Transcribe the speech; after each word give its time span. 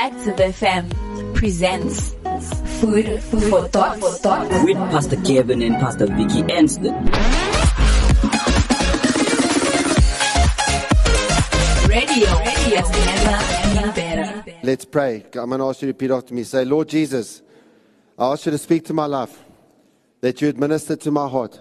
Active 0.00 0.36
FM 0.36 1.34
presents 1.34 2.14
Food 2.80 3.22
for 3.22 3.68
Thought. 3.68 4.00
For 4.00 4.12
thought. 4.12 4.64
with 4.64 4.78
Pastor 4.88 5.16
Kevin 5.16 5.60
and 5.60 5.74
Pastor 5.74 6.06
Vicky 6.06 6.40
Anston. 6.44 6.94
Radio, 11.86 12.30
radio 12.38 12.80
has 12.80 13.76
never 13.76 13.92
been 13.92 13.94
better. 13.94 14.56
Let's 14.62 14.86
pray. 14.86 15.26
I'm 15.34 15.50
going 15.50 15.58
to 15.58 15.68
ask 15.68 15.82
you 15.82 15.88
to 15.88 15.92
repeat 15.92 16.10
after 16.10 16.32
me. 16.32 16.44
Say, 16.44 16.64
Lord 16.64 16.88
Jesus, 16.88 17.42
I 18.18 18.32
ask 18.32 18.46
you 18.46 18.52
to 18.52 18.58
speak 18.58 18.86
to 18.86 18.94
my 18.94 19.04
life, 19.04 19.38
that 20.22 20.40
you 20.40 20.48
administer 20.48 20.96
to 20.96 21.10
my 21.10 21.28
heart. 21.28 21.60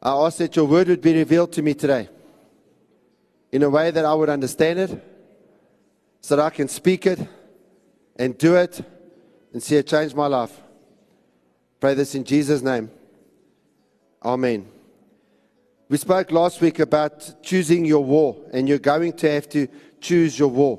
I 0.00 0.12
ask 0.12 0.38
that 0.38 0.56
your 0.56 0.64
word 0.64 0.88
would 0.88 1.02
be 1.02 1.12
revealed 1.12 1.52
to 1.52 1.60
me 1.60 1.74
today 1.74 2.08
in 3.52 3.62
a 3.62 3.68
way 3.68 3.90
that 3.90 4.06
I 4.06 4.14
would 4.14 4.30
understand 4.30 4.78
it, 4.78 5.09
so 6.20 6.36
that 6.36 6.44
I 6.44 6.50
can 6.50 6.68
speak 6.68 7.06
it 7.06 7.20
and 8.16 8.36
do 8.36 8.56
it 8.56 8.80
and 9.52 9.62
see 9.62 9.76
it 9.76 9.86
change 9.86 10.14
my 10.14 10.26
life. 10.26 10.60
Pray 11.80 11.94
this 11.94 12.14
in 12.14 12.24
Jesus' 12.24 12.62
name. 12.62 12.90
Amen. 14.22 14.68
We 15.88 15.96
spoke 15.96 16.30
last 16.30 16.60
week 16.60 16.78
about 16.78 17.42
choosing 17.42 17.84
your 17.84 18.04
war, 18.04 18.36
and 18.52 18.68
you're 18.68 18.78
going 18.78 19.14
to 19.14 19.30
have 19.30 19.48
to 19.48 19.66
choose 20.00 20.38
your 20.38 20.48
war. 20.48 20.78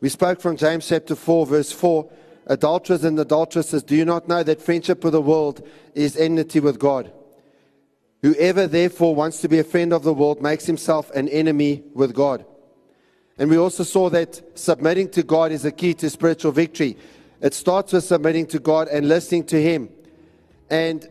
We 0.00 0.08
spoke 0.08 0.40
from 0.40 0.56
James 0.56 0.86
chapter 0.86 1.14
4, 1.14 1.46
verse 1.46 1.72
4. 1.72 2.10
Adulterers 2.46 3.04
and 3.04 3.18
adulteresses, 3.18 3.82
do 3.82 3.94
you 3.94 4.04
not 4.04 4.28
know 4.28 4.42
that 4.42 4.60
friendship 4.60 5.04
with 5.04 5.12
the 5.12 5.20
world 5.22 5.66
is 5.94 6.16
enmity 6.16 6.58
with 6.60 6.78
God? 6.78 7.12
Whoever 8.22 8.66
therefore 8.66 9.14
wants 9.14 9.40
to 9.40 9.48
be 9.48 9.60
a 9.60 9.64
friend 9.64 9.92
of 9.92 10.02
the 10.02 10.12
world 10.12 10.42
makes 10.42 10.66
himself 10.66 11.10
an 11.12 11.28
enemy 11.28 11.84
with 11.94 12.12
God. 12.12 12.44
And 13.40 13.48
we 13.48 13.56
also 13.56 13.84
saw 13.84 14.10
that 14.10 14.42
submitting 14.56 15.08
to 15.12 15.22
God 15.22 15.50
is 15.50 15.64
a 15.64 15.72
key 15.72 15.94
to 15.94 16.10
spiritual 16.10 16.52
victory. 16.52 16.98
It 17.40 17.54
starts 17.54 17.94
with 17.94 18.04
submitting 18.04 18.46
to 18.48 18.58
God 18.58 18.88
and 18.88 19.08
listening 19.08 19.44
to 19.44 19.60
Him. 19.60 19.88
And 20.68 21.08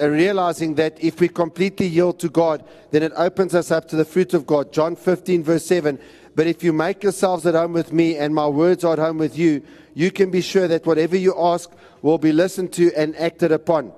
realizing 0.00 0.76
that 0.76 1.02
if 1.04 1.20
we 1.20 1.28
completely 1.28 1.86
yield 1.86 2.18
to 2.20 2.30
God, 2.30 2.64
then 2.92 3.02
it 3.02 3.12
opens 3.14 3.54
us 3.54 3.70
up 3.70 3.88
to 3.88 3.96
the 3.96 4.06
fruit 4.06 4.32
of 4.32 4.46
God. 4.46 4.72
John 4.72 4.96
15, 4.96 5.44
verse 5.44 5.66
7. 5.66 5.98
But 6.34 6.46
if 6.46 6.64
you 6.64 6.72
make 6.72 7.02
yourselves 7.02 7.44
at 7.44 7.54
home 7.54 7.74
with 7.74 7.92
me 7.92 8.16
and 8.16 8.34
my 8.34 8.48
words 8.48 8.82
are 8.82 8.94
at 8.94 8.98
home 8.98 9.18
with 9.18 9.36
you, 9.36 9.62
you 9.92 10.10
can 10.10 10.30
be 10.30 10.40
sure 10.40 10.66
that 10.68 10.86
whatever 10.86 11.16
you 11.16 11.34
ask 11.38 11.70
will 12.00 12.18
be 12.18 12.32
listened 12.32 12.72
to 12.74 12.90
and 12.96 13.14
acted 13.16 13.52
upon. 13.52 13.92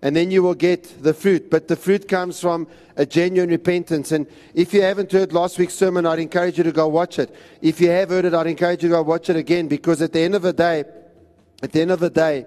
And 0.00 0.14
then 0.14 0.30
you 0.30 0.42
will 0.42 0.54
get 0.54 1.02
the 1.02 1.12
fruit. 1.12 1.50
But 1.50 1.66
the 1.66 1.76
fruit 1.76 2.06
comes 2.06 2.40
from 2.40 2.68
a 2.96 3.04
genuine 3.04 3.50
repentance. 3.50 4.12
And 4.12 4.26
if 4.54 4.72
you 4.72 4.82
haven't 4.82 5.10
heard 5.10 5.32
last 5.32 5.58
week's 5.58 5.74
sermon, 5.74 6.06
I'd 6.06 6.20
encourage 6.20 6.58
you 6.58 6.64
to 6.64 6.72
go 6.72 6.86
watch 6.86 7.18
it. 7.18 7.34
If 7.60 7.80
you 7.80 7.90
have 7.90 8.10
heard 8.10 8.24
it, 8.24 8.34
I'd 8.34 8.46
encourage 8.46 8.82
you 8.82 8.90
to 8.90 8.96
go 8.96 9.02
watch 9.02 9.28
it 9.28 9.36
again 9.36 9.66
because 9.66 10.00
at 10.00 10.12
the 10.12 10.20
end 10.20 10.34
of 10.36 10.42
the 10.42 10.52
day, 10.52 10.84
at 11.62 11.72
the 11.72 11.80
end 11.80 11.90
of 11.90 11.98
the 11.98 12.10
day, 12.10 12.46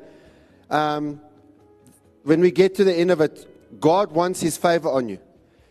um, 0.70 1.20
when 2.24 2.40
we 2.40 2.52
get 2.52 2.76
to 2.76 2.84
the 2.84 2.94
end 2.94 3.12
of 3.12 3.20
it, 3.20 3.48
God 3.80 4.12
wants 4.12 4.40
His 4.42 4.58
favor 4.58 4.90
on 4.90 5.10
you. 5.10 5.20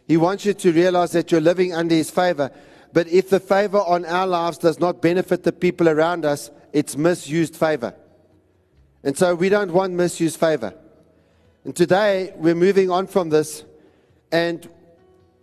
He 0.06 0.17
wants 0.17 0.45
you 0.45 0.53
to 0.53 0.73
realize 0.73 1.12
that 1.12 1.31
you're 1.31 1.41
living 1.41 1.73
under 1.73 1.95
His 1.95 2.11
favor. 2.11 2.51
But 2.92 3.06
if 3.08 3.31
the 3.31 3.41
favor 3.41 3.78
on 3.78 4.05
our 4.05 4.27
lives 4.27 4.58
does 4.58 4.81
not 4.81 5.01
benefit 5.01 5.45
the 5.45 5.53
people 5.53 5.89
around 5.89 6.25
us, 6.25 6.51
it's 6.73 6.97
misused 6.97 7.56
favor. 7.56 7.95
And 9.03 9.17
so 9.17 9.34
we 9.34 9.48
don't 9.48 9.73
want 9.73 9.92
misused 9.95 10.39
favor. 10.39 10.75
And 11.64 11.77
today 11.77 12.33
we're 12.36 12.55
moving 12.55 12.91
on 12.91 13.06
from 13.06 13.28
this, 13.28 13.64
and 14.33 14.66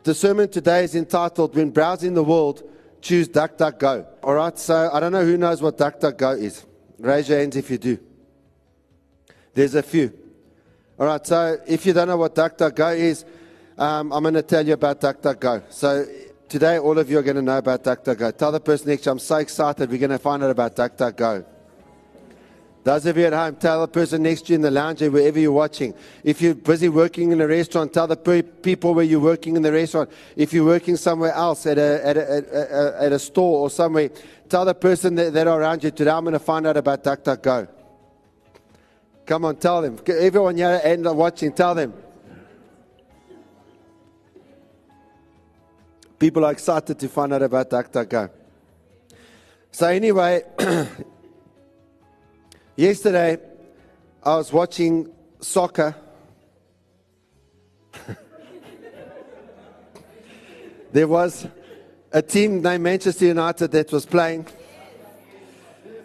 the 0.03 0.15
sermon 0.15 0.49
today 0.49 0.83
is 0.83 0.95
entitled 0.95 1.55
When 1.55 1.69
Browsing 1.69 2.15
the 2.15 2.23
World, 2.23 2.63
Choose 3.01 3.29
DuckDuckGo. 3.29 4.07
All 4.23 4.33
right, 4.33 4.57
so 4.57 4.89
I 4.91 4.99
don't 4.99 5.11
know 5.11 5.23
who 5.23 5.37
knows 5.37 5.61
what 5.61 5.77
DuckDuckGo 5.77 6.41
is. 6.41 6.65
Raise 6.97 7.29
your 7.29 7.37
hands 7.37 7.55
if 7.55 7.69
you 7.69 7.77
do. 7.77 7.99
There's 9.53 9.75
a 9.75 9.83
few. 9.83 10.11
All 10.99 11.05
right, 11.05 11.25
so 11.25 11.57
if 11.67 11.85
you 11.85 11.93
don't 11.93 12.07
know 12.07 12.17
what 12.17 12.33
DuckDuckGo 12.33 12.97
is, 12.97 13.23
um, 13.77 14.11
I'm 14.11 14.23
going 14.23 14.33
to 14.33 14.41
tell 14.41 14.65
you 14.65 14.73
about 14.73 14.99
DuckDuckGo. 14.99 15.71
So 15.71 16.07
today, 16.49 16.79
all 16.79 16.97
of 16.97 17.11
you 17.11 17.19
are 17.19 17.23
going 17.23 17.35
to 17.35 17.43
know 17.43 17.59
about 17.59 17.83
DuckDuckGo. 17.83 18.35
Tell 18.35 18.51
the 18.51 18.59
person 18.59 18.87
next 18.87 19.03
to 19.03 19.09
you, 19.09 19.11
I'm 19.11 19.19
so 19.19 19.35
excited 19.35 19.91
we're 19.91 19.99
going 19.99 20.09
to 20.09 20.17
find 20.17 20.43
out 20.43 20.49
about 20.49 20.75
DuckDuckGo. 20.75 21.45
Those 22.87 23.05
of 23.05 23.17
you 23.17 23.25
at 23.25 23.33
home, 23.33 23.57
tell 23.57 23.81
the 23.81 23.89
person 23.89 24.23
next 24.23 24.43
to 24.43 24.53
you 24.53 24.55
in 24.55 24.61
the 24.61 24.71
lounge 24.71 25.01
or 25.01 25.11
wherever 25.11 25.37
you're 25.37 25.51
watching. 25.51 25.93
If 26.23 26.41
you're 26.41 26.55
busy 26.55 26.87
working 26.87 27.33
in 27.33 27.41
a 27.41 27.45
restaurant, 27.45 27.91
tell 27.91 28.07
the 28.07 28.15
pe- 28.15 28.43
people 28.43 28.93
where 28.93 29.03
you're 29.03 29.19
working 29.19 29.57
in 29.57 29.61
the 29.61 29.73
restaurant. 29.73 30.09
If 30.37 30.53
you're 30.53 30.63
working 30.63 30.95
somewhere 30.95 31.33
else 31.33 31.65
at 31.65 31.77
a, 31.77 32.07
at 32.07 32.15
a, 32.15 32.31
at 32.31 32.45
a, 32.45 32.97
at 33.01 33.11
a 33.11 33.19
store 33.19 33.59
or 33.59 33.69
somewhere, 33.69 34.09
tell 34.47 34.63
the 34.63 34.73
person 34.73 35.15
that, 35.15 35.33
that 35.33 35.47
are 35.47 35.59
around 35.59 35.83
you, 35.83 35.91
today 35.91 36.11
I'm 36.11 36.23
going 36.23 36.31
to 36.31 36.39
find 36.39 36.65
out 36.65 36.77
about 36.77 37.03
DuckDuckGo. 37.03 37.67
Come 39.25 39.43
on, 39.43 39.57
tell 39.57 39.81
them. 39.81 39.99
Everyone 40.07 40.55
here 40.55 40.79
and 40.81 41.03
watching, 41.17 41.51
tell 41.51 41.75
them. 41.75 41.93
People 46.17 46.45
are 46.45 46.53
excited 46.53 46.97
to 46.97 47.09
find 47.09 47.33
out 47.33 47.41
about 47.41 47.69
DuckDuckGo. 47.69 48.29
So 49.73 49.87
anyway, 49.87 50.43
yesterday 52.77 53.37
I 54.23 54.35
was 54.37 54.53
watching 54.53 55.11
soccer. 55.41 55.95
there 60.93 61.07
was 61.07 61.47
a 62.11 62.21
team 62.21 62.61
named 62.61 62.83
Manchester 62.83 63.25
United 63.25 63.71
that 63.71 63.91
was 63.91 64.05
playing. 64.05 64.45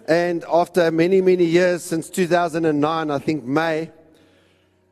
And 0.08 0.44
after 0.52 0.90
many, 0.90 1.20
many 1.20 1.44
years, 1.44 1.84
since 1.84 2.10
2009, 2.10 3.10
I 3.10 3.18
think 3.18 3.44
May, 3.44 3.90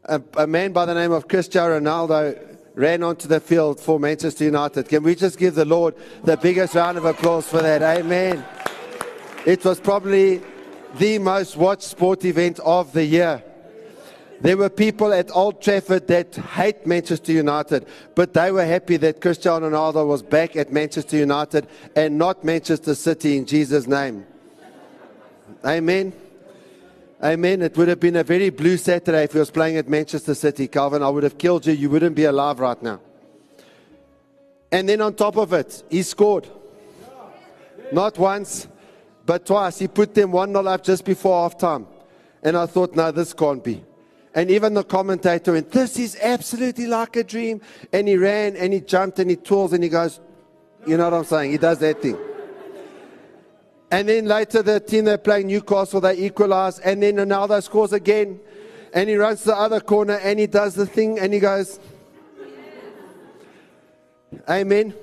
a, 0.05 0.23
a 0.37 0.47
man 0.47 0.73
by 0.73 0.85
the 0.85 0.95
name 0.95 1.11
of 1.13 1.27
Cristiano 1.29 1.81
Ronaldo 1.81 2.59
ran 2.75 3.03
onto 3.03 3.27
the 3.27 3.41
field 3.41 3.81
for 3.81 3.99
Manchester 3.99 4.45
United. 4.45 4.89
Can 4.89 5.03
we 5.03 5.15
just 5.15 5.39
give 5.39 5.55
the 5.55 5.65
Lord 5.65 5.97
the 6.25 6.37
biggest 6.37 6.75
round 6.75 6.99
of 6.99 7.07
applause 7.07 7.49
for 7.49 7.61
that? 7.63 7.83
Amen. 7.83 8.45
It 9.45 9.65
was 9.65 9.81
probably 9.81 10.43
the 10.99 11.19
most 11.19 11.56
watched 11.56 11.83
sport 11.83 12.25
event 12.25 12.59
of 12.61 12.93
the 12.93 13.05
year. 13.05 13.43
There 14.41 14.56
were 14.56 14.71
people 14.71 15.12
at 15.12 15.31
Old 15.34 15.61
Trafford 15.61 16.06
that 16.06 16.34
hate 16.34 16.87
Manchester 16.87 17.33
United, 17.33 17.87
but 18.15 18.33
they 18.33 18.51
were 18.51 18.65
happy 18.65 18.97
that 18.97 19.21
Cristiano 19.21 19.69
Ronaldo 19.69 20.06
was 20.06 20.23
back 20.23 20.56
at 20.56 20.73
Manchester 20.73 21.19
United 21.19 21.67
and 21.95 22.17
not 22.17 22.43
Manchester 22.43 22.95
City 22.95 23.37
in 23.37 23.45
Jesus' 23.45 23.87
name. 23.87 24.27
Amen. 25.65 26.15
Amen. 27.22 27.61
It 27.61 27.77
would 27.77 27.89
have 27.89 28.01
been 28.01 28.17
a 28.17 28.25
very 28.25 28.49
blue 28.49 28.78
Saturday 28.78 29.25
if 29.25 29.34
he 29.34 29.39
was 29.39 29.51
playing 29.51 29.77
at 29.77 29.91
Manchester 29.91 30.34
City, 30.34 30.69
Calvin. 30.69 31.03
I 31.03 31.11
would 31.11 31.22
have 31.22 31.37
killed 31.37 31.67
you. 31.67 31.75
You 31.75 31.91
wouldn't 31.91 32.17
be 32.17 32.25
alive 32.25 32.61
right 32.61 32.83
now. 32.83 33.01
And 34.72 34.89
then 34.89 35.03
on 35.03 35.15
top 35.15 35.37
of 35.37 35.53
it, 35.53 35.83
he 35.91 36.03
scored. 36.03 36.49
Not 37.93 38.19
once, 38.19 38.69
but 39.27 39.47
twice. 39.47 39.79
He 39.79 39.89
put 39.89 40.15
them 40.15 40.33
1 40.33 40.53
0 40.53 40.67
up 40.67 40.83
just 40.83 41.05
before 41.05 41.43
half 41.43 41.59
time. 41.59 41.87
And 42.43 42.57
I 42.57 42.67
thought, 42.67 42.95
no, 42.95 43.11
this 43.11 43.33
can't 43.33 43.63
be. 43.63 43.85
And 44.35 44.51
even 44.51 44.75
the 44.75 44.85
commentator 44.85 45.53
went, 45.53 45.73
This 45.73 45.99
is 45.99 46.17
absolutely 46.21 46.87
like 46.87 47.17
a 47.17 47.25
dream. 47.25 47.61
And 47.93 48.07
he 48.07 48.17
ran 48.17 48.57
and 48.57 48.73
he 48.73 48.81
jumped 48.81 49.19
and 49.19 49.29
he 49.29 49.37
twirls 49.37 49.73
and 49.73 49.83
he 49.83 49.91
goes, 49.91 50.21
You 50.87 50.97
know 50.97 51.05
what 51.05 51.15
I'm 51.15 51.25
saying? 51.25 51.51
He 51.51 51.59
does 51.59 51.79
that 51.79 52.01
thing. 52.01 52.17
And 53.91 54.09
then 54.09 54.27
later, 54.27 54.63
the 54.63 54.79
team 54.79 55.07
they're 55.07 55.19
playing 55.19 55.49
Newcastle, 55.49 56.01
they 56.01 56.17
equalize. 56.17 56.79
And 56.79 57.03
then 57.03 57.17
Ronaldo 57.17 57.61
scores 57.61 57.93
again. 57.93 58.39
And 58.95 59.09
he 59.09 59.17
runs 59.17 59.41
to 59.41 59.47
the 59.47 59.57
other 59.57 59.81
corner 59.81 60.15
and 60.15 60.39
he 60.39 60.47
does 60.47 60.75
the 60.75 60.87
thing 60.87 61.19
and 61.19 61.33
he 61.33 61.41
goes, 61.41 61.79
Amen. 64.49 64.95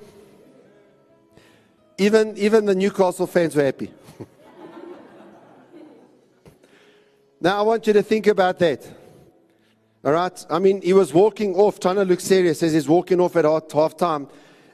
Even, 1.97 2.37
even 2.37 2.65
the 2.65 2.75
Newcastle 2.75 3.27
fans 3.27 3.55
were 3.55 3.63
happy. 3.63 3.91
Now, 7.39 7.59
I 7.59 7.61
want 7.61 7.85
you 7.85 7.93
to 7.93 8.01
think 8.01 8.27
about 8.27 8.57
that. 8.59 8.87
All 10.03 10.11
right? 10.11 10.45
I 10.49 10.59
mean, 10.59 10.81
he 10.81 10.93
was 10.93 11.13
walking 11.13 11.55
off, 11.55 11.79
trying 11.79 11.95
to 11.95 12.05
look 12.05 12.19
serious 12.19 12.63
as 12.63 12.73
he's 12.73 12.87
walking 12.87 13.19
off 13.19 13.35
at 13.35 13.45
half 13.45 13.97
time. 13.97 14.27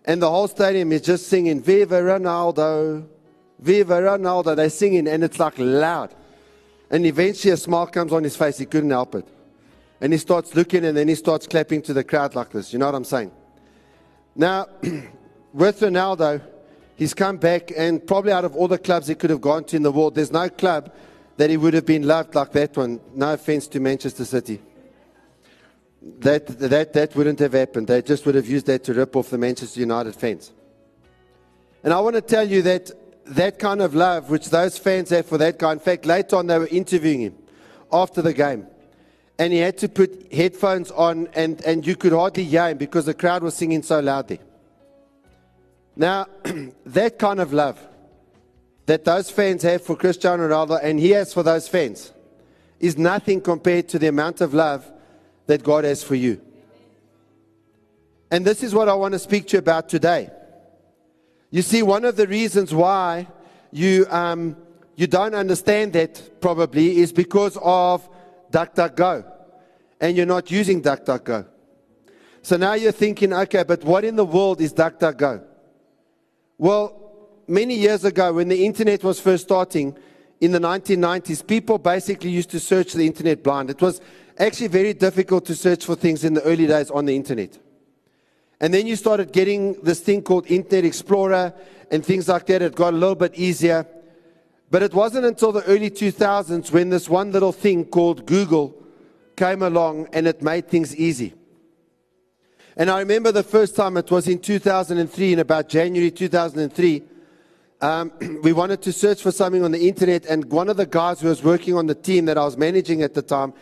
And 0.06 0.22
the 0.22 0.30
whole 0.30 0.48
stadium 0.48 0.92
is 0.92 1.02
just 1.02 1.28
singing, 1.28 1.62
Viva 1.62 1.96
Ronaldo. 1.96 3.08
Viva 3.60 3.96
Ronaldo. 3.96 4.56
They're 4.56 4.70
singing, 4.70 5.08
and 5.08 5.24
it's 5.24 5.40
like 5.40 5.56
loud. 5.58 6.14
And 6.90 7.06
eventually 7.06 7.52
a 7.52 7.58
smile 7.58 7.88
comes 7.88 8.14
on 8.14 8.24
his 8.24 8.36
face. 8.36 8.58
He 8.58 8.66
couldn't 8.66 8.92
help 8.92 9.16
it. 9.16 9.28
And 10.00 10.14
he 10.14 10.20
starts 10.20 10.56
looking, 10.56 10.86
and 10.86 10.96
then 10.96 11.08
he 11.08 11.16
starts 11.16 11.48
clapping 11.48 11.82
to 11.84 11.94
the 11.94 12.04
crowd 12.04 12.36
like 12.36 12.52
this. 12.52 12.72
You 12.72 12.80
know 12.80 12.86
what 12.86 12.96
I'm 12.96 13.06
saying? 13.06 13.32
Now, 14.36 14.68
with 15.54 15.80
Ronaldo, 15.80 16.42
he's 16.96 17.14
come 17.14 17.38
back, 17.38 17.72
and 17.76 18.06
probably 18.06 18.32
out 18.32 18.46
of 18.46 18.56
all 18.56 18.68
the 18.68 18.78
clubs 18.78 19.08
he 19.08 19.16
could 19.16 19.30
have 19.30 19.42
gone 19.42 19.64
to 19.66 19.76
in 19.76 19.84
the 19.84 19.92
world, 19.92 20.16
there's 20.16 20.32
no 20.32 20.50
club 20.50 20.94
that 21.38 21.50
he 21.50 21.58
would 21.58 21.74
have 21.74 21.86
been 21.86 22.04
loved 22.04 22.36
like 22.36 22.52
that 22.52 22.76
one. 22.78 23.00
No 23.14 23.34
offense 23.34 23.68
to 23.68 23.80
Manchester 23.80 24.26
City. 24.26 24.62
That, 26.20 26.48
that, 26.60 26.94
that 26.94 27.16
wouldn't 27.16 27.40
have 27.40 27.54
happened. 27.54 27.88
They 27.88 28.02
just 28.02 28.26
would 28.26 28.36
have 28.36 28.48
used 28.48 28.66
that 28.68 28.84
to 28.86 28.94
rip 28.94 29.16
off 29.16 29.30
the 29.30 29.38
Manchester 29.38 29.80
United 29.80 30.16
fans. 30.16 30.52
And 31.84 31.94
I 31.94 32.00
want 32.00 32.16
to 32.16 32.22
tell 32.22 32.48
you 32.48 32.62
that 32.64 32.92
that 33.26 33.58
kind 33.58 33.82
of 33.82 33.96
love 33.96 34.30
which 34.30 34.50
those 34.50 34.78
fans 34.78 35.10
have 35.10 35.26
for 35.26 35.38
that 35.38 35.58
guy. 35.58 35.72
In 35.72 35.80
fact, 35.80 36.06
later 36.06 36.36
on, 36.36 36.48
they 36.48 36.60
were 36.60 36.68
interviewing 36.68 37.22
him 37.22 37.36
after 37.92 38.22
the 38.22 38.34
game. 38.34 38.68
And 39.40 39.52
he 39.52 39.60
had 39.60 39.78
to 39.80 39.90
put 39.90 40.32
headphones 40.32 40.92
on, 40.92 41.28
and, 41.34 41.62
and 41.66 41.86
you 41.88 41.96
could 41.96 42.12
hardly 42.12 42.44
hear 42.44 42.70
him 42.70 42.78
because 42.78 43.06
the 43.06 43.14
crowd 43.14 43.44
was 43.44 43.56
singing 43.56 43.82
so 43.82 44.00
loudly. 44.00 44.40
Now, 45.96 46.28
that 46.86 47.18
kind 47.18 47.40
of 47.40 47.54
love 47.54 47.80
that 48.86 49.06
those 49.06 49.30
fans 49.30 49.64
have 49.64 49.82
for 49.82 49.96
Cristiano 49.96 50.48
Ronaldo 50.48 50.80
and 50.82 51.00
he 51.00 51.12
has 51.12 51.34
for 51.34 51.44
those 51.44 51.68
fans 51.68 52.12
is 52.80 52.98
nothing 52.98 53.40
compared 53.40 53.88
to 53.90 54.00
the 54.00 54.08
amount 54.08 54.42
of 54.42 54.54
love 54.54 54.92
that 55.48 55.64
God 55.64 55.86
has 55.86 56.04
for 56.04 56.16
you. 56.16 56.42
And 58.30 58.44
this 58.44 58.64
is 58.64 58.74
what 58.74 58.90
I 58.90 58.94
want 58.94 59.14
to 59.14 59.20
speak 59.20 59.48
to 59.50 59.54
you 59.54 59.60
about 59.60 59.88
today. 59.88 60.30
You 61.50 61.62
see, 61.62 61.84
one 61.84 62.04
of 62.04 62.16
the 62.16 62.28
reasons 62.28 62.74
why 62.74 63.28
you, 63.72 64.08
um, 64.10 64.58
you 64.96 65.08
don't 65.08 65.36
understand 65.36 65.94
that 65.94 66.42
probably 66.42 66.98
is 66.98 67.14
because 67.14 67.58
of 67.62 68.08
DuckDuckGo 68.52 69.32
and 70.02 70.18
you're 70.18 70.26
not 70.26 70.52
using 70.52 70.82
DuckDuckGo. 70.82 71.48
So 72.42 72.58
now 72.58 72.74
you're 72.74 72.92
thinking, 72.92 73.32
okay, 73.34 73.64
but 73.64 73.84
what 73.84 74.04
in 74.04 74.16
the 74.18 74.26
world 74.26 74.60
is 74.60 74.74
DuckDuckGo? 74.74 75.44
Well, 76.58 77.03
many 77.48 77.76
years 77.76 78.06
ago, 78.06 78.34
when 78.34 78.48
the 78.48 78.66
internet 78.66 79.04
was 79.04 79.20
first 79.20 79.44
starting 79.44 79.98
in 80.42 80.52
the 80.52 80.60
1990s, 80.60 81.46
people 81.46 81.78
basically 81.78 82.30
used 82.30 82.50
to 82.52 82.60
search 82.60 82.94
the 82.94 83.06
internet 83.06 83.44
blind. 83.44 83.70
It 83.70 83.82
was 83.82 84.02
actually 84.38 84.68
very 84.68 84.94
difficult 84.94 85.46
to 85.46 85.56
search 85.56 85.86
for 85.86 85.96
things 85.96 86.24
in 86.24 86.34
the 86.34 86.44
early 86.44 86.68
days 86.68 86.90
on 86.92 87.06
the 87.06 87.16
internet. 87.16 87.58
And 88.60 88.74
then 88.74 88.88
you 88.88 88.96
started 88.96 89.32
getting 89.32 89.74
this 89.82 90.00
thing 90.00 90.22
called 90.22 90.50
Internet 90.50 90.86
Explorer 90.86 91.54
and 91.92 92.06
things 92.06 92.28
like 92.28 92.46
that. 92.48 92.62
It 92.62 92.76
got 92.76 92.94
a 92.94 92.98
little 92.98 93.16
bit 93.16 93.36
easier. 93.36 93.86
But 94.72 94.84
it 94.84 94.94
wasn't 94.94 95.26
until 95.26 95.52
the 95.52 95.64
early 95.66 95.92
2000s 95.92 96.72
when 96.72 96.90
this 96.90 97.10
one 97.10 97.32
little 97.32 97.52
thing 97.52 97.86
called 97.86 98.26
Google 98.26 98.74
came 99.36 99.62
along 99.62 100.08
and 100.14 100.28
it 100.28 100.42
made 100.42 100.68
things 100.68 100.96
easy. 100.96 101.34
And 102.76 102.90
I 102.90 103.00
remember 103.00 103.32
the 103.32 103.44
first 103.44 103.76
time 103.76 103.98
it 103.98 104.10
was 104.10 104.28
in 104.28 104.40
2003, 104.40 105.34
in 105.34 105.40
about 105.40 105.70
January 105.70 106.10
2003. 106.10 107.04
Um, 107.84 108.14
we 108.44 108.54
wanted 108.54 108.82
to 108.84 108.94
search 108.94 109.22
for 109.22 109.32
something 109.32 109.62
on 109.62 109.72
the 109.72 109.88
internet, 109.88 110.26
and 110.26 110.50
one 110.50 110.70
of 110.70 110.78
the 110.78 110.86
guys 110.86 111.20
who 111.20 111.28
was 111.28 111.44
working 111.44 111.76
on 111.76 111.86
the 111.86 111.94
team 111.94 112.24
that 112.26 112.38
I 112.38 112.46
was 112.46 112.56
managing 112.56 113.02
at 113.02 113.14
the 113.14 113.22
time, 113.22 113.54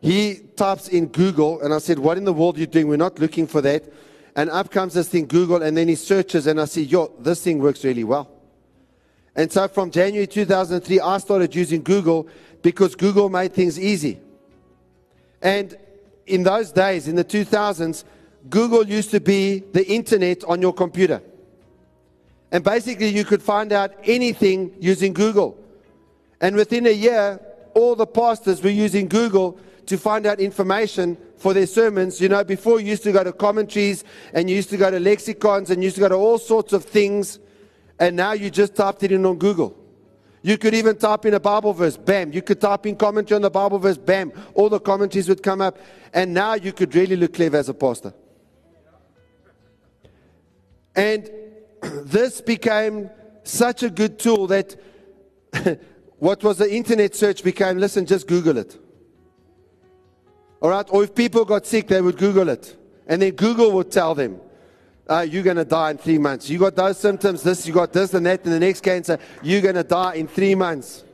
he 0.00 0.40
types 0.56 0.88
in 0.88 1.06
Google, 1.06 1.60
and 1.60 1.72
I 1.72 1.78
said, 1.78 2.00
What 2.00 2.18
in 2.18 2.24
the 2.24 2.32
world 2.32 2.56
are 2.56 2.60
you 2.60 2.66
doing? 2.66 2.88
We're 2.88 2.96
not 2.96 3.20
looking 3.20 3.46
for 3.46 3.60
that. 3.60 3.84
And 4.34 4.50
up 4.50 4.72
comes 4.72 4.94
this 4.94 5.08
thing, 5.08 5.26
Google, 5.26 5.62
and 5.62 5.76
then 5.76 5.86
he 5.86 5.94
searches, 5.94 6.48
and 6.48 6.60
I 6.60 6.64
see, 6.64 6.82
Yo, 6.82 7.12
this 7.20 7.42
thing 7.44 7.60
works 7.60 7.84
really 7.84 8.02
well. 8.02 8.28
And 9.36 9.50
so 9.50 9.68
from 9.68 9.92
January 9.92 10.26
2003, 10.26 10.98
I 10.98 11.18
started 11.18 11.54
using 11.54 11.84
Google 11.84 12.26
because 12.62 12.96
Google 12.96 13.28
made 13.28 13.52
things 13.52 13.78
easy. 13.78 14.18
And 15.40 15.78
in 16.26 16.42
those 16.42 16.72
days, 16.72 17.06
in 17.06 17.14
the 17.14 17.24
2000s, 17.24 18.02
Google 18.50 18.84
used 18.84 19.12
to 19.12 19.20
be 19.20 19.60
the 19.60 19.86
internet 19.86 20.42
on 20.44 20.60
your 20.60 20.72
computer. 20.72 21.22
And 22.50 22.64
basically, 22.64 23.08
you 23.08 23.24
could 23.24 23.42
find 23.42 23.72
out 23.72 23.92
anything 24.04 24.74
using 24.80 25.12
Google. 25.12 25.58
And 26.40 26.56
within 26.56 26.86
a 26.86 26.92
year, 26.92 27.40
all 27.74 27.94
the 27.94 28.06
pastors 28.06 28.62
were 28.62 28.70
using 28.70 29.08
Google 29.08 29.58
to 29.86 29.98
find 29.98 30.26
out 30.26 30.40
information 30.40 31.16
for 31.36 31.54
their 31.54 31.66
sermons. 31.66 32.20
You 32.20 32.28
know, 32.28 32.44
before 32.44 32.80
you 32.80 32.88
used 32.88 33.02
to 33.04 33.12
go 33.12 33.24
to 33.24 33.32
commentaries 33.32 34.04
and 34.32 34.48
you 34.48 34.56
used 34.56 34.70
to 34.70 34.76
go 34.76 34.90
to 34.90 35.00
lexicons 35.00 35.70
and 35.70 35.82
you 35.82 35.86
used 35.86 35.96
to 35.96 36.00
go 36.00 36.08
to 36.08 36.14
all 36.14 36.38
sorts 36.38 36.72
of 36.72 36.84
things. 36.84 37.38
And 37.98 38.16
now 38.16 38.32
you 38.32 38.50
just 38.50 38.74
typed 38.76 39.02
it 39.02 39.12
in 39.12 39.26
on 39.26 39.38
Google. 39.38 39.76
You 40.42 40.56
could 40.56 40.72
even 40.74 40.96
type 40.96 41.26
in 41.26 41.34
a 41.34 41.40
Bible 41.40 41.72
verse, 41.72 41.96
bam. 41.96 42.32
You 42.32 42.42
could 42.42 42.60
type 42.60 42.86
in 42.86 42.96
commentary 42.96 43.36
on 43.36 43.42
the 43.42 43.50
Bible 43.50 43.78
verse, 43.78 43.98
bam. 43.98 44.32
All 44.54 44.68
the 44.68 44.78
commentaries 44.78 45.28
would 45.28 45.42
come 45.42 45.60
up. 45.60 45.78
And 46.14 46.32
now 46.32 46.54
you 46.54 46.72
could 46.72 46.94
really 46.94 47.16
look 47.16 47.34
clever 47.34 47.56
as 47.56 47.68
a 47.68 47.74
pastor. 47.74 48.14
And 50.94 51.30
this 51.82 52.40
became 52.40 53.10
such 53.44 53.82
a 53.82 53.90
good 53.90 54.18
tool 54.18 54.46
that 54.48 54.76
what 56.18 56.42
was 56.42 56.58
the 56.58 56.72
internet 56.72 57.14
search 57.14 57.42
became 57.42 57.78
listen, 57.78 58.06
just 58.06 58.26
Google 58.26 58.58
it. 58.58 58.78
All 60.60 60.70
right? 60.70 60.86
Or 60.90 61.04
if 61.04 61.14
people 61.14 61.44
got 61.44 61.66
sick, 61.66 61.88
they 61.88 62.00
would 62.00 62.18
Google 62.18 62.48
it. 62.48 62.76
And 63.06 63.22
then 63.22 63.32
Google 63.32 63.72
would 63.72 63.90
tell 63.90 64.14
them, 64.14 64.40
uh, 65.08 65.20
you're 65.28 65.42
going 65.42 65.56
to 65.56 65.64
die 65.64 65.92
in 65.92 65.98
three 65.98 66.18
months. 66.18 66.50
You 66.50 66.58
got 66.58 66.76
those 66.76 66.98
symptoms, 66.98 67.42
this, 67.42 67.66
you 67.66 67.72
got 67.72 67.92
this 67.92 68.12
and 68.12 68.26
that, 68.26 68.44
and 68.44 68.52
the 68.52 68.60
next 68.60 68.82
cancer, 68.82 69.18
you're 69.42 69.62
going 69.62 69.76
to 69.76 69.84
die 69.84 70.14
in 70.14 70.28
three 70.28 70.54
months. 70.54 71.04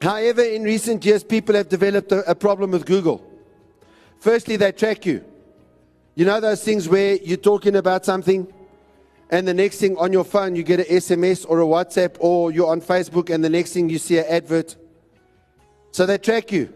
However, 0.00 0.42
in 0.42 0.62
recent 0.62 1.04
years, 1.04 1.24
people 1.24 1.54
have 1.56 1.68
developed 1.68 2.12
a, 2.12 2.30
a 2.30 2.34
problem 2.34 2.70
with 2.70 2.86
Google. 2.86 3.26
Firstly, 4.20 4.56
they 4.56 4.72
track 4.72 5.04
you. 5.06 5.24
You 6.14 6.24
know 6.24 6.40
those 6.40 6.62
things 6.62 6.88
where 6.88 7.16
you're 7.16 7.36
talking 7.36 7.76
about 7.76 8.04
something, 8.04 8.52
and 9.30 9.46
the 9.46 9.54
next 9.54 9.78
thing 9.78 9.96
on 9.96 10.12
your 10.12 10.24
phone, 10.24 10.56
you 10.56 10.62
get 10.62 10.80
an 10.80 10.86
SMS 10.86 11.46
or 11.48 11.60
a 11.60 11.64
WhatsApp, 11.64 12.16
or 12.18 12.50
you're 12.50 12.68
on 12.68 12.80
Facebook, 12.80 13.32
and 13.32 13.44
the 13.44 13.50
next 13.50 13.72
thing 13.72 13.88
you 13.88 13.98
see 13.98 14.18
an 14.18 14.26
advert. 14.28 14.76
So 15.92 16.06
they 16.06 16.18
track 16.18 16.50
you. 16.50 16.72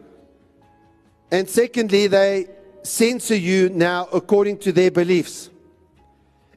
And 1.30 1.48
secondly, 1.48 2.06
they 2.06 2.46
censor 2.84 3.34
you 3.34 3.70
now 3.70 4.08
according 4.12 4.58
to 4.58 4.72
their 4.72 4.90
beliefs. 4.90 5.50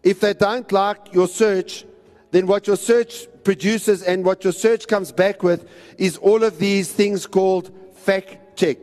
If 0.04 0.20
they 0.20 0.34
don't 0.34 0.72
like 0.72 1.14
your 1.14 1.28
search, 1.28 1.86
then 2.32 2.46
what 2.46 2.68
your 2.68 2.76
search 2.76 3.28
produces 3.44 4.04
and 4.04 4.24
what 4.24 4.44
your 4.44 4.54
search 4.54 4.88
comes 4.88 5.12
back 5.12 5.42
with 5.42 5.68
is 5.98 6.18
all 6.18 6.44
of 6.44 6.60
these 6.60 6.92
things 6.92 7.26
called 7.26 7.72
fact 7.96 8.58
check. 8.58 8.78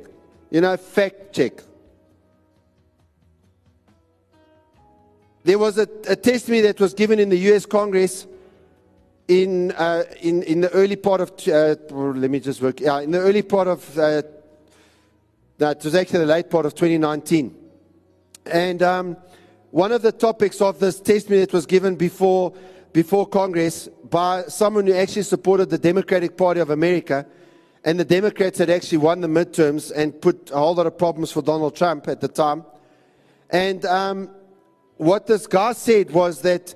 You 0.50 0.62
know, 0.62 0.76
fact 0.76 1.32
check. 1.32 1.62
There 5.44 5.58
was 5.58 5.78
a, 5.78 5.88
a 6.08 6.16
testimony 6.16 6.62
that 6.62 6.80
was 6.80 6.94
given 6.94 7.18
in 7.18 7.28
the 7.28 7.38
US 7.52 7.66
Congress 7.66 8.26
in, 9.28 9.72
uh, 9.72 10.04
in, 10.20 10.42
in 10.42 10.60
the 10.62 10.70
early 10.70 10.96
part 10.96 11.20
of, 11.20 11.32
uh, 11.48 11.76
let 11.94 12.30
me 12.30 12.40
just 12.40 12.60
work, 12.60 12.80
yeah, 12.80 13.00
in 13.00 13.10
the 13.10 13.18
early 13.18 13.42
part 13.42 13.68
of 13.68 13.98
uh, 13.98 14.22
no, 15.58 15.70
it 15.70 15.84
was 15.84 15.94
actually 15.94 16.18
the 16.20 16.26
late 16.26 16.50
part 16.50 16.66
of 16.66 16.74
2019. 16.74 17.54
And 18.46 18.82
um, 18.82 19.16
one 19.70 19.92
of 19.92 20.02
the 20.02 20.10
topics 20.10 20.60
of 20.60 20.80
this 20.80 20.98
testimony 20.98 21.42
that 21.42 21.52
was 21.52 21.64
given 21.64 21.94
before, 21.94 22.52
before 22.92 23.26
Congress 23.26 23.88
by 24.10 24.42
someone 24.48 24.86
who 24.86 24.94
actually 24.94 25.22
supported 25.22 25.70
the 25.70 25.78
Democratic 25.78 26.36
Party 26.36 26.58
of 26.58 26.70
America, 26.70 27.24
and 27.84 28.00
the 28.00 28.04
Democrats 28.04 28.58
had 28.58 28.68
actually 28.68 28.98
won 28.98 29.20
the 29.20 29.28
midterms 29.28 29.92
and 29.94 30.20
put 30.20 30.50
a 30.50 30.58
whole 30.58 30.74
lot 30.74 30.86
of 30.86 30.98
problems 30.98 31.30
for 31.30 31.40
Donald 31.40 31.76
Trump 31.76 32.08
at 32.08 32.20
the 32.20 32.28
time. 32.28 32.64
And 33.50 33.84
um, 33.84 34.30
what 34.96 35.26
this 35.26 35.46
guy 35.46 35.72
said 35.72 36.10
was 36.10 36.42
that 36.42 36.74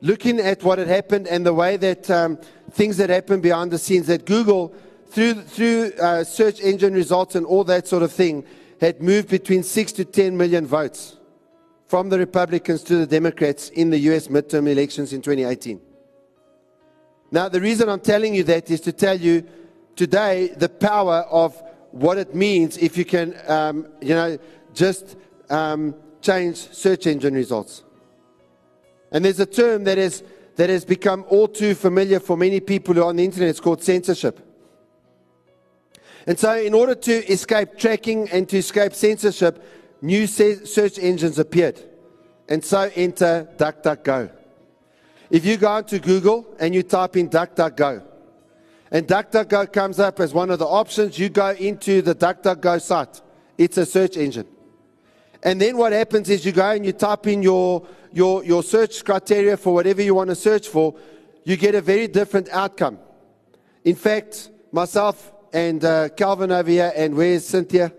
looking 0.00 0.38
at 0.40 0.62
what 0.62 0.78
had 0.78 0.88
happened 0.88 1.26
and 1.26 1.44
the 1.44 1.52
way 1.52 1.76
that 1.76 2.10
um, 2.10 2.38
things 2.70 2.98
had 2.98 3.10
happened 3.10 3.42
behind 3.42 3.70
the 3.70 3.78
scenes, 3.78 4.06
that 4.06 4.24
Google 4.24 4.74
through, 5.08 5.34
through 5.42 5.92
uh, 6.00 6.24
search 6.24 6.60
engine 6.60 6.94
results 6.94 7.34
and 7.34 7.44
all 7.46 7.64
that 7.64 7.88
sort 7.88 8.02
of 8.02 8.12
thing, 8.12 8.44
had 8.80 9.02
moved 9.02 9.28
between 9.28 9.62
6 9.62 9.92
to 9.92 10.04
10 10.04 10.36
million 10.36 10.66
votes 10.66 11.16
from 11.86 12.10
the 12.10 12.18
Republicans 12.18 12.82
to 12.84 12.96
the 12.96 13.06
Democrats 13.06 13.70
in 13.70 13.90
the 13.90 13.98
US 14.10 14.28
midterm 14.28 14.70
elections 14.70 15.12
in 15.12 15.22
2018. 15.22 15.80
Now, 17.30 17.48
the 17.48 17.60
reason 17.60 17.88
I'm 17.88 18.00
telling 18.00 18.34
you 18.34 18.44
that 18.44 18.70
is 18.70 18.80
to 18.82 18.92
tell 18.92 19.18
you 19.18 19.46
today 19.96 20.48
the 20.48 20.68
power 20.68 21.26
of 21.30 21.60
what 21.90 22.18
it 22.18 22.34
means 22.34 22.76
if 22.78 22.96
you 22.96 23.04
can, 23.04 23.34
um, 23.46 23.88
you 24.00 24.14
know, 24.14 24.38
just 24.74 25.16
um, 25.50 25.94
change 26.28 26.56
search 26.56 27.06
engine 27.06 27.34
results. 27.34 27.82
And 29.10 29.24
there's 29.24 29.40
a 29.40 29.46
term 29.46 29.84
that, 29.84 29.96
is, 29.96 30.22
that 30.56 30.68
has 30.68 30.84
become 30.84 31.24
all 31.28 31.48
too 31.48 31.74
familiar 31.74 32.20
for 32.20 32.36
many 32.36 32.60
people 32.60 32.94
who 32.94 33.02
are 33.02 33.08
on 33.08 33.16
the 33.16 33.24
internet. 33.24 33.48
It's 33.48 33.60
called 33.60 33.82
censorship. 33.82 34.36
And 36.26 36.38
so, 36.38 36.54
in 36.54 36.74
order 36.74 36.94
to 36.94 37.32
escape 37.32 37.78
tracking 37.78 38.28
and 38.28 38.46
to 38.50 38.58
escape 38.58 38.92
censorship, 38.92 39.64
new 40.02 40.26
search 40.26 40.98
engines 40.98 41.38
appeared. 41.38 41.82
And 42.50 42.62
so, 42.62 42.90
enter 42.94 43.48
DuckDuckGo. 43.56 44.30
If 45.30 45.46
you 45.46 45.56
go 45.56 45.78
into 45.78 45.98
Google 45.98 46.54
and 46.60 46.74
you 46.74 46.82
type 46.82 47.16
in 47.16 47.30
DuckDuckGo, 47.30 48.02
and 48.90 49.06
DuckDuckGo 49.06 49.72
comes 49.72 49.98
up 49.98 50.20
as 50.20 50.34
one 50.34 50.50
of 50.50 50.58
the 50.58 50.66
options, 50.66 51.18
you 51.18 51.30
go 51.30 51.50
into 51.52 52.02
the 52.02 52.14
DuckDuckGo 52.14 52.82
site. 52.82 53.22
It's 53.56 53.78
a 53.78 53.86
search 53.86 54.18
engine. 54.18 54.48
And 55.42 55.60
then 55.60 55.76
what 55.76 55.92
happens 55.92 56.28
is 56.28 56.44
you 56.44 56.52
go 56.52 56.70
and 56.70 56.84
you 56.84 56.92
type 56.92 57.26
in 57.26 57.42
your, 57.42 57.86
your, 58.12 58.44
your 58.44 58.62
search 58.62 59.04
criteria 59.04 59.56
for 59.56 59.72
whatever 59.72 60.02
you 60.02 60.14
want 60.14 60.30
to 60.30 60.36
search 60.36 60.68
for, 60.68 60.94
you 61.44 61.56
get 61.56 61.74
a 61.74 61.80
very 61.80 62.08
different 62.08 62.48
outcome. 62.50 62.98
In 63.84 63.94
fact, 63.94 64.50
myself 64.72 65.32
and 65.52 65.84
uh, 65.84 66.08
Calvin 66.10 66.52
over 66.52 66.70
here, 66.70 66.92
and 66.94 67.16
where's 67.16 67.46
Cynthia? 67.46 67.92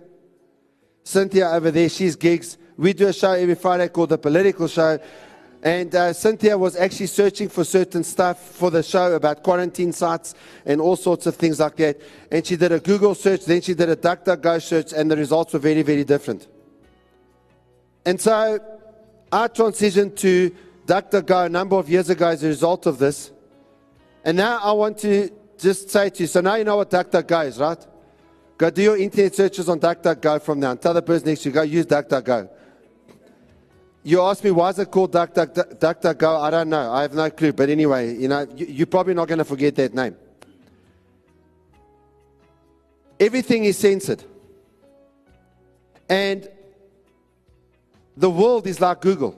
Cynthia 1.04 1.50
over 1.50 1.72
there, 1.72 1.90
she's 1.90 2.16
gigs. 2.16 2.58
We 2.78 2.94
do 2.94 3.08
a 3.08 3.14
show 3.14 3.32
every 3.32 3.56
Friday 3.56 3.88
called 3.88 4.10
The 4.10 4.18
Political 4.18 4.68
Show. 4.68 5.00
And 5.62 5.94
uh, 5.94 6.14
Cynthia 6.14 6.58
was 6.58 6.78
actually 6.78 7.08
searching 7.08 7.50
for 7.50 7.64
certain 7.64 8.04
stuff 8.04 8.40
for 8.40 8.72
the 8.72 8.84
show 8.84 9.14
about 9.16 9.44
quarantine 9.44 9.92
sites 9.92 10.34
and 10.66 10.80
all 10.80 10.96
sorts 10.96 11.26
of 11.26 11.36
things 11.36 11.60
like 11.60 11.76
that. 11.78 12.00
And 12.32 12.46
she 12.46 12.56
did 12.56 12.72
a 12.72 12.80
Google 12.80 13.16
search, 13.16 13.46
then 13.46 13.62
she 13.62 13.74
did 13.74 13.90
a 13.90 13.96
DuckDuckGo 13.96 14.62
search, 14.62 14.94
and 14.94 15.10
the 15.10 15.18
results 15.18 15.54
were 15.54 15.60
very, 15.60 15.82
very 15.82 16.04
different. 16.04 16.48
And 18.10 18.20
so 18.20 18.60
I 19.32 19.48
transitioned 19.50 20.16
to 20.16 20.50
DuckDuckGo 20.88 21.46
a 21.46 21.50
number 21.50 21.76
of 21.76 21.88
years 21.88 22.10
ago 22.10 22.30
as 22.30 22.44
a 22.44 22.48
result 22.48 22.88
of 22.88 22.98
this. 22.98 23.30
And 24.26 24.36
now 24.36 24.58
I 24.58 24.72
want 24.72 24.98
to 25.02 25.30
just 25.60 25.92
say 25.92 26.10
to 26.10 26.24
you 26.24 26.26
so 26.26 26.42
now 26.42 26.56
you 26.56 26.64
know 26.64 26.78
what 26.78 26.90
DuckDuckGo 26.90 27.46
is, 27.46 27.60
right? 27.60 27.78
Go 28.58 28.72
do 28.72 28.82
your 28.82 28.98
internet 28.98 29.36
searches 29.36 29.70
on 29.70 29.80
DuckDuckGo 29.80 30.42
from 30.42 30.60
now. 30.60 30.72
And 30.72 30.82
tell 30.82 30.96
the 30.96 31.04
person 31.04 31.28
next 31.28 31.44
to 31.44 31.50
you, 31.50 31.54
go 31.54 31.62
use 31.62 31.86
DuckDuckGo. 31.86 32.50
You 34.02 34.22
ask 34.24 34.44
me, 34.44 34.50
why 34.50 34.70
is 34.70 34.80
it 34.80 34.90
called 34.90 35.12
Duck, 35.12 35.36
Duck, 35.36 35.54
Duck, 35.54 36.02
Duck? 36.02 36.24
I 36.24 36.50
don't 36.50 36.70
know. 36.70 36.92
I 36.92 37.04
have 37.04 37.14
no 37.14 37.30
clue. 37.30 37.54
But 37.54 37.70
anyway, 37.70 38.16
you 38.16 38.28
know, 38.28 38.48
you, 38.56 38.66
you're 38.66 38.88
probably 38.88 39.14
not 39.14 39.28
going 39.28 39.38
to 39.38 39.46
forget 39.46 39.76
that 39.76 39.94
name. 39.94 40.16
Everything 43.20 43.66
is 43.66 43.78
censored. 43.78 44.24
And 46.10 46.50
the 48.20 48.30
world 48.30 48.68
is 48.68 48.82
like 48.82 49.00
Google. 49.00 49.34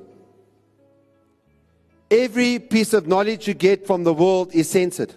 Every 2.09 2.57
piece 2.57 2.93
of 2.93 3.07
knowledge 3.07 3.47
you 3.47 3.53
get 3.53 3.85
from 3.85 4.03
the 4.03 4.13
world 4.13 4.53
is 4.53 4.69
censored. 4.69 5.13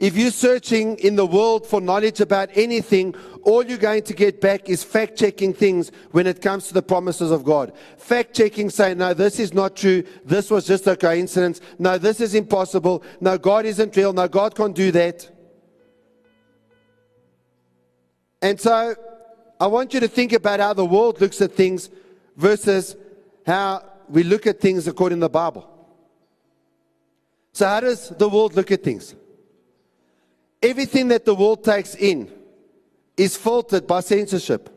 If 0.00 0.16
you're 0.16 0.32
searching 0.32 0.98
in 0.98 1.14
the 1.14 1.24
world 1.24 1.64
for 1.64 1.80
knowledge 1.80 2.20
about 2.20 2.48
anything, 2.54 3.14
all 3.44 3.64
you're 3.64 3.78
going 3.78 4.02
to 4.02 4.12
get 4.12 4.40
back 4.40 4.68
is 4.68 4.82
fact 4.82 5.16
checking 5.16 5.54
things 5.54 5.92
when 6.10 6.26
it 6.26 6.42
comes 6.42 6.66
to 6.66 6.74
the 6.74 6.82
promises 6.82 7.30
of 7.30 7.44
God. 7.44 7.72
Fact 7.96 8.34
checking 8.34 8.68
saying, 8.68 8.98
no, 8.98 9.14
this 9.14 9.38
is 9.38 9.54
not 9.54 9.76
true. 9.76 10.02
This 10.24 10.50
was 10.50 10.66
just 10.66 10.88
a 10.88 10.96
coincidence. 10.96 11.60
No, 11.78 11.96
this 11.96 12.20
is 12.20 12.34
impossible. 12.34 13.04
No, 13.20 13.38
God 13.38 13.64
isn't 13.66 13.96
real. 13.96 14.12
No, 14.12 14.26
God 14.26 14.56
can't 14.56 14.74
do 14.74 14.90
that. 14.90 15.30
And 18.42 18.60
so 18.60 18.96
I 19.62 19.66
want 19.66 19.94
you 19.94 20.00
to 20.00 20.08
think 20.08 20.32
about 20.32 20.58
how 20.58 20.72
the 20.72 20.84
world 20.84 21.20
looks 21.20 21.40
at 21.40 21.52
things 21.52 21.88
versus 22.36 22.96
how 23.46 23.84
we 24.08 24.24
look 24.24 24.44
at 24.48 24.58
things 24.60 24.88
according 24.88 25.18
to 25.18 25.26
the 25.26 25.28
Bible. 25.28 25.70
So, 27.52 27.68
how 27.68 27.78
does 27.78 28.08
the 28.08 28.28
world 28.28 28.56
look 28.56 28.72
at 28.72 28.82
things? 28.82 29.14
Everything 30.60 31.06
that 31.08 31.24
the 31.24 31.36
world 31.36 31.62
takes 31.62 31.94
in 31.94 32.28
is 33.16 33.36
filtered 33.36 33.86
by 33.86 34.00
censorship. 34.00 34.68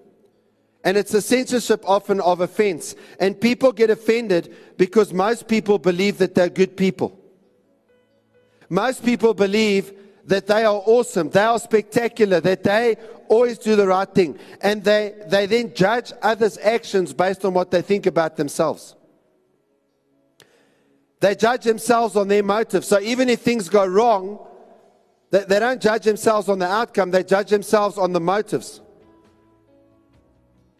And 0.84 0.98
it's 0.98 1.16
a 1.16 1.22
censorship 1.24 1.84
often 1.88 2.22
of 2.22 2.42
offense. 2.42 2.94
And 3.20 3.42
people 3.42 3.72
get 3.72 3.90
offended 3.90 4.56
because 4.78 5.12
most 5.12 5.48
people 5.48 5.80
believe 5.80 6.20
that 6.20 6.36
they're 6.36 6.48
good 6.48 6.78
people. 6.78 7.20
Most 8.70 9.04
people 9.04 9.34
believe 9.34 9.94
that 10.26 10.48
they 10.48 10.66
are 10.66 10.82
awesome, 10.86 11.30
they 11.30 11.44
are 11.44 11.60
spectacular, 11.60 12.40
that 12.42 12.64
they 12.64 12.96
always 13.28 13.58
do 13.58 13.76
the 13.76 13.88
right 13.88 14.10
thing. 14.10 14.38
And 14.62 14.84
they, 14.84 15.14
they 15.28 15.46
then 15.46 15.74
judge 15.74 16.12
others' 16.22 16.58
actions 16.58 17.14
based 17.14 17.46
on 17.46 17.54
what 17.54 17.72
they 17.72 17.82
think 17.82 18.06
about 18.06 18.36
themselves. 18.36 18.96
They 21.20 21.36
judge 21.36 21.64
themselves 21.64 22.16
on 22.16 22.28
their 22.28 22.44
motives. 22.44 22.88
So 22.88 23.00
even 23.00 23.30
if 23.30 23.42
things 23.42 23.70
go 23.70 23.86
wrong, 23.86 24.46
they, 25.32 25.44
they 25.44 25.60
don't 25.60 25.82
judge 25.82 26.04
themselves 26.04 26.50
on 26.50 26.60
the 26.60 26.68
outcome, 26.68 27.12
they 27.12 27.24
judge 27.24 27.50
themselves 27.50 27.98
on 27.98 28.14
the 28.14 28.20
motives. 28.20 28.82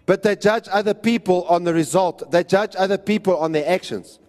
But 0.06 0.22
they 0.24 0.36
judge 0.36 0.68
other 0.72 0.94
people 0.94 1.44
on 1.44 1.64
the 1.64 1.74
result, 1.74 2.32
they 2.32 2.44
judge 2.44 2.76
other 2.78 2.98
people 2.98 3.38
on 3.38 3.52
their 3.52 3.68
actions. 3.68 4.20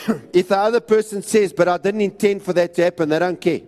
if 0.32 0.48
the 0.48 0.56
other 0.56 0.80
person 0.80 1.22
says, 1.22 1.52
But 1.52 1.68
I 1.68 1.78
didn't 1.78 2.00
intend 2.00 2.42
for 2.42 2.52
that 2.52 2.74
to 2.74 2.84
happen, 2.84 3.08
they 3.08 3.18
don't 3.18 3.40
care. 3.40 3.62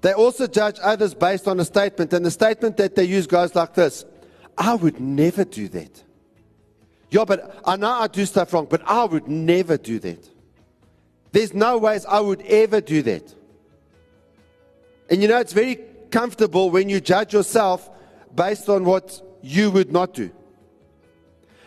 They 0.00 0.12
also 0.12 0.46
judge 0.46 0.76
others 0.82 1.14
based 1.14 1.48
on 1.48 1.58
a 1.60 1.64
statement, 1.64 2.12
and 2.12 2.26
the 2.26 2.30
statement 2.30 2.76
that 2.76 2.94
they 2.94 3.04
use 3.04 3.26
goes 3.26 3.54
like 3.54 3.74
this 3.74 4.04
I 4.56 4.74
would 4.74 5.00
never 5.00 5.44
do 5.44 5.68
that. 5.68 6.02
Yeah, 7.10 7.24
but 7.24 7.60
I 7.64 7.76
know 7.76 7.90
I 7.90 8.08
do 8.08 8.26
stuff 8.26 8.52
wrong, 8.52 8.66
but 8.68 8.82
I 8.86 9.04
would 9.04 9.28
never 9.28 9.76
do 9.76 9.98
that. 10.00 10.28
There's 11.32 11.54
no 11.54 11.78
ways 11.78 12.04
I 12.06 12.20
would 12.20 12.42
ever 12.42 12.80
do 12.80 13.02
that. 13.02 13.34
And 15.10 15.22
you 15.22 15.28
know, 15.28 15.38
it's 15.38 15.52
very 15.52 15.76
comfortable 16.10 16.70
when 16.70 16.88
you 16.88 17.00
judge 17.00 17.32
yourself 17.32 17.90
based 18.34 18.68
on 18.68 18.84
what 18.84 19.20
you 19.42 19.70
would 19.70 19.92
not 19.92 20.14
do. 20.14 20.30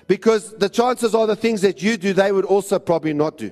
Because 0.08 0.56
the 0.58 0.70
chances 0.70 1.14
are 1.14 1.28
the 1.28 1.36
things 1.36 1.62
that 1.62 1.84
you 1.84 1.98
do, 1.98 2.14
they 2.14 2.32
would 2.32 2.46
also 2.46 2.80
probably 2.80 3.14
not 3.14 3.38
do. 3.38 3.52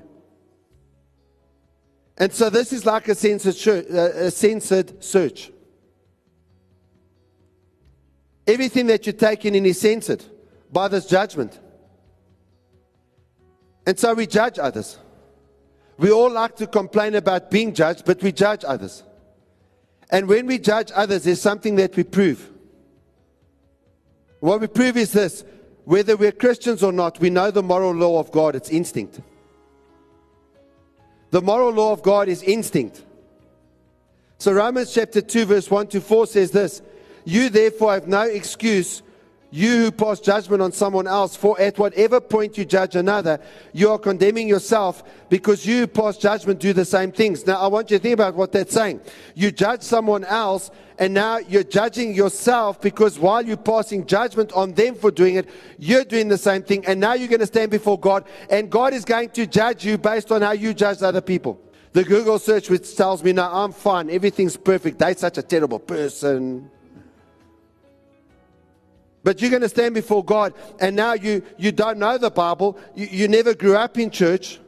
And 2.17 2.31
so 2.31 2.49
this 2.49 2.71
is 2.71 2.85
like 2.85 3.09
a 3.09 3.15
censored, 3.15 3.85
uh, 3.91 4.25
a 4.27 4.31
censored 4.31 5.03
search. 5.03 5.51
Everything 8.47 8.87
that 8.87 9.05
you're 9.05 9.13
taking 9.13 9.53
in 9.53 9.65
is 9.65 9.81
censored 9.81 10.23
by 10.71 10.87
this 10.87 11.05
judgment. 11.05 11.59
And 13.85 13.99
so 13.99 14.13
we 14.13 14.27
judge 14.27 14.57
others. 14.57 14.97
We 15.97 16.11
all 16.11 16.31
like 16.31 16.55
to 16.57 16.67
complain 16.67 17.15
about 17.15 17.51
being 17.51 17.73
judged, 17.73 18.05
but 18.05 18.21
we 18.21 18.31
judge 18.31 18.63
others. 18.65 19.03
And 20.09 20.27
when 20.27 20.45
we 20.45 20.59
judge 20.59 20.91
others, 20.93 21.23
there's 21.23 21.41
something 21.41 21.75
that 21.75 21.95
we 21.95 22.03
prove. 22.03 22.49
What 24.39 24.61
we 24.61 24.67
prove 24.67 24.95
is 24.95 25.11
this 25.11 25.43
whether 25.85 26.17
we're 26.17 26.31
Christians 26.31 26.83
or 26.83 26.91
not, 26.91 27.19
we 27.19 27.29
know 27.29 27.51
the 27.51 27.63
moral 27.63 27.93
law 27.93 28.19
of 28.19 28.31
God, 28.31 28.55
it's 28.55 28.69
instinct. 28.69 29.21
The 31.29 31.41
moral 31.41 31.71
law 31.71 31.91
of 31.91 32.01
God 32.01 32.27
is 32.27 32.43
instinct. 32.43 33.03
So 34.37 34.51
Romans 34.51 34.93
chapter 34.93 35.21
2, 35.21 35.45
verse 35.45 35.71
1 35.71 35.87
to 35.87 36.01
4 36.01 36.27
says 36.27 36.51
this 36.51 36.81
You 37.23 37.49
therefore 37.49 37.93
have 37.93 38.07
no 38.07 38.21
excuse, 38.21 39.01
you 39.51 39.77
who 39.77 39.91
pass 39.91 40.19
judgment 40.19 40.61
on 40.61 40.71
someone 40.71 41.07
else, 41.07 41.35
for 41.35 41.59
at 41.61 41.77
whatever 41.77 42.19
point 42.19 42.57
you 42.57 42.65
judge 42.65 42.95
another, 42.95 43.39
you 43.73 43.89
are 43.89 43.99
condemning 43.99 44.47
yourself 44.47 45.03
because 45.29 45.65
you 45.65 45.81
who 45.81 45.87
pass 45.87 46.17
judgment 46.17 46.59
do 46.59 46.73
the 46.73 46.85
same 46.85 47.11
things. 47.11 47.45
Now, 47.45 47.61
I 47.61 47.67
want 47.67 47.89
you 47.89 47.97
to 47.97 48.01
think 48.03 48.13
about 48.13 48.35
what 48.35 48.51
that's 48.51 48.73
saying. 48.73 49.01
You 49.33 49.51
judge 49.51 49.81
someone 49.81 50.23
else, 50.25 50.71
and 50.97 51.13
now 51.13 51.37
you're 51.37 51.63
judging 51.63 52.13
yourself 52.13 52.81
because 52.81 53.19
while 53.19 53.45
you're 53.45 53.57
passing 53.57 54.05
judgment 54.05 54.51
on 54.53 54.73
them 54.73 54.95
for 54.95 55.11
doing 55.11 55.35
it, 55.35 55.49
you're 55.77 56.05
doing 56.05 56.27
the 56.27 56.37
same 56.37 56.63
thing, 56.63 56.85
and 56.85 56.99
now 56.99 57.13
you're 57.13 57.29
going 57.29 57.39
to 57.39 57.45
stand 57.45 57.71
before 57.71 57.99
God, 57.99 58.25
and 58.49 58.69
God 58.69 58.93
is 58.93 59.05
going 59.05 59.29
to 59.29 59.45
judge 59.45 59.85
you 59.85 59.97
based 59.97 60.31
on 60.31 60.41
how 60.41 60.51
you 60.51 60.73
judge 60.73 61.01
other 61.01 61.21
people. 61.21 61.61
The 61.93 62.03
Google 62.03 62.39
search, 62.39 62.69
which 62.69 62.93
tells 62.95 63.23
me, 63.23 63.31
now 63.31 63.49
I'm 63.53 63.71
fine, 63.71 64.09
everything's 64.09 64.57
perfect, 64.57 64.99
they're 64.99 65.15
such 65.15 65.37
a 65.37 65.43
terrible 65.43 65.79
person. 65.79 66.69
But 69.25 69.41
you're 69.41 69.49
going 69.49 69.63
to 69.63 69.69
stand 69.69 69.95
before 69.95 70.23
God, 70.23 70.53
and 70.79 70.95
now 70.95 71.13
you, 71.13 71.41
you 71.57 71.71
don't 71.71 71.97
know 71.97 72.19
the 72.19 72.29
Bible. 72.29 72.77
You, 72.93 73.07
you 73.07 73.27
never 73.27 73.55
grew 73.55 73.75
up 73.75 73.97
in 73.97 74.11
church. 74.11 74.59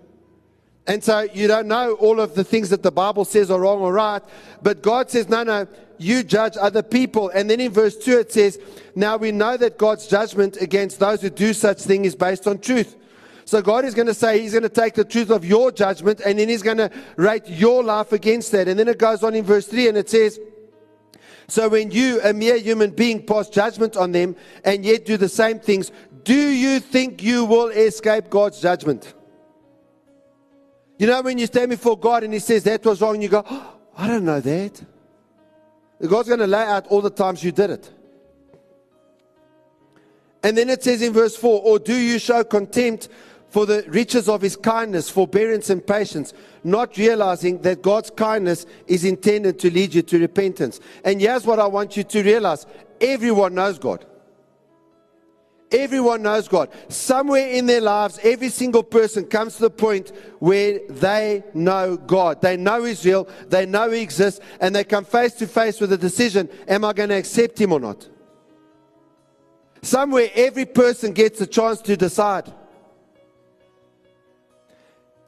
And 0.87 1.03
so 1.03 1.27
you 1.31 1.47
don't 1.47 1.67
know 1.67 1.93
all 1.93 2.19
of 2.19 2.33
the 2.33 2.43
things 2.43 2.71
that 2.71 2.81
the 2.81 2.91
Bible 2.91 3.23
says 3.23 3.51
are 3.51 3.59
wrong 3.59 3.81
or 3.81 3.93
right. 3.93 4.23
But 4.63 4.81
God 4.81 5.11
says, 5.11 5.29
no, 5.29 5.43
no, 5.43 5.67
you 5.99 6.23
judge 6.23 6.57
other 6.59 6.81
people. 6.81 7.29
And 7.29 7.47
then 7.47 7.59
in 7.59 7.71
verse 7.71 7.97
2 7.97 8.17
it 8.17 8.31
says, 8.31 8.59
now 8.95 9.15
we 9.15 9.31
know 9.31 9.57
that 9.57 9.77
God's 9.77 10.07
judgment 10.07 10.57
against 10.59 10.99
those 10.99 11.21
who 11.21 11.29
do 11.29 11.53
such 11.53 11.81
thing 11.81 12.05
is 12.05 12.15
based 12.15 12.47
on 12.47 12.57
truth. 12.57 12.95
So 13.45 13.61
God 13.61 13.85
is 13.85 13.93
going 13.93 14.07
to 14.07 14.13
say 14.15 14.41
He's 14.41 14.53
going 14.53 14.63
to 14.63 14.69
take 14.69 14.95
the 14.95 15.05
truth 15.05 15.29
of 15.29 15.45
your 15.45 15.71
judgment 15.71 16.19
and 16.25 16.39
then 16.39 16.49
He's 16.49 16.63
going 16.63 16.77
to 16.77 16.89
rate 17.15 17.47
your 17.47 17.83
life 17.83 18.11
against 18.11 18.51
that. 18.53 18.67
And 18.67 18.79
then 18.79 18.87
it 18.87 18.97
goes 18.97 19.23
on 19.23 19.35
in 19.35 19.45
verse 19.45 19.67
3 19.67 19.89
and 19.89 19.97
it 19.99 20.09
says, 20.09 20.39
so 21.47 21.69
when 21.69 21.91
you, 21.91 22.19
a 22.23 22.33
mere 22.33 22.57
human 22.57 22.91
being, 22.91 23.25
pass 23.25 23.49
judgment 23.49 23.95
on 23.95 24.11
them 24.11 24.35
and 24.63 24.83
yet 24.83 25.05
do 25.05 25.15
the 25.15 25.29
same 25.29 25.59
things, 25.59 25.91
do 26.23 26.35
you 26.35 26.79
think 26.79 27.23
you 27.23 27.45
will 27.45 27.69
escape 27.69 28.29
God's 28.29 28.59
judgment? 28.59 29.13
You 30.99 31.07
know, 31.07 31.21
when 31.21 31.37
you 31.37 31.45
stand 31.45 31.69
before 31.69 31.97
God 31.97 32.23
and 32.23 32.33
He 32.33 32.39
says 32.39 32.63
that 32.63 32.83
was 32.83 33.01
wrong, 33.01 33.21
you 33.21 33.29
go, 33.29 33.43
oh, 33.49 33.77
I 33.97 34.07
don't 34.07 34.25
know 34.25 34.41
that. 34.41 34.83
God's 36.05 36.27
going 36.27 36.41
to 36.41 36.47
lay 36.47 36.63
out 36.63 36.87
all 36.87 37.01
the 37.01 37.09
times 37.09 37.43
you 37.43 37.51
did 37.51 37.69
it. 37.69 37.91
And 40.43 40.57
then 40.57 40.69
it 40.69 40.83
says 40.83 41.01
in 41.01 41.13
verse 41.13 41.35
4 41.35 41.61
Or 41.63 41.79
do 41.79 41.95
you 41.95 42.19
show 42.19 42.43
contempt 42.43 43.09
for 43.57 43.65
the 43.65 43.83
riches 43.87 44.29
of 44.29 44.39
his 44.39 44.55
kindness, 44.55 45.09
forbearance, 45.09 45.71
and 45.71 45.83
patience, 45.87 46.31
not 46.63 46.95
realizing 46.95 47.59
that 47.63 47.81
God's 47.81 48.11
kindness 48.11 48.67
is 48.85 49.03
intended 49.03 49.57
to 49.57 49.71
lead 49.71 49.95
you 49.95 50.03
to 50.03 50.19
repentance. 50.19 50.79
And 51.03 51.19
here's 51.19 51.43
what 51.43 51.57
I 51.57 51.65
want 51.65 51.97
you 51.97 52.03
to 52.03 52.21
realize 52.21 52.67
everyone 53.01 53.55
knows 53.55 53.79
God. 53.79 54.05
Everyone 55.71 56.21
knows 56.21 56.47
God. 56.47 56.69
Somewhere 56.89 57.47
in 57.47 57.65
their 57.65 57.81
lives, 57.81 58.19
every 58.21 58.49
single 58.49 58.83
person 58.83 59.25
comes 59.25 59.55
to 59.55 59.61
the 59.61 59.69
point 59.71 60.11
where 60.37 60.81
they 60.87 61.43
know 61.55 61.97
God. 61.97 62.43
They 62.43 62.57
know 62.57 62.83
He's 62.83 63.03
real, 63.03 63.27
they 63.47 63.65
know 63.65 63.89
He 63.89 64.03
exists, 64.03 64.39
and 64.61 64.75
they 64.75 64.83
come 64.83 65.03
face 65.03 65.33
to 65.33 65.47
face 65.47 65.81
with 65.81 65.89
the 65.89 65.97
decision 65.97 66.47
Am 66.67 66.85
I 66.85 66.93
going 66.93 67.09
to 67.09 67.15
accept 67.15 67.59
Him 67.59 67.73
or 67.73 67.79
not? 67.79 68.07
Somewhere, 69.81 70.29
every 70.35 70.65
person 70.67 71.11
gets 71.11 71.41
a 71.41 71.47
chance 71.47 71.81
to 71.81 71.97
decide. 71.97 72.53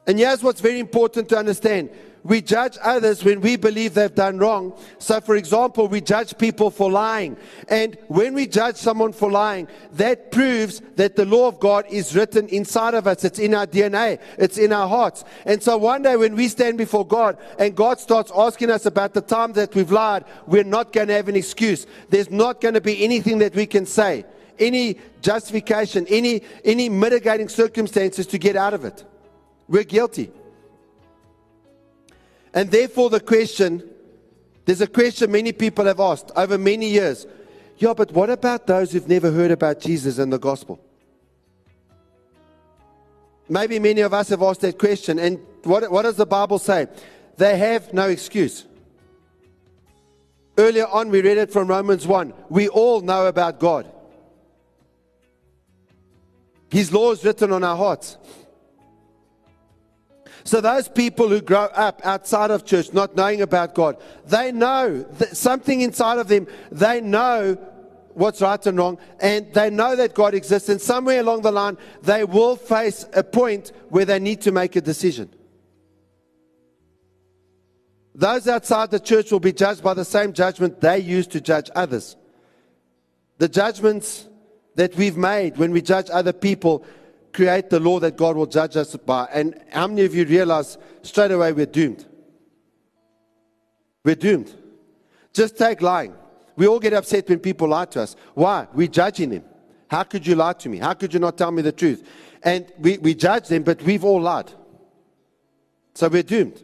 And 0.06 0.18
here's 0.18 0.42
what's 0.42 0.60
very 0.60 0.80
important 0.80 1.28
to 1.28 1.38
understand 1.38 1.90
we 2.22 2.42
judge 2.42 2.76
others 2.82 3.24
when 3.24 3.40
we 3.40 3.56
believe 3.56 3.94
they've 3.94 4.14
done 4.14 4.38
wrong. 4.38 4.78
So, 4.98 5.20
for 5.20 5.36
example, 5.36 5.88
we 5.88 6.00
judge 6.00 6.36
people 6.36 6.70
for 6.70 6.90
lying. 6.90 7.36
And 7.68 7.96
when 8.08 8.34
we 8.34 8.46
judge 8.46 8.76
someone 8.76 9.12
for 9.12 9.30
lying, 9.30 9.68
that 9.92 10.30
proves 10.30 10.80
that 10.96 11.16
the 11.16 11.24
law 11.24 11.48
of 11.48 11.58
God 11.58 11.86
is 11.88 12.14
written 12.14 12.46
inside 12.48 12.94
of 12.94 13.06
us. 13.06 13.24
It's 13.24 13.38
in 13.38 13.54
our 13.54 13.66
DNA, 13.66 14.20
it's 14.36 14.58
in 14.58 14.72
our 14.72 14.88
hearts. 14.88 15.24
And 15.46 15.62
so, 15.62 15.78
one 15.78 16.02
day 16.02 16.16
when 16.16 16.34
we 16.34 16.48
stand 16.48 16.76
before 16.76 17.06
God 17.06 17.38
and 17.58 17.74
God 17.74 17.98
starts 17.98 18.30
asking 18.36 18.70
us 18.70 18.86
about 18.86 19.14
the 19.14 19.22
time 19.22 19.52
that 19.54 19.74
we've 19.74 19.90
lied, 19.90 20.24
we're 20.46 20.64
not 20.64 20.92
going 20.92 21.08
to 21.08 21.14
have 21.14 21.28
an 21.28 21.36
excuse. 21.36 21.86
There's 22.10 22.30
not 22.30 22.60
going 22.60 22.74
to 22.74 22.80
be 22.80 23.02
anything 23.02 23.38
that 23.38 23.54
we 23.54 23.64
can 23.64 23.86
say, 23.86 24.26
any 24.58 24.98
justification, 25.22 26.06
any, 26.08 26.42
any 26.64 26.90
mitigating 26.90 27.48
circumstances 27.48 28.26
to 28.26 28.38
get 28.38 28.56
out 28.56 28.74
of 28.74 28.84
it. 28.84 29.04
We're 29.70 29.84
guilty. 29.84 30.30
And 32.52 32.70
therefore, 32.70 33.08
the 33.08 33.20
question 33.20 33.88
there's 34.66 34.80
a 34.80 34.86
question 34.86 35.32
many 35.32 35.52
people 35.52 35.86
have 35.86 36.00
asked 36.00 36.30
over 36.36 36.58
many 36.58 36.90
years. 36.90 37.26
Yeah, 37.78 37.94
but 37.94 38.12
what 38.12 38.30
about 38.30 38.66
those 38.66 38.92
who've 38.92 39.08
never 39.08 39.32
heard 39.32 39.50
about 39.50 39.80
Jesus 39.80 40.18
and 40.18 40.32
the 40.32 40.38
gospel? 40.38 40.78
Maybe 43.48 43.78
many 43.78 44.02
of 44.02 44.12
us 44.14 44.28
have 44.28 44.42
asked 44.42 44.60
that 44.60 44.78
question. 44.78 45.18
And 45.18 45.40
what, 45.64 45.90
what 45.90 46.02
does 46.02 46.16
the 46.16 46.26
Bible 46.26 46.58
say? 46.58 46.86
They 47.36 47.56
have 47.58 47.92
no 47.92 48.08
excuse. 48.08 48.64
Earlier 50.56 50.86
on, 50.86 51.08
we 51.08 51.22
read 51.22 51.38
it 51.38 51.50
from 51.50 51.66
Romans 51.66 52.06
1. 52.06 52.34
We 52.48 52.68
all 52.68 53.00
know 53.00 53.26
about 53.26 53.58
God. 53.58 53.90
His 56.70 56.92
law 56.92 57.10
is 57.10 57.24
written 57.24 57.50
on 57.50 57.64
our 57.64 57.76
hearts. 57.76 58.18
So 60.50 60.60
those 60.60 60.88
people 60.88 61.28
who 61.28 61.40
grow 61.40 61.66
up 61.66 62.04
outside 62.04 62.50
of 62.50 62.64
church, 62.64 62.92
not 62.92 63.14
knowing 63.14 63.40
about 63.40 63.72
God, 63.72 63.98
they 64.26 64.50
know 64.50 65.06
something 65.32 65.80
inside 65.80 66.18
of 66.18 66.26
them. 66.26 66.48
They 66.72 67.00
know 67.00 67.54
what's 68.14 68.42
right 68.42 68.66
and 68.66 68.76
wrong, 68.76 68.98
and 69.20 69.54
they 69.54 69.70
know 69.70 69.94
that 69.94 70.12
God 70.12 70.34
exists. 70.34 70.68
And 70.68 70.80
somewhere 70.80 71.20
along 71.20 71.42
the 71.42 71.52
line, 71.52 71.78
they 72.02 72.24
will 72.24 72.56
face 72.56 73.06
a 73.12 73.22
point 73.22 73.70
where 73.90 74.04
they 74.04 74.18
need 74.18 74.40
to 74.40 74.50
make 74.50 74.74
a 74.74 74.80
decision. 74.80 75.30
Those 78.16 78.48
outside 78.48 78.90
the 78.90 78.98
church 78.98 79.30
will 79.30 79.38
be 79.38 79.52
judged 79.52 79.84
by 79.84 79.94
the 79.94 80.04
same 80.04 80.32
judgment 80.32 80.80
they 80.80 80.98
use 80.98 81.28
to 81.28 81.40
judge 81.40 81.70
others. 81.76 82.16
The 83.38 83.48
judgments 83.48 84.26
that 84.74 84.96
we've 84.96 85.16
made 85.16 85.58
when 85.58 85.70
we 85.70 85.80
judge 85.80 86.10
other 86.10 86.32
people 86.32 86.84
create 87.32 87.70
the 87.70 87.80
law 87.80 88.00
that 88.00 88.16
God 88.16 88.36
will 88.36 88.46
judge 88.46 88.76
us 88.76 88.96
by. 88.96 89.28
And 89.32 89.60
how 89.70 89.86
many 89.86 90.04
of 90.04 90.14
you 90.14 90.24
realize 90.24 90.78
straight 91.02 91.30
away 91.30 91.52
we're 91.52 91.66
doomed? 91.66 92.06
We're 94.04 94.14
doomed. 94.14 94.54
Just 95.32 95.56
take 95.56 95.82
lying. 95.82 96.14
We 96.56 96.66
all 96.66 96.80
get 96.80 96.92
upset 96.92 97.28
when 97.28 97.38
people 97.38 97.68
lie 97.68 97.86
to 97.86 98.02
us. 98.02 98.16
Why? 98.34 98.66
We're 98.72 98.88
judging 98.88 99.30
them. 99.30 99.44
How 99.88 100.02
could 100.02 100.26
you 100.26 100.34
lie 100.34 100.52
to 100.54 100.68
me? 100.68 100.78
How 100.78 100.94
could 100.94 101.12
you 101.12 101.20
not 101.20 101.36
tell 101.36 101.50
me 101.50 101.62
the 101.62 101.72
truth? 101.72 102.06
And 102.42 102.70
we, 102.78 102.98
we 102.98 103.14
judge 103.14 103.48
them, 103.48 103.62
but 103.62 103.82
we've 103.82 104.04
all 104.04 104.20
lied. 104.20 104.50
So 105.94 106.08
we're 106.08 106.22
doomed. 106.22 106.62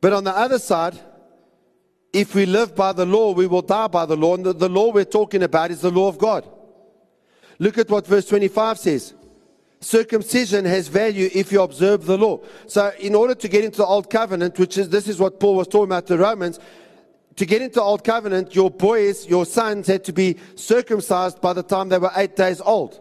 But 0.00 0.12
on 0.12 0.24
the 0.24 0.36
other 0.36 0.58
side, 0.58 0.98
if 2.12 2.34
we 2.34 2.46
live 2.46 2.76
by 2.76 2.92
the 2.92 3.06
law, 3.06 3.32
we 3.32 3.46
will 3.46 3.62
die 3.62 3.88
by 3.88 4.06
the 4.06 4.16
law. 4.16 4.34
And 4.34 4.44
the, 4.44 4.52
the 4.52 4.68
law 4.68 4.92
we're 4.92 5.04
talking 5.04 5.42
about 5.42 5.70
is 5.70 5.80
the 5.80 5.90
law 5.90 6.08
of 6.08 6.18
God. 6.18 6.48
Look 7.58 7.78
at 7.78 7.88
what 7.88 8.06
verse 8.06 8.26
25 8.26 8.78
says. 8.78 9.14
Circumcision 9.80 10.64
has 10.64 10.88
value 10.88 11.28
if 11.34 11.52
you 11.52 11.60
observe 11.60 12.06
the 12.06 12.16
law. 12.16 12.40
So, 12.66 12.92
in 12.98 13.14
order 13.14 13.34
to 13.34 13.48
get 13.48 13.64
into 13.64 13.78
the 13.78 13.86
old 13.86 14.08
covenant, 14.08 14.58
which 14.58 14.78
is 14.78 14.88
this 14.88 15.08
is 15.08 15.18
what 15.20 15.38
Paul 15.38 15.56
was 15.56 15.68
talking 15.68 15.84
about 15.84 16.06
to 16.06 16.16
Romans, 16.16 16.58
to 17.36 17.44
get 17.44 17.60
into 17.60 17.74
the 17.74 17.82
old 17.82 18.02
covenant, 18.02 18.54
your 18.54 18.70
boys, 18.70 19.26
your 19.26 19.44
sons 19.44 19.86
had 19.86 20.04
to 20.04 20.12
be 20.12 20.38
circumcised 20.54 21.40
by 21.40 21.52
the 21.52 21.62
time 21.62 21.90
they 21.90 21.98
were 21.98 22.12
eight 22.16 22.34
days 22.34 22.60
old. 22.60 23.00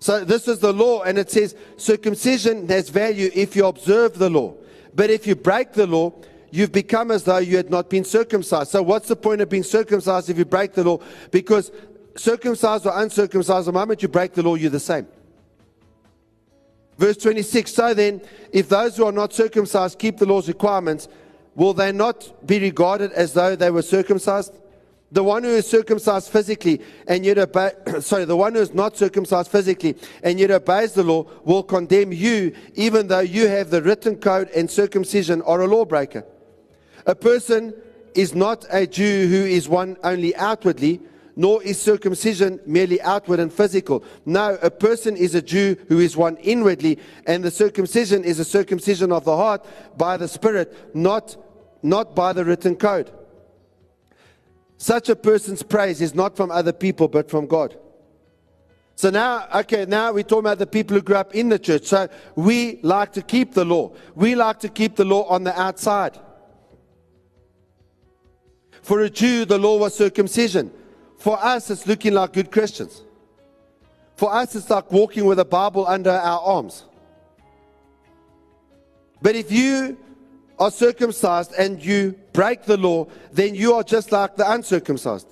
So, 0.00 0.24
this 0.24 0.46
is 0.46 0.58
the 0.58 0.74
law, 0.74 1.02
and 1.02 1.16
it 1.16 1.30
says 1.30 1.56
circumcision 1.78 2.68
has 2.68 2.90
value 2.90 3.30
if 3.34 3.56
you 3.56 3.66
observe 3.66 4.18
the 4.18 4.28
law. 4.28 4.54
But 4.94 5.10
if 5.10 5.26
you 5.26 5.36
break 5.36 5.72
the 5.72 5.86
law, 5.86 6.12
you've 6.50 6.72
become 6.72 7.10
as 7.10 7.24
though 7.24 7.38
you 7.38 7.56
had 7.56 7.70
not 7.70 7.88
been 7.88 8.04
circumcised. 8.04 8.70
So, 8.70 8.82
what's 8.82 9.08
the 9.08 9.16
point 9.16 9.40
of 9.40 9.48
being 9.48 9.62
circumcised 9.62 10.28
if 10.28 10.36
you 10.36 10.44
break 10.44 10.74
the 10.74 10.84
law? 10.84 10.98
Because 11.30 11.72
circumcised 12.18 12.86
or 12.86 13.00
uncircumcised, 13.00 13.66
the 13.66 13.72
moment 13.72 14.02
you 14.02 14.08
break 14.08 14.32
the 14.32 14.42
law, 14.42 14.54
you're 14.54 14.70
the 14.70 14.80
same. 14.80 15.06
Verse 16.98 17.16
26 17.18 17.72
So 17.72 17.94
then, 17.94 18.22
if 18.52 18.68
those 18.68 18.96
who 18.96 19.04
are 19.04 19.12
not 19.12 19.32
circumcised 19.32 19.98
keep 19.98 20.18
the 20.18 20.26
law's 20.26 20.48
requirements, 20.48 21.08
will 21.54 21.74
they 21.74 21.92
not 21.92 22.46
be 22.46 22.58
regarded 22.58 23.12
as 23.12 23.32
though 23.34 23.56
they 23.56 23.70
were 23.70 23.82
circumcised? 23.82 24.52
The 25.12 25.22
one 25.22 25.44
who 25.44 25.50
is 25.50 25.68
circumcised 25.68 26.30
physically 26.30 26.80
and 27.06 27.24
yet 27.24 27.38
obey, 27.38 27.70
sorry, 28.00 28.24
the 28.24 28.36
one 28.36 28.54
who 28.54 28.60
is 28.60 28.74
not 28.74 28.96
circumcised 28.96 29.50
physically 29.50 29.96
and 30.22 30.40
yet 30.40 30.50
obeys 30.50 30.94
the 30.94 31.04
law 31.04 31.26
will 31.44 31.62
condemn 31.62 32.12
you, 32.12 32.52
even 32.74 33.06
though 33.06 33.20
you 33.20 33.46
have 33.46 33.70
the 33.70 33.82
written 33.82 34.16
code 34.16 34.48
and 34.50 34.70
circumcision 34.70 35.42
are 35.42 35.60
a 35.60 35.66
lawbreaker. 35.66 36.24
A 37.06 37.14
person 37.14 37.72
is 38.14 38.34
not 38.34 38.66
a 38.70 38.86
Jew 38.86 39.28
who 39.28 39.44
is 39.44 39.68
one 39.68 39.96
only 40.02 40.34
outwardly, 40.36 41.00
nor 41.36 41.62
is 41.62 41.80
circumcision 41.80 42.58
merely 42.66 43.00
outward 43.02 43.38
and 43.38 43.52
physical. 43.52 44.02
No, 44.24 44.58
a 44.62 44.70
person 44.70 45.16
is 45.16 45.34
a 45.34 45.42
Jew 45.42 45.76
who 45.88 46.00
is 46.00 46.16
one 46.16 46.38
inwardly, 46.38 46.98
and 47.26 47.44
the 47.44 47.50
circumcision 47.50 48.24
is 48.24 48.40
a 48.40 48.44
circumcision 48.44 49.12
of 49.12 49.24
the 49.24 49.36
heart 49.36 49.64
by 49.98 50.16
the 50.16 50.28
Spirit, 50.28 50.94
not, 50.94 51.36
not 51.82 52.16
by 52.16 52.32
the 52.32 52.44
written 52.44 52.74
code. 52.74 53.12
Such 54.78 55.10
a 55.10 55.16
person's 55.16 55.62
praise 55.62 56.00
is 56.00 56.14
not 56.14 56.36
from 56.36 56.50
other 56.50 56.72
people, 56.72 57.08
but 57.08 57.30
from 57.30 57.46
God. 57.46 57.78
So 58.94 59.10
now, 59.10 59.46
okay, 59.54 59.84
now 59.84 60.12
we're 60.12 60.22
talking 60.22 60.40
about 60.40 60.58
the 60.58 60.66
people 60.66 60.96
who 60.96 61.02
grew 61.02 61.16
up 61.16 61.34
in 61.34 61.50
the 61.50 61.58
church. 61.58 61.84
So 61.84 62.08
we 62.34 62.80
like 62.82 63.12
to 63.12 63.22
keep 63.22 63.52
the 63.52 63.64
law. 63.64 63.92
We 64.14 64.34
like 64.34 64.58
to 64.60 64.70
keep 64.70 64.96
the 64.96 65.04
law 65.04 65.24
on 65.24 65.44
the 65.44 65.58
outside. 65.58 66.18
For 68.80 69.00
a 69.00 69.10
Jew, 69.10 69.44
the 69.44 69.58
law 69.58 69.78
was 69.78 69.94
circumcision. 69.94 70.72
For 71.26 71.44
us, 71.44 71.70
it's 71.70 71.88
looking 71.88 72.14
like 72.14 72.34
good 72.34 72.52
Christians. 72.52 73.02
For 74.14 74.32
us, 74.32 74.54
it's 74.54 74.70
like 74.70 74.92
walking 74.92 75.24
with 75.24 75.40
a 75.40 75.44
Bible 75.44 75.84
under 75.84 76.12
our 76.12 76.38
arms. 76.38 76.84
But 79.20 79.34
if 79.34 79.50
you 79.50 79.98
are 80.56 80.70
circumcised 80.70 81.52
and 81.58 81.84
you 81.84 82.14
break 82.32 82.62
the 82.62 82.76
law, 82.76 83.08
then 83.32 83.56
you 83.56 83.74
are 83.74 83.82
just 83.82 84.12
like 84.12 84.36
the 84.36 84.48
uncircumcised. 84.48 85.26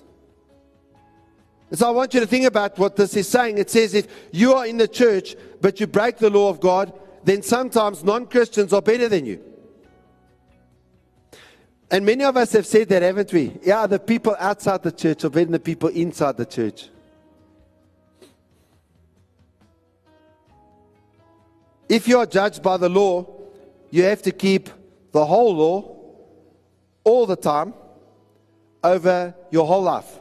And 1.70 1.78
so 1.78 1.86
I 1.86 1.90
want 1.90 2.12
you 2.12 2.18
to 2.18 2.26
think 2.26 2.46
about 2.46 2.76
what 2.76 2.96
this 2.96 3.14
is 3.14 3.28
saying. 3.28 3.58
It 3.58 3.70
says 3.70 3.94
if 3.94 4.08
you 4.32 4.54
are 4.54 4.66
in 4.66 4.78
the 4.78 4.88
church, 4.88 5.36
but 5.60 5.78
you 5.78 5.86
break 5.86 6.18
the 6.18 6.28
law 6.28 6.48
of 6.48 6.58
God, 6.58 6.92
then 7.22 7.40
sometimes 7.40 8.02
non 8.02 8.26
Christians 8.26 8.72
are 8.72 8.82
better 8.82 9.08
than 9.08 9.26
you. 9.26 9.53
And 11.90 12.04
many 12.04 12.24
of 12.24 12.36
us 12.36 12.52
have 12.52 12.66
said 12.66 12.88
that, 12.88 13.02
haven't 13.02 13.32
we? 13.32 13.56
Yeah, 13.62 13.86
the 13.86 13.98
people 13.98 14.34
outside 14.38 14.82
the 14.82 14.92
church 14.92 15.24
are 15.24 15.30
better 15.30 15.44
than 15.44 15.52
the 15.52 15.60
people 15.60 15.90
inside 15.90 16.36
the 16.36 16.46
church. 16.46 16.88
If 21.88 22.08
you 22.08 22.18
are 22.18 22.26
judged 22.26 22.62
by 22.62 22.78
the 22.78 22.88
law, 22.88 23.26
you 23.90 24.02
have 24.04 24.22
to 24.22 24.32
keep 24.32 24.70
the 25.12 25.24
whole 25.24 25.54
law 25.54 25.96
all 27.04 27.26
the 27.26 27.36
time 27.36 27.74
over 28.82 29.34
your 29.50 29.66
whole 29.66 29.82
life. 29.82 30.18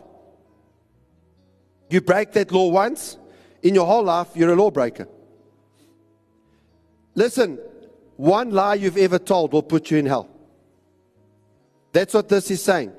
You 1.89 2.01
break 2.01 2.33
that 2.33 2.51
law 2.51 2.69
once, 2.69 3.17
in 3.61 3.73
your 3.73 3.85
whole 3.85 4.03
life, 4.03 4.27
you're 4.35 4.51
a 4.51 4.55
lawbreaker. 4.55 5.07
Listen, 7.15 7.57
one 8.17 8.51
lie 8.51 8.75
you've 8.75 8.97
ever 8.97 9.19
told 9.19 9.53
will 9.53 9.63
put 9.63 9.89
you 9.89 9.97
in 9.97 10.05
hell. 10.05 10.29
That's 11.93 12.13
what 12.13 12.27
this 12.27 12.51
is 12.51 12.61
saying. 12.61 12.91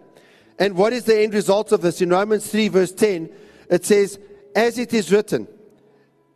And 0.59 0.77
what 0.77 0.93
is 0.93 1.05
the 1.05 1.21
end 1.21 1.35
result 1.35 1.73
of 1.73 1.83
this? 1.83 2.01
In 2.01 2.11
Romans 2.11 2.51
3, 2.51 2.69
verse 2.69 2.93
10, 2.93 3.29
it 3.69 3.85
says, 3.85 4.19
As 4.55 4.79
it 4.79 4.95
is 4.95 5.13
written. 5.13 5.49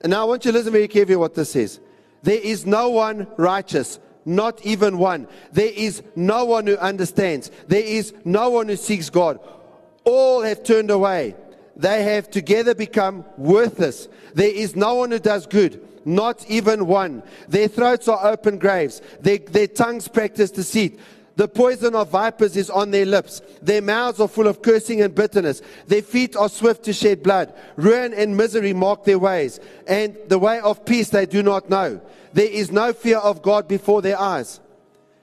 And 0.00 0.10
now 0.10 0.22
I 0.22 0.24
want 0.24 0.44
you 0.44 0.52
to 0.52 0.58
listen 0.58 0.72
very 0.72 0.88
carefully 0.88 1.16
what 1.16 1.34
this 1.34 1.52
says. 1.52 1.80
There 2.22 2.40
is 2.40 2.66
no 2.66 2.90
one 2.90 3.28
righteous, 3.36 4.00
not 4.24 4.64
even 4.66 4.98
one. 4.98 5.28
There 5.52 5.72
is 5.72 6.02
no 6.16 6.44
one 6.44 6.66
who 6.66 6.76
understands. 6.76 7.50
There 7.68 7.82
is 7.82 8.12
no 8.24 8.50
one 8.50 8.68
who 8.68 8.76
seeks 8.76 9.08
God. 9.08 9.38
All 10.04 10.42
have 10.42 10.64
turned 10.64 10.90
away. 10.90 11.36
They 11.76 12.02
have 12.02 12.28
together 12.28 12.74
become 12.74 13.24
worthless. 13.36 14.08
There 14.34 14.50
is 14.50 14.74
no 14.74 14.94
one 14.94 15.12
who 15.12 15.20
does 15.20 15.46
good, 15.46 15.86
not 16.04 16.44
even 16.50 16.88
one. 16.88 17.22
Their 17.48 17.68
throats 17.68 18.08
are 18.08 18.26
open 18.26 18.58
graves. 18.58 19.00
Their, 19.20 19.38
their 19.38 19.68
tongues 19.68 20.08
practice 20.08 20.50
deceit. 20.50 20.98
The 21.38 21.46
poison 21.46 21.94
of 21.94 22.10
vipers 22.10 22.56
is 22.56 22.68
on 22.68 22.90
their 22.90 23.06
lips. 23.06 23.42
Their 23.62 23.80
mouths 23.80 24.18
are 24.18 24.26
full 24.26 24.48
of 24.48 24.60
cursing 24.60 25.02
and 25.02 25.14
bitterness. 25.14 25.62
Their 25.86 26.02
feet 26.02 26.34
are 26.34 26.48
swift 26.48 26.82
to 26.86 26.92
shed 26.92 27.22
blood. 27.22 27.54
Ruin 27.76 28.12
and 28.12 28.36
misery 28.36 28.74
mark 28.74 29.04
their 29.04 29.20
ways, 29.20 29.60
and 29.86 30.16
the 30.26 30.40
way 30.40 30.58
of 30.58 30.84
peace 30.84 31.10
they 31.10 31.26
do 31.26 31.44
not 31.44 31.70
know. 31.70 32.00
There 32.32 32.50
is 32.50 32.72
no 32.72 32.92
fear 32.92 33.18
of 33.18 33.40
God 33.40 33.68
before 33.68 34.02
their 34.02 34.18
eyes. 34.18 34.58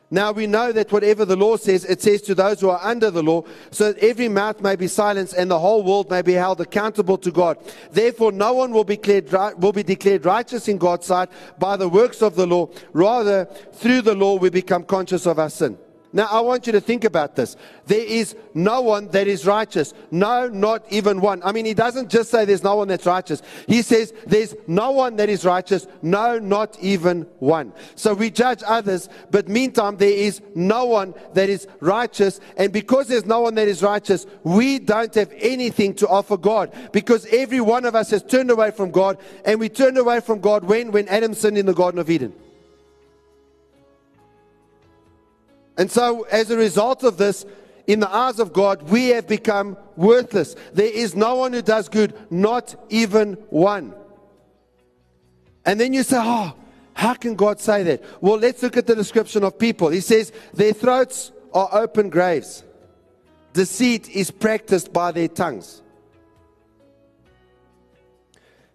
Now 0.10 0.32
we 0.32 0.48
know 0.48 0.72
that 0.72 0.90
whatever 0.90 1.26
the 1.26 1.36
law 1.36 1.58
says, 1.58 1.84
it 1.84 2.02
says 2.02 2.22
to 2.22 2.36
those 2.36 2.62
who 2.62 2.70
are 2.70 2.80
under 2.82 3.12
the 3.12 3.22
law, 3.22 3.44
so 3.72 3.92
that 3.92 4.02
every 4.02 4.30
mouth 4.30 4.62
may 4.62 4.78
be 4.78 4.88
silenced 4.88 5.34
and 5.34 5.52
the 5.52 5.60
whole 5.60 5.84
world 5.84 6.10
may 6.10 6.22
be 6.22 6.32
held 6.32 6.62
accountable 6.62 7.18
to 7.18 7.32
God. 7.32 7.58
Therefore, 7.92 8.32
no 8.32 8.54
one 8.54 8.72
will 8.72 8.86
be 8.86 8.96
declared, 8.96 9.62
will 9.62 9.74
be 9.74 9.84
declared 9.84 10.24
righteous 10.24 10.70
in 10.70 10.78
God's 10.78 11.08
sight 11.08 11.28
by 11.60 11.76
the 11.76 11.90
works 11.90 12.22
of 12.22 12.36
the 12.36 12.48
law. 12.48 12.70
Rather, 12.94 13.50
through 13.74 14.04
the 14.04 14.16
law, 14.16 14.38
we 14.38 14.50
become 14.50 14.86
conscious 14.86 15.26
of 15.26 15.40
our 15.40 15.50
sin. 15.50 15.78
Now, 16.16 16.28
I 16.32 16.40
want 16.40 16.66
you 16.66 16.72
to 16.72 16.80
think 16.80 17.04
about 17.04 17.36
this. 17.36 17.58
There 17.88 18.00
is 18.00 18.38
no 18.54 18.80
one 18.80 19.10
that 19.10 19.28
is 19.28 19.46
righteous. 19.46 19.94
No, 20.12 20.48
not 20.48 20.86
even 20.90 21.20
one. 21.20 21.44
I 21.44 21.52
mean, 21.52 21.66
he 21.66 21.74
doesn't 21.74 22.10
just 22.10 22.32
say 22.32 22.46
there's 22.46 22.64
no 22.64 22.78
one 22.78 22.88
that's 22.88 23.06
righteous. 23.06 23.42
He 23.68 23.82
says 23.82 24.14
there's 24.26 24.56
no 24.66 24.92
one 24.92 25.18
that 25.18 25.28
is 25.28 25.44
righteous. 25.44 25.88
No, 26.02 26.40
not 26.40 26.80
even 26.80 27.24
one. 27.40 27.74
So 27.96 28.14
we 28.14 28.32
judge 28.32 28.64
others, 28.66 29.10
but 29.30 29.50
meantime, 29.50 29.98
there 29.98 30.08
is 30.08 30.40
no 30.56 30.86
one 30.86 31.14
that 31.34 31.50
is 31.50 31.68
righteous. 31.82 32.40
And 32.56 32.72
because 32.72 33.10
there's 33.10 33.26
no 33.26 33.42
one 33.42 33.56
that 33.56 33.68
is 33.68 33.84
righteous, 33.84 34.26
we 34.46 34.80
don't 34.80 35.14
have 35.16 35.34
anything 35.36 35.96
to 35.96 36.08
offer 36.08 36.38
God 36.38 36.72
because 36.94 37.26
every 37.26 37.60
one 37.60 37.84
of 37.84 37.94
us 37.94 38.12
has 38.12 38.24
turned 38.24 38.52
away 38.52 38.72
from 38.72 38.90
God. 38.90 39.18
And 39.44 39.60
we 39.60 39.68
turned 39.68 39.98
away 39.98 40.22
from 40.22 40.40
God 40.40 40.64
when? 40.64 40.94
When 40.94 41.10
Adam 41.10 41.34
sinned 41.34 41.58
in 41.58 41.66
the 41.66 41.74
Garden 41.74 42.00
of 42.00 42.10
Eden. 42.10 42.34
And 45.78 45.92
so, 45.92 46.24
as 46.24 46.52
a 46.52 46.58
result 46.58 47.04
of 47.04 47.18
this, 47.18 47.46
in 47.88 48.00
the 48.00 48.10
eyes 48.10 48.40
of 48.40 48.54
God, 48.54 48.84
we 48.84 49.10
have 49.10 49.28
become 49.28 49.78
worthless. 49.96 50.56
There 50.74 50.92
is 50.92 51.16
no 51.16 51.36
one 51.36 51.54
who 51.54 51.62
does 51.62 51.90
good, 51.90 52.16
not 52.32 52.76
even 52.90 53.34
one. 53.50 53.94
And 55.66 55.80
then 55.80 55.94
you 55.94 56.04
say, 56.04 56.18
Oh, 56.20 56.56
how 56.94 57.14
can 57.14 57.36
God 57.36 57.60
say 57.60 57.84
that? 57.84 58.04
Well, 58.22 58.38
let's 58.38 58.64
look 58.64 58.78
at 58.78 58.88
the 58.88 58.96
description 58.96 59.44
of 59.44 59.60
people. 59.60 59.90
He 59.90 60.02
says, 60.02 60.32
Their 60.54 60.74
throats 60.74 61.32
are 61.54 61.70
open 61.72 62.10
graves, 62.10 62.64
deceit 63.54 64.10
is 64.10 64.32
practiced 64.32 64.92
by 64.92 65.12
their 65.12 65.28
tongues. 65.28 65.82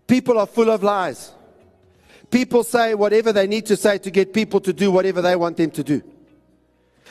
People 0.06 0.38
are 0.38 0.46
full 0.46 0.70
of 0.70 0.82
lies. 0.82 1.32
People 2.30 2.64
say 2.64 2.94
whatever 2.94 3.32
they 3.32 3.46
need 3.46 3.66
to 3.66 3.76
say 3.76 3.98
to 3.98 4.10
get 4.10 4.32
people 4.32 4.60
to 4.60 4.72
do 4.72 4.90
whatever 4.90 5.20
they 5.22 5.36
want 5.36 5.56
them 5.56 5.70
to 5.72 5.84
do. 5.84 6.02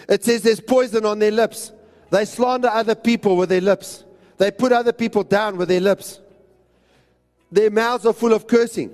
It 0.08 0.24
says 0.24 0.42
there's 0.42 0.60
poison 0.60 1.06
on 1.06 1.20
their 1.20 1.32
lips. 1.32 1.72
They 2.10 2.26
slander 2.26 2.70
other 2.70 2.96
people 2.96 3.38
with 3.38 3.50
their 3.50 3.62
lips. 3.62 4.04
They 4.38 4.52
put 4.52 4.72
other 4.72 4.94
people 4.94 5.24
down 5.24 5.58
with 5.58 5.70
their 5.70 5.82
lips. 5.82 6.20
Their 7.52 7.70
mouths 7.70 8.06
are 8.06 8.14
full 8.14 8.34
of 8.34 8.48
cursing. 8.48 8.94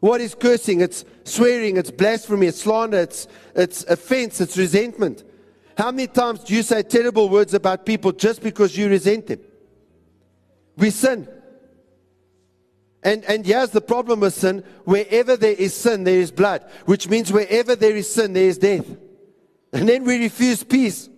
What 0.00 0.20
is 0.20 0.34
cursing? 0.34 0.80
It's 0.80 1.04
swearing, 1.24 1.76
it's 1.76 1.90
blasphemy, 1.90 2.46
it's 2.46 2.62
slander, 2.62 2.98
it's, 2.98 3.26
it's 3.54 3.84
offense, 3.84 4.40
it's 4.40 4.56
resentment. 4.56 5.24
How 5.76 5.90
many 5.90 6.06
times 6.08 6.44
do 6.44 6.54
you 6.54 6.62
say 6.62 6.82
terrible 6.82 7.28
words 7.28 7.54
about 7.54 7.86
people 7.86 8.12
just 8.12 8.42
because 8.42 8.76
you 8.76 8.88
resent 8.88 9.26
them? 9.26 9.40
We 10.76 10.90
sin. 10.90 11.28
And, 13.02 13.24
and 13.24 13.46
here's 13.46 13.70
the 13.70 13.80
problem 13.80 14.20
with 14.20 14.34
sin 14.34 14.64
wherever 14.84 15.36
there 15.36 15.52
is 15.52 15.74
sin, 15.74 16.04
there 16.04 16.18
is 16.18 16.30
blood, 16.30 16.64
which 16.86 17.08
means 17.08 17.32
wherever 17.32 17.76
there 17.76 17.96
is 17.96 18.12
sin, 18.12 18.32
there 18.32 18.48
is 18.48 18.58
death. 18.58 18.86
And 19.72 19.88
then 19.88 20.04
we 20.04 20.18
refuse 20.18 20.62
peace. 20.62 21.08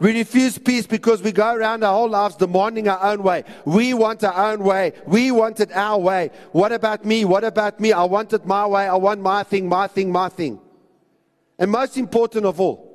We 0.00 0.16
refuse 0.16 0.58
peace 0.58 0.86
because 0.86 1.22
we 1.22 1.32
go 1.32 1.54
around 1.54 1.82
our 1.82 1.92
whole 1.92 2.08
lives 2.08 2.36
demanding 2.36 2.88
our 2.88 3.12
own 3.12 3.22
way. 3.22 3.42
We 3.64 3.94
want 3.94 4.22
our 4.22 4.52
own 4.52 4.62
way. 4.62 4.92
We 5.06 5.32
want 5.32 5.58
it 5.58 5.72
our 5.72 5.98
way. 5.98 6.30
What 6.52 6.70
about 6.72 7.04
me? 7.04 7.24
What 7.24 7.42
about 7.42 7.80
me? 7.80 7.92
I 7.92 8.04
want 8.04 8.32
it 8.32 8.46
my 8.46 8.64
way. 8.66 8.86
I 8.86 8.94
want 8.94 9.20
my 9.20 9.42
thing, 9.42 9.68
my 9.68 9.88
thing, 9.88 10.12
my 10.12 10.28
thing. 10.28 10.60
And 11.58 11.70
most 11.72 11.96
important 11.96 12.46
of 12.46 12.60
all, 12.60 12.88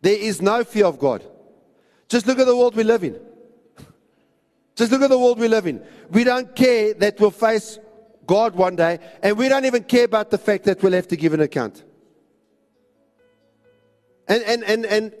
there 0.00 0.16
is 0.16 0.42
no 0.42 0.64
fear 0.64 0.86
of 0.86 0.98
God. 0.98 1.24
Just 2.08 2.26
look 2.26 2.40
at 2.40 2.46
the 2.46 2.56
world 2.56 2.74
we 2.74 2.82
live 2.82 3.04
in. 3.04 3.20
Just 4.74 4.90
look 4.90 5.02
at 5.02 5.10
the 5.10 5.18
world 5.18 5.38
we 5.38 5.46
live 5.46 5.68
in. 5.68 5.80
We 6.10 6.24
don't 6.24 6.54
care 6.56 6.94
that 6.94 7.20
we'll 7.20 7.30
face 7.30 7.78
God 8.26 8.56
one 8.56 8.74
day, 8.74 8.98
and 9.22 9.38
we 9.38 9.48
don't 9.48 9.64
even 9.66 9.84
care 9.84 10.04
about 10.04 10.30
the 10.30 10.38
fact 10.38 10.64
that 10.64 10.82
we'll 10.82 10.92
have 10.92 11.08
to 11.08 11.16
give 11.16 11.32
an 11.32 11.40
account. 11.40 11.84
And, 14.28 14.42
and, 14.44 14.64
and, 14.64 14.86
and 14.86 15.12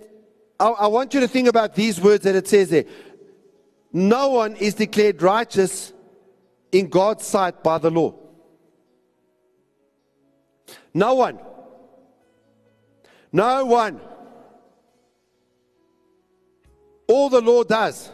I, 0.58 0.68
I 0.68 0.86
want 0.86 1.14
you 1.14 1.20
to 1.20 1.28
think 1.28 1.48
about 1.48 1.74
these 1.74 2.00
words 2.00 2.24
that 2.24 2.34
it 2.34 2.48
says 2.48 2.70
there. 2.70 2.84
No 3.92 4.30
one 4.30 4.56
is 4.56 4.74
declared 4.74 5.20
righteous 5.20 5.92
in 6.70 6.88
God's 6.88 7.26
sight 7.26 7.62
by 7.62 7.78
the 7.78 7.90
law. 7.90 8.14
No 10.94 11.14
one. 11.14 11.38
No 13.32 13.64
one. 13.64 14.00
All 17.06 17.28
the 17.28 17.40
law 17.40 17.62
does 17.64 18.10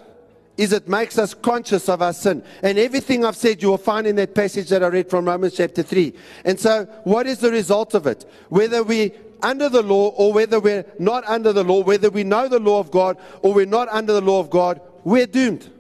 is 0.56 0.72
it 0.72 0.88
makes 0.88 1.18
us 1.18 1.34
conscious 1.34 1.88
of 1.88 2.02
our 2.02 2.12
sin. 2.12 2.42
And 2.62 2.78
everything 2.78 3.24
I've 3.24 3.36
said, 3.36 3.62
you 3.62 3.68
will 3.68 3.78
find 3.78 4.08
in 4.08 4.16
that 4.16 4.34
passage 4.34 4.68
that 4.70 4.82
I 4.82 4.88
read 4.88 5.08
from 5.08 5.24
Romans 5.24 5.56
chapter 5.56 5.84
3. 5.84 6.12
And 6.44 6.58
so, 6.58 6.84
what 7.04 7.28
is 7.28 7.38
the 7.38 7.52
result 7.52 7.94
of 7.94 8.08
it? 8.08 8.28
Whether 8.48 8.82
we 8.82 9.12
under 9.42 9.68
the 9.68 9.82
law 9.82 10.08
or 10.08 10.32
whether 10.32 10.60
we're 10.60 10.84
not 10.98 11.24
under 11.26 11.52
the 11.52 11.64
law, 11.64 11.82
whether 11.82 12.10
we 12.10 12.24
know 12.24 12.48
the 12.48 12.58
law 12.58 12.78
of 12.78 12.90
God 12.90 13.18
or 13.42 13.52
we're 13.52 13.66
not 13.66 13.88
under 13.88 14.12
the 14.12 14.20
law 14.20 14.40
of 14.40 14.50
God, 14.50 14.80
we're 15.04 15.26
doomed. 15.26 15.70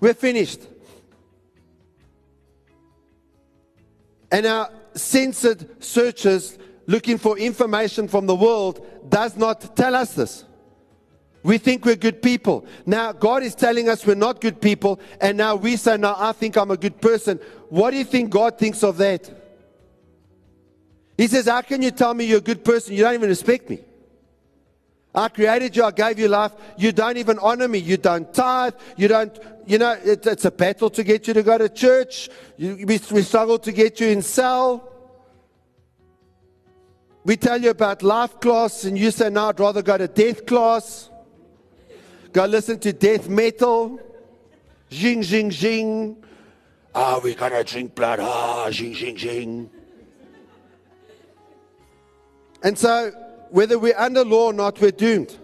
We're 0.00 0.14
finished. 0.14 0.60
And 4.30 4.46
our 4.46 4.70
censored 4.94 5.82
searches 5.82 6.58
looking 6.86 7.18
for 7.18 7.38
information 7.38 8.08
from 8.08 8.26
the 8.26 8.34
world 8.34 8.84
does 9.08 9.36
not 9.36 9.76
tell 9.76 9.94
us 9.94 10.14
this. 10.14 10.44
We 11.42 11.58
think 11.58 11.84
we're 11.84 11.96
good 11.96 12.22
people. 12.22 12.66
Now, 12.86 13.12
God 13.12 13.42
is 13.42 13.54
telling 13.54 13.88
us 13.88 14.06
we're 14.06 14.14
not 14.14 14.40
good 14.40 14.60
people, 14.60 15.00
and 15.20 15.36
now 15.36 15.56
we 15.56 15.76
say, 15.76 15.96
No, 15.96 16.14
I 16.16 16.32
think 16.32 16.56
I'm 16.56 16.70
a 16.70 16.76
good 16.76 17.00
person. 17.00 17.40
What 17.68 17.90
do 17.90 17.96
you 17.96 18.04
think 18.04 18.30
God 18.30 18.58
thinks 18.58 18.84
of 18.84 18.96
that? 18.98 19.41
He 21.22 21.28
says, 21.28 21.46
How 21.46 21.62
can 21.62 21.82
you 21.82 21.92
tell 21.92 22.14
me 22.14 22.24
you're 22.24 22.38
a 22.38 22.40
good 22.50 22.64
person? 22.64 22.94
You 22.94 23.04
don't 23.04 23.14
even 23.14 23.28
respect 23.28 23.70
me. 23.70 23.78
I 25.14 25.28
created 25.28 25.76
you, 25.76 25.84
I 25.84 25.92
gave 25.92 26.18
you 26.18 26.26
life. 26.26 26.50
You 26.76 26.90
don't 26.90 27.16
even 27.16 27.38
honor 27.38 27.68
me. 27.68 27.78
You 27.78 27.96
don't 27.96 28.34
tithe. 28.34 28.74
You 28.96 29.06
don't, 29.06 29.38
you 29.64 29.78
know, 29.78 29.92
it, 29.92 30.26
it's 30.26 30.44
a 30.46 30.50
battle 30.50 30.90
to 30.90 31.04
get 31.04 31.28
you 31.28 31.34
to 31.34 31.44
go 31.44 31.58
to 31.58 31.68
church. 31.68 32.28
You, 32.56 32.74
we, 32.74 32.98
we 33.12 33.22
struggle 33.22 33.60
to 33.60 33.70
get 33.70 34.00
you 34.00 34.08
in 34.08 34.20
cell. 34.20 34.92
We 37.22 37.36
tell 37.36 37.62
you 37.62 37.70
about 37.70 38.02
life 38.02 38.40
class, 38.40 38.82
and 38.82 38.98
you 38.98 39.12
say, 39.12 39.30
No, 39.30 39.50
I'd 39.50 39.60
rather 39.60 39.82
go 39.82 39.96
to 39.98 40.08
death 40.08 40.44
class. 40.44 41.08
Go 42.32 42.46
listen 42.46 42.80
to 42.80 42.92
death 42.92 43.28
metal. 43.28 44.00
Zing, 44.92 45.22
zing, 45.22 45.52
zing. 45.52 46.16
Ah, 46.96 47.20
we're 47.22 47.36
going 47.36 47.52
to 47.52 47.62
drink 47.62 47.94
blood. 47.94 48.18
Ah, 48.20 48.72
zing, 48.72 48.96
zing, 48.96 49.16
zing. 49.16 49.70
And 52.62 52.78
so, 52.78 53.10
whether 53.50 53.78
we're 53.78 53.98
under 53.98 54.24
law 54.24 54.46
or 54.46 54.52
not, 54.52 54.80
we're 54.80 54.90
doomed. 54.90 55.36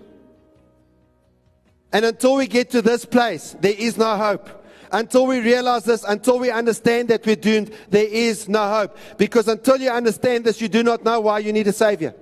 And 1.93 2.05
until 2.05 2.37
we 2.37 2.47
get 2.47 2.71
to 2.71 2.83
this 2.83 3.05
place, 3.05 3.57
there 3.61 3.75
is 3.77 3.97
no 3.97 4.17
hope. 4.17 4.49
Until 4.91 5.27
we 5.27 5.41
realize 5.41 5.85
this, 5.85 6.05
until 6.05 6.39
we 6.39 6.51
understand 6.51 7.09
that 7.09 7.27
we're 7.27 7.37
doomed, 7.37 7.75
there 7.91 8.07
is 8.07 8.49
no 8.49 8.69
hope. 8.69 8.97
Because 9.19 9.49
until 9.49 9.77
you 9.79 9.91
understand 9.91 10.45
this, 10.45 10.61
you 10.61 10.69
do 10.69 10.83
not 10.83 11.05
know 11.05 11.21
why 11.21 11.41
you 11.41 11.53
need 11.53 11.67
a 11.67 11.73
Savior. 11.73 12.15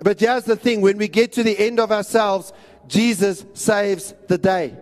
But 0.00 0.20
here's 0.20 0.44
the 0.44 0.56
thing 0.56 0.80
when 0.80 0.98
we 0.98 1.08
get 1.08 1.32
to 1.32 1.42
the 1.42 1.58
end 1.58 1.80
of 1.80 1.90
ourselves, 1.90 2.52
Jesus 2.86 3.44
saves 3.54 4.14
the 4.28 4.38
day. 4.38 4.76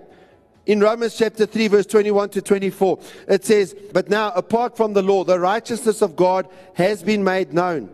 In 0.67 0.81
Romans 0.81 1.17
chapter 1.17 1.47
3, 1.47 1.69
verse 1.69 1.87
21 1.87 2.31
to 2.31 2.43
24, 2.43 2.99
it 3.29 3.45
says, 3.45 3.75
But 3.93 4.11
now, 4.11 4.33
apart 4.33 4.77
from 4.77 4.95
the 4.95 5.03
law, 5.03 5.23
the 5.23 5.39
righteousness 5.39 6.03
of 6.03 6.17
God 6.17 6.49
has 6.75 7.05
been 7.05 7.23
made 7.23 7.55
known, 7.55 7.89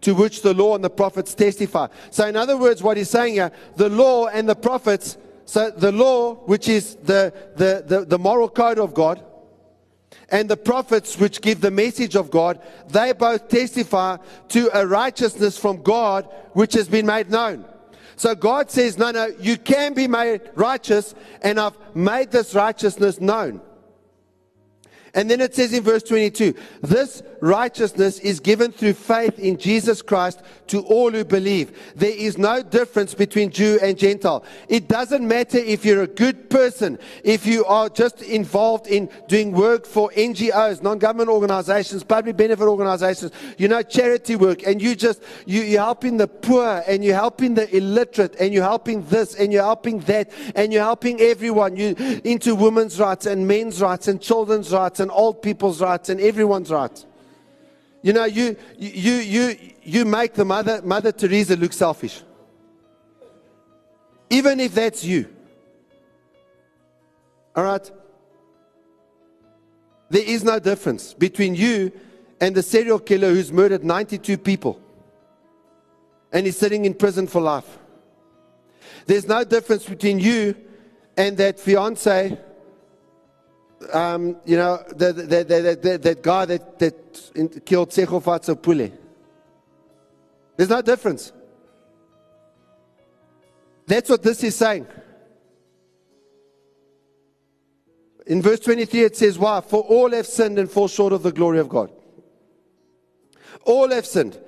to 0.00 0.12
which 0.12 0.42
the 0.42 0.52
law 0.52 0.74
and 0.74 0.82
the 0.82 0.90
prophets 0.90 1.34
testify. 1.34 1.86
So, 2.10 2.26
in 2.26 2.34
other 2.34 2.56
words, 2.56 2.82
what 2.82 2.96
he's 2.96 3.10
saying 3.10 3.34
here, 3.34 3.52
the 3.76 3.88
law 3.88 4.26
and 4.26 4.48
the 4.48 4.56
prophets, 4.56 5.16
so 5.44 5.70
the 5.70 5.92
law, 5.92 6.34
which 6.46 6.68
is 6.68 6.96
the, 6.96 7.32
the, 7.54 7.84
the, 7.86 8.04
the 8.04 8.18
moral 8.18 8.48
code 8.48 8.80
of 8.80 8.92
God, 8.92 9.22
and 10.28 10.50
the 10.50 10.56
prophets, 10.56 11.16
which 11.16 11.40
give 11.40 11.60
the 11.60 11.70
message 11.70 12.16
of 12.16 12.32
God, 12.32 12.60
they 12.88 13.12
both 13.12 13.48
testify 13.48 14.16
to 14.48 14.68
a 14.76 14.84
righteousness 14.84 15.56
from 15.56 15.80
God 15.80 16.28
which 16.54 16.74
has 16.74 16.88
been 16.88 17.06
made 17.06 17.30
known. 17.30 17.64
So 18.16 18.34
God 18.34 18.70
says, 18.70 18.98
No, 18.98 19.10
no, 19.10 19.26
you 19.38 19.56
can 19.56 19.94
be 19.94 20.08
made 20.08 20.40
righteous, 20.54 21.14
and 21.42 21.60
I've 21.60 21.76
made 21.94 22.30
this 22.30 22.54
righteousness 22.54 23.20
known. 23.20 23.60
And 25.16 25.30
then 25.30 25.40
it 25.40 25.54
says 25.54 25.72
in 25.72 25.82
verse 25.82 26.02
22 26.04 26.54
this 26.82 27.22
righteousness 27.40 28.18
is 28.20 28.40
given 28.40 28.72
through 28.72 28.94
faith 28.94 29.38
in 29.38 29.56
Jesus 29.56 30.02
Christ 30.02 30.42
to 30.68 30.80
all 30.82 31.10
who 31.10 31.24
believe. 31.24 31.76
There 31.96 32.14
is 32.14 32.38
no 32.38 32.62
difference 32.62 33.14
between 33.14 33.50
Jew 33.50 33.78
and 33.82 33.98
Gentile. 33.98 34.44
It 34.68 34.88
doesn't 34.88 35.26
matter 35.26 35.58
if 35.58 35.84
you're 35.84 36.02
a 36.02 36.06
good 36.06 36.50
person, 36.50 36.98
if 37.24 37.46
you 37.46 37.64
are 37.64 37.88
just 37.88 38.22
involved 38.22 38.86
in 38.86 39.08
doing 39.28 39.52
work 39.52 39.86
for 39.86 40.10
NGOs, 40.10 40.82
non 40.82 40.98
government 40.98 41.28
organizations, 41.28 42.04
public 42.04 42.36
benefit 42.36 42.66
organizations, 42.66 43.32
you 43.58 43.68
know, 43.68 43.82
charity 43.82 44.36
work, 44.36 44.66
and 44.66 44.80
you 44.82 44.94
just, 44.94 45.22
you, 45.46 45.62
you're 45.62 45.82
helping 45.82 46.16
the 46.16 46.28
poor, 46.28 46.82
and 46.86 47.04
you're 47.04 47.14
helping 47.14 47.54
the 47.54 47.74
illiterate, 47.74 48.34
and 48.40 48.52
you're 48.52 48.64
helping 48.64 49.04
this, 49.06 49.34
and 49.34 49.52
you're 49.52 49.62
helping 49.62 50.00
that, 50.00 50.30
and 50.54 50.72
you're 50.72 50.82
helping 50.82 51.20
everyone. 51.20 51.76
You 51.76 51.94
into 52.24 52.54
women's 52.54 52.98
rights, 52.98 53.26
and 53.26 53.46
men's 53.46 53.80
rights, 53.80 54.08
and 54.08 54.20
children's 54.20 54.72
rights, 54.72 55.00
and 55.00 55.05
old 55.10 55.42
people's 55.42 55.80
rights, 55.80 56.08
and 56.08 56.20
everyone's 56.20 56.70
rights. 56.70 57.06
You 58.02 58.12
know, 58.12 58.24
you, 58.24 58.56
you, 58.78 59.14
you, 59.14 59.56
you 59.82 60.04
make 60.04 60.34
the 60.34 60.44
Mother, 60.44 60.80
Mother 60.82 61.12
Teresa 61.12 61.56
look 61.56 61.72
selfish. 61.72 62.22
Even 64.30 64.60
if 64.60 64.74
that's 64.74 65.04
you. 65.04 65.28
All 67.54 67.64
right? 67.64 67.90
There 70.08 70.22
is 70.22 70.44
no 70.44 70.58
difference 70.58 71.14
between 71.14 71.54
you 71.54 71.92
and 72.40 72.54
the 72.54 72.62
serial 72.62 72.98
killer 72.98 73.30
who's 73.30 73.52
murdered 73.52 73.84
92 73.84 74.38
people 74.38 74.80
and 76.32 76.46
is 76.46 76.56
sitting 76.56 76.84
in 76.84 76.94
prison 76.94 77.26
for 77.26 77.40
life. 77.40 77.78
There's 79.06 79.26
no 79.26 79.44
difference 79.44 79.84
between 79.88 80.18
you 80.18 80.54
and 81.16 81.36
that 81.38 81.58
fiance, 81.58 82.38
um, 83.92 84.36
you 84.44 84.56
know, 84.56 84.82
that, 84.96 85.16
that, 85.28 85.48
that, 85.48 85.82
that, 85.82 86.02
that 86.02 86.22
guy 86.22 86.44
that, 86.46 86.78
that 86.78 87.64
killed 87.64 87.90
Tshego 87.90 88.62
Pule. 88.62 88.90
There's 90.56 90.70
no 90.70 90.82
difference. 90.82 91.32
That's 93.86 94.10
what 94.10 94.22
this 94.22 94.42
is 94.42 94.56
saying. 94.56 94.86
In 98.26 98.42
verse 98.42 98.60
23, 98.60 99.02
it 99.02 99.16
says, 99.16 99.38
Why? 99.38 99.60
For 99.60 99.82
all 99.82 100.10
have 100.10 100.26
sinned 100.26 100.58
and 100.58 100.70
fall 100.70 100.88
short 100.88 101.12
of 101.12 101.22
the 101.22 101.30
glory 101.30 101.60
of 101.60 101.68
God. 101.68 101.92
All 103.64 103.90
have 103.90 104.06
sinned. 104.06 104.38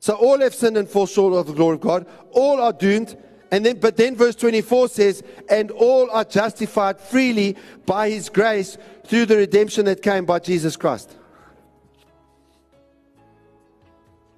So 0.00 0.14
all 0.14 0.40
have 0.40 0.54
sinned 0.54 0.76
and 0.76 0.88
fall 0.88 1.06
short 1.06 1.34
of 1.34 1.46
the 1.46 1.52
glory 1.52 1.76
of 1.76 1.80
God. 1.80 2.06
All 2.32 2.60
are 2.60 2.72
doomed. 2.72 3.16
And 3.52 3.66
then, 3.66 3.80
but 3.80 3.96
then 3.96 4.14
verse 4.14 4.36
24 4.36 4.88
says, 4.88 5.22
and 5.48 5.70
all 5.72 6.10
are 6.10 6.24
justified 6.24 7.00
freely 7.00 7.56
by 7.84 8.10
his 8.10 8.28
grace 8.28 8.78
through 9.04 9.26
the 9.26 9.36
redemption 9.36 9.86
that 9.86 10.02
came 10.02 10.24
by 10.24 10.38
Jesus 10.38 10.76
Christ. 10.76 11.16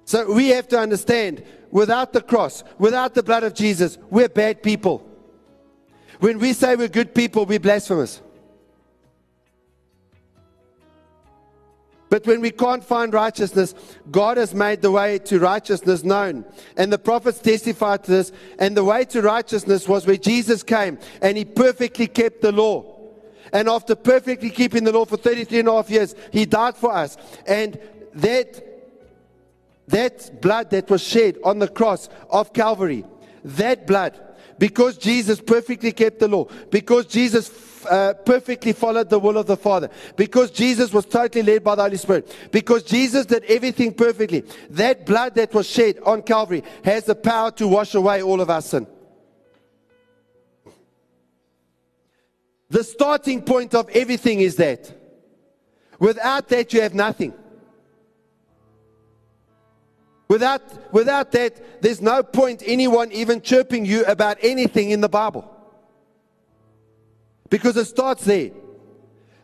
So 0.05 0.31
we 0.33 0.49
have 0.49 0.67
to 0.69 0.79
understand 0.79 1.43
without 1.71 2.13
the 2.13 2.21
cross, 2.21 2.63
without 2.77 3.13
the 3.13 3.23
blood 3.23 3.43
of 3.43 3.53
Jesus, 3.53 3.97
we're 4.09 4.29
bad 4.29 4.63
people. 4.63 5.07
When 6.19 6.39
we 6.39 6.53
say 6.53 6.75
we're 6.75 6.87
good 6.87 7.13
people, 7.13 7.45
we're 7.45 7.59
blasphemous. 7.59 8.21
But 12.13 12.27
when 12.27 12.41
we 12.41 12.51
can't 12.51 12.83
find 12.83 13.11
righteousness, 13.11 13.73
God 14.11 14.37
has 14.37 14.53
made 14.53 14.83
the 14.83 14.91
way 14.91 15.17
to 15.17 15.39
righteousness 15.39 16.03
known. 16.03 16.45
And 16.77 16.93
the 16.93 16.99
prophets 16.99 17.39
testified 17.39 18.03
to 18.03 18.11
this. 18.11 18.31
And 18.59 18.77
the 18.77 18.83
way 18.83 19.03
to 19.05 19.23
righteousness 19.23 19.87
was 19.87 20.05
where 20.05 20.17
Jesus 20.17 20.61
came 20.61 20.99
and 21.23 21.35
he 21.35 21.43
perfectly 21.43 22.05
kept 22.05 22.41
the 22.41 22.51
law. 22.51 22.99
And 23.51 23.67
after 23.67 23.95
perfectly 23.95 24.51
keeping 24.51 24.83
the 24.83 24.91
law 24.91 25.05
for 25.05 25.17
33 25.17 25.61
and 25.61 25.67
a 25.67 25.71
half 25.71 25.89
years, 25.89 26.13
he 26.31 26.45
died 26.45 26.77
for 26.77 26.93
us. 26.93 27.17
And 27.47 27.79
that, 28.13 28.63
that 29.87 30.39
blood 30.39 30.69
that 30.69 30.91
was 30.91 31.01
shed 31.01 31.39
on 31.43 31.57
the 31.57 31.67
cross 31.67 32.09
of 32.29 32.53
Calvary, 32.53 33.05
that 33.43 33.87
blood, 33.87 34.21
because 34.59 34.99
Jesus 34.99 35.41
perfectly 35.41 35.91
kept 35.91 36.19
the 36.19 36.27
law, 36.27 36.45
because 36.69 37.07
Jesus 37.07 37.49
uh, 37.85 38.13
perfectly 38.25 38.73
followed 38.73 39.09
the 39.09 39.19
will 39.19 39.37
of 39.37 39.47
the 39.47 39.57
Father, 39.57 39.89
because 40.15 40.51
Jesus 40.51 40.91
was 40.93 41.05
totally 41.05 41.43
led 41.43 41.63
by 41.63 41.75
the 41.75 41.83
Holy 41.83 41.97
Spirit, 41.97 42.35
because 42.51 42.83
Jesus 42.83 43.25
did 43.25 43.43
everything 43.45 43.93
perfectly, 43.93 44.43
that 44.69 45.05
blood 45.05 45.35
that 45.35 45.53
was 45.53 45.67
shed 45.67 45.99
on 46.05 46.21
Calvary 46.21 46.63
has 46.83 47.05
the 47.05 47.15
power 47.15 47.51
to 47.51 47.67
wash 47.67 47.95
away 47.95 48.21
all 48.21 48.41
of 48.41 48.49
our 48.49 48.61
sin. 48.61 48.87
The 52.69 52.83
starting 52.83 53.43
point 53.43 53.75
of 53.75 53.87
everything 53.89 54.39
is 54.39 54.55
that. 54.55 54.91
Without 55.99 56.49
that, 56.49 56.73
you 56.73 56.81
have 56.81 56.95
nothing. 56.95 57.33
Without, 60.27 60.91
without 60.91 61.31
that, 61.33 61.81
there's 61.83 62.01
no 62.01 62.23
point 62.23 62.63
anyone 62.65 63.11
even 63.11 63.41
chirping 63.41 63.85
you 63.85 64.03
about 64.05 64.37
anything 64.41 64.89
in 64.89 65.01
the 65.01 65.09
Bible. 65.09 65.52
Because 67.53 67.77
it 67.77 67.85
starts 67.85 68.25
there. 68.25 68.49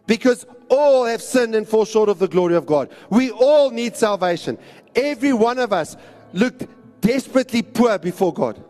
Because 0.08 0.44
all 0.68 1.06
have 1.06 1.22
sinned 1.22 1.54
and 1.54 1.68
fall 1.68 1.86
short 1.86 2.10
of 2.10 2.18
the 2.18 2.28
glory 2.28 2.56
of 2.56 2.66
God. 2.66 2.90
We 3.12 3.30
all 3.30 3.70
need 3.70 3.96
salvation. 3.96 4.58
Every 4.96 5.34
one 5.34 5.60
of 5.60 5.72
us 5.72 5.96
looked 6.34 6.66
desperately 7.02 7.62
poor 7.62 8.00
before 8.00 8.34
God. 8.34 8.64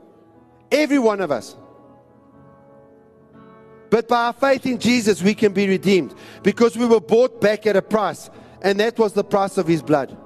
Every 0.70 1.00
one 1.00 1.22
of 1.22 1.32
us. 1.32 1.56
But 3.90 4.10
by 4.10 4.26
our 4.26 4.34
faith 4.34 4.66
in 4.66 4.78
Jesus, 4.78 5.24
we 5.24 5.34
can 5.34 5.54
be 5.54 5.70
redeemed 5.70 6.14
because 6.44 6.76
we 6.76 6.86
were 6.86 7.00
bought 7.00 7.40
back 7.40 7.66
at 7.66 7.78
a 7.78 7.82
price, 7.82 8.30
and 8.62 8.78
that 8.82 9.00
was 9.00 9.14
the 9.14 9.24
price 9.24 9.58
of 9.58 9.68
His 9.68 9.82
blood. 9.82 10.18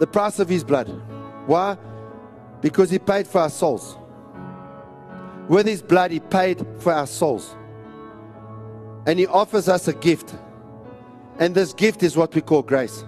the 0.00 0.06
price 0.06 0.38
of 0.38 0.48
his 0.48 0.64
blood. 0.64 0.88
Why? 1.46 1.76
Because 2.62 2.90
he 2.90 2.98
paid 2.98 3.28
for 3.28 3.42
our 3.42 3.50
souls. 3.50 3.98
With 5.50 5.66
his 5.66 5.82
blood, 5.82 6.12
he 6.12 6.20
paid 6.20 6.64
for 6.78 6.92
our 6.92 7.08
souls. 7.08 7.56
And 9.04 9.18
he 9.18 9.26
offers 9.26 9.68
us 9.68 9.88
a 9.88 9.92
gift. 9.92 10.32
And 11.40 11.56
this 11.56 11.72
gift 11.72 12.04
is 12.04 12.16
what 12.16 12.32
we 12.36 12.40
call 12.40 12.62
grace. 12.62 13.04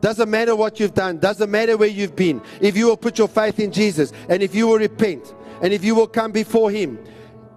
Doesn't 0.00 0.30
matter 0.30 0.54
what 0.54 0.78
you've 0.78 0.94
done, 0.94 1.18
doesn't 1.18 1.50
matter 1.50 1.76
where 1.76 1.88
you've 1.88 2.14
been. 2.14 2.40
If 2.60 2.76
you 2.76 2.86
will 2.86 2.96
put 2.96 3.18
your 3.18 3.26
faith 3.26 3.58
in 3.58 3.72
Jesus 3.72 4.12
and 4.28 4.40
if 4.40 4.54
you 4.54 4.68
will 4.68 4.78
repent 4.78 5.34
and 5.62 5.72
if 5.72 5.82
you 5.82 5.96
will 5.96 6.06
come 6.06 6.30
before 6.30 6.70
him, 6.70 6.96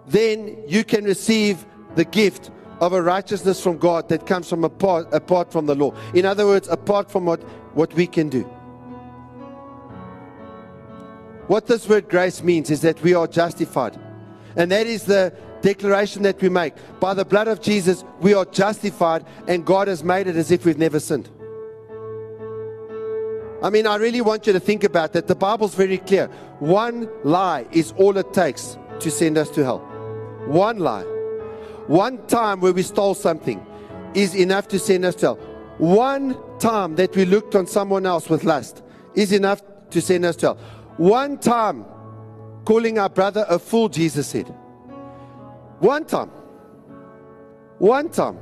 then 0.08 0.58
you 0.68 0.84
can 0.84 1.04
receive 1.04 1.64
the 1.94 2.06
gift 2.06 2.50
of 2.80 2.94
a 2.94 3.02
righteousness 3.04 3.62
from 3.62 3.78
God 3.78 4.10
that 4.10 4.26
comes 4.26 4.50
from 4.50 4.64
apart, 4.64 5.08
apart 5.14 5.52
from 5.52 5.68
the 5.68 5.76
law. 5.76 5.94
In 6.16 6.26
other 6.26 6.48
words, 6.48 6.68
apart 6.70 7.12
from 7.12 7.26
what, 7.26 7.44
what 7.76 7.94
we 7.94 8.08
can 8.08 8.30
do. 8.30 8.50
What 11.48 11.68
this 11.68 11.88
word 11.88 12.10
grace 12.10 12.42
means 12.42 12.72
is 12.72 12.82
that 12.82 13.02
we 13.02 13.14
are 13.14 13.28
justified. 13.28 14.00
And 14.56 14.72
that 14.72 14.88
is 14.88 15.04
the 15.04 15.34
declaration 15.62 16.24
that 16.24 16.42
we 16.42 16.50
make. 16.50 16.74
By 17.00 17.14
the 17.14 17.26
blood 17.26 17.48
of 17.48 17.62
Jesus, 17.62 18.04
we 18.20 18.34
are 18.34 18.46
justified, 18.46 19.26
and 19.48 19.66
God 19.66 19.88
has 19.88 20.04
made 20.04 20.28
it 20.28 20.36
as 20.36 20.52
if 20.52 20.66
we've 20.66 20.78
never 20.78 21.00
sinned. 21.00 21.30
I 23.64 23.70
mean, 23.70 23.88
I 23.88 23.96
really 23.96 24.22
want 24.22 24.48
you 24.48 24.54
to 24.54 24.60
think 24.60 24.84
about 24.84 25.14
that. 25.14 25.28
The 25.28 25.36
Bible's 25.36 25.76
very 25.76 25.98
clear. 25.98 26.28
One 26.60 27.10
lie 27.24 27.66
is 27.72 27.94
all 27.98 28.18
it 28.18 28.34
takes 28.34 28.78
to 29.00 29.10
send 29.10 29.38
us 29.38 29.50
to 29.52 29.64
hell. 29.64 29.80
One 30.46 30.80
lie. 30.80 31.04
One 31.88 32.26
time 32.28 32.62
where 32.62 32.74
we 32.74 32.84
stole 32.84 33.16
something 33.16 33.66
is 34.14 34.36
enough 34.36 34.68
to 34.70 34.80
send 34.80 35.06
us 35.06 35.16
to 35.16 35.26
hell. 35.26 35.36
One 35.78 36.38
time 36.60 36.96
that 36.96 37.16
we 37.16 37.26
looked 37.26 37.56
on 37.56 37.68
someone 37.68 38.06
else 38.06 38.30
with 38.30 38.44
lust 38.44 38.84
is 39.14 39.32
enough 39.32 39.62
to 39.90 40.02
send 40.02 40.26
us 40.26 40.36
to 40.38 40.48
hell. 40.48 40.60
One 40.98 41.38
time 41.38 41.86
calling 42.64 42.98
our 42.98 43.10
brother 43.10 43.46
a 43.50 43.60
fool, 43.60 43.90
Jesus 43.90 44.28
said. 44.28 44.48
One 45.80 46.06
time. 46.06 46.32
One 47.80 48.10
time. 48.10 48.40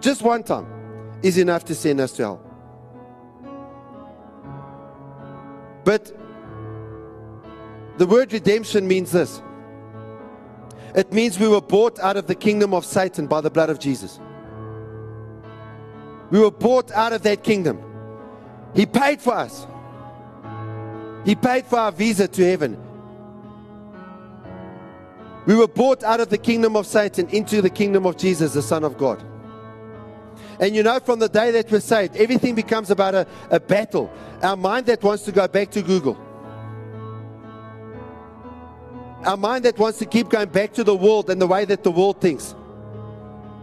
Just 0.00 0.22
one 0.22 0.42
time 0.42 0.66
is 1.22 1.36
enough 1.38 1.64
to 1.66 1.74
send 1.74 2.00
us 2.00 2.12
to 2.12 2.22
hell. 2.22 2.42
But 5.84 6.16
the 7.98 8.06
word 8.06 8.32
redemption 8.32 8.86
means 8.86 9.12
this 9.12 9.42
it 10.94 11.12
means 11.12 11.38
we 11.38 11.48
were 11.48 11.60
bought 11.60 11.98
out 12.00 12.16
of 12.16 12.26
the 12.26 12.34
kingdom 12.34 12.74
of 12.74 12.84
Satan 12.84 13.26
by 13.26 13.40
the 13.40 13.50
blood 13.50 13.70
of 13.70 13.78
Jesus. 13.78 14.18
We 16.30 16.40
were 16.40 16.50
bought 16.50 16.90
out 16.92 17.12
of 17.12 17.22
that 17.22 17.42
kingdom. 17.44 17.80
He 18.74 18.86
paid 18.86 19.20
for 19.20 19.34
us. 19.34 19.66
He 21.24 21.34
paid 21.34 21.66
for 21.66 21.78
our 21.78 21.92
visa 21.92 22.28
to 22.28 22.44
heaven. 22.44 22.78
We 25.46 25.54
were 25.54 25.68
bought 25.68 26.02
out 26.02 26.20
of 26.20 26.28
the 26.28 26.38
kingdom 26.38 26.76
of 26.76 26.86
Satan 26.86 27.28
into 27.28 27.62
the 27.62 27.70
kingdom 27.70 28.06
of 28.06 28.16
Jesus, 28.16 28.54
the 28.54 28.62
Son 28.62 28.84
of 28.84 28.96
God. 28.96 29.22
And 30.60 30.74
you 30.76 30.82
know, 30.82 31.00
from 31.00 31.18
the 31.18 31.28
day 31.28 31.50
that 31.52 31.70
we're 31.70 31.80
saved, 31.80 32.16
everything 32.16 32.54
becomes 32.54 32.90
about 32.90 33.14
a, 33.14 33.26
a 33.50 33.58
battle. 33.58 34.12
Our 34.42 34.56
mind 34.56 34.86
that 34.86 35.02
wants 35.02 35.24
to 35.24 35.32
go 35.32 35.48
back 35.48 35.70
to 35.72 35.82
Google 35.82 36.18
Our 39.24 39.36
mind 39.36 39.66
that 39.66 39.78
wants 39.78 39.98
to 39.98 40.06
keep 40.06 40.30
going 40.30 40.48
back 40.48 40.72
to 40.74 40.84
the 40.84 40.96
world 40.96 41.28
and 41.28 41.40
the 41.40 41.46
way 41.46 41.64
that 41.66 41.84
the 41.84 41.90
world 41.90 42.20
thinks. 42.20 42.54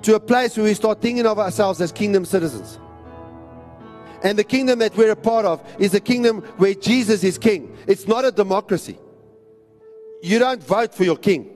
To 0.03 0.15
a 0.15 0.19
place 0.19 0.55
where 0.55 0.65
we 0.65 0.73
start 0.75 1.01
thinking 1.01 1.25
of 1.25 1.39
ourselves 1.39 1.81
as 1.81 1.91
kingdom 1.91 2.25
citizens. 2.25 2.79
And 4.23 4.37
the 4.37 4.43
kingdom 4.43 4.79
that 4.79 4.95
we're 4.95 5.11
a 5.11 5.15
part 5.15 5.45
of 5.45 5.61
is 5.79 5.93
a 5.93 5.99
kingdom 5.99 6.41
where 6.57 6.73
Jesus 6.73 7.23
is 7.23 7.37
king. 7.37 7.75
It's 7.87 8.07
not 8.07 8.25
a 8.25 8.31
democracy. 8.31 8.97
You 10.21 10.39
don't 10.39 10.63
vote 10.63 10.93
for 10.93 11.03
your 11.03 11.17
king. 11.17 11.53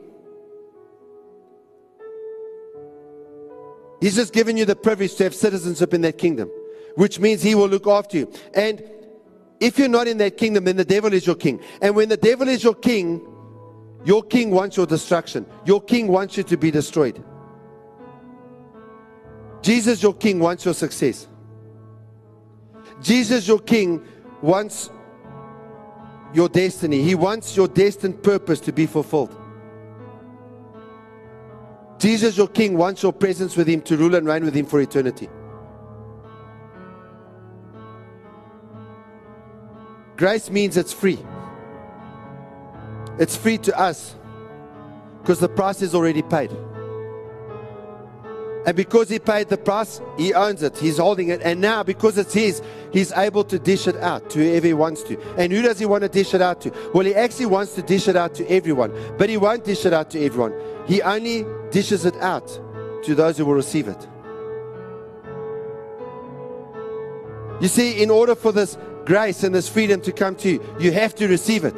He's 3.99 4.15
just 4.15 4.33
given 4.33 4.57
you 4.57 4.65
the 4.65 4.75
privilege 4.75 5.15
to 5.15 5.25
have 5.25 5.35
citizenship 5.35 5.93
in 5.93 6.01
that 6.01 6.17
kingdom, 6.17 6.49
which 6.95 7.19
means 7.19 7.43
he 7.43 7.53
will 7.53 7.67
look 7.67 7.87
after 7.87 8.17
you. 8.17 8.31
And 8.53 8.83
if 9.59 9.77
you're 9.77 9.87
not 9.87 10.07
in 10.07 10.17
that 10.17 10.37
kingdom, 10.37 10.63
then 10.63 10.75
the 10.75 10.85
devil 10.85 11.13
is 11.13 11.25
your 11.25 11.35
king. 11.35 11.61
And 11.81 11.95
when 11.95 12.09
the 12.09 12.17
devil 12.17 12.47
is 12.47 12.63
your 12.63 12.73
king, 12.73 13.21
your 14.03 14.23
king 14.23 14.49
wants 14.49 14.75
your 14.77 14.87
destruction. 14.87 15.45
Your 15.65 15.81
king 15.81 16.07
wants 16.07 16.35
you 16.35 16.43
to 16.43 16.57
be 16.57 16.71
destroyed. 16.71 17.23
Jesus, 19.61 20.01
your 20.01 20.15
king, 20.15 20.39
wants 20.39 20.65
your 20.65 20.73
success. 20.73 21.27
Jesus, 23.01 23.47
your 23.47 23.59
king, 23.59 24.05
wants 24.41 24.89
your 26.33 26.49
destiny. 26.49 27.01
He 27.01 27.15
wants 27.15 27.55
your 27.55 27.67
destined 27.67 28.21
purpose 28.23 28.59
to 28.61 28.71
be 28.71 28.85
fulfilled. 28.85 29.35
Jesus, 31.99 32.37
your 32.37 32.47
king, 32.47 32.77
wants 32.77 33.03
your 33.03 33.13
presence 33.13 33.55
with 33.55 33.67
him 33.67 33.81
to 33.81 33.97
rule 33.97 34.15
and 34.15 34.25
reign 34.27 34.43
with 34.43 34.55
him 34.55 34.65
for 34.65 34.81
eternity. 34.81 35.29
Grace 40.17 40.49
means 40.49 40.77
it's 40.77 40.93
free. 40.93 41.19
It's 43.19 43.35
free 43.35 43.57
to 43.59 43.79
us 43.79 44.15
because 45.21 45.39
the 45.39 45.49
price 45.49 45.81
is 45.81 45.93
already 45.93 46.21
paid. 46.21 46.51
And 48.65 48.77
because 48.77 49.09
he 49.09 49.17
paid 49.17 49.49
the 49.49 49.57
price, 49.57 49.99
he 50.17 50.33
owns 50.33 50.61
it. 50.61 50.77
He's 50.77 50.97
holding 50.97 51.29
it. 51.29 51.41
And 51.41 51.61
now, 51.61 51.81
because 51.81 52.17
it's 52.17 52.33
his, 52.33 52.61
he's 52.91 53.11
able 53.13 53.43
to 53.45 53.57
dish 53.57 53.87
it 53.87 53.97
out 53.97 54.29
to 54.31 54.39
whoever 54.39 54.67
he 54.67 54.73
wants 54.73 55.01
to. 55.03 55.19
And 55.37 55.51
who 55.51 55.63
does 55.63 55.79
he 55.79 55.85
want 55.85 56.03
to 56.03 56.09
dish 56.09 56.35
it 56.35 56.41
out 56.41 56.61
to? 56.61 56.91
Well, 56.93 57.05
he 57.05 57.15
actually 57.15 57.47
wants 57.47 57.73
to 57.75 57.81
dish 57.81 58.07
it 58.07 58.15
out 58.15 58.35
to 58.35 58.47
everyone. 58.47 58.93
But 59.17 59.29
he 59.29 59.37
won't 59.37 59.63
dish 59.63 59.85
it 59.85 59.93
out 59.93 60.11
to 60.11 60.23
everyone. 60.23 60.53
He 60.85 61.01
only 61.01 61.45
dishes 61.71 62.05
it 62.05 62.15
out 62.17 62.47
to 63.03 63.15
those 63.15 63.37
who 63.37 63.45
will 63.45 63.55
receive 63.55 63.87
it. 63.87 64.07
You 67.61 67.67
see, 67.67 68.01
in 68.01 68.11
order 68.11 68.35
for 68.35 68.51
this 68.51 68.77
grace 69.05 69.43
and 69.43 69.55
this 69.55 69.67
freedom 69.67 70.01
to 70.01 70.11
come 70.11 70.35
to 70.35 70.49
you, 70.49 70.75
you 70.79 70.91
have 70.91 71.15
to 71.15 71.27
receive 71.27 71.63
it. 71.63 71.75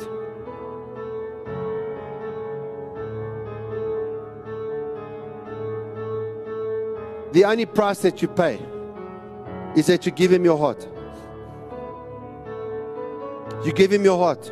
The 7.33 7.45
only 7.45 7.65
price 7.65 7.99
that 8.03 8.21
you 8.21 8.27
pay 8.27 8.59
is 9.75 9.87
that 9.87 10.05
you 10.05 10.11
give 10.11 10.31
him 10.31 10.45
your 10.45 10.57
heart. 10.57 10.87
You 13.65 13.73
give 13.73 13.91
him 13.91 14.03
your 14.03 14.17
heart. 14.17 14.51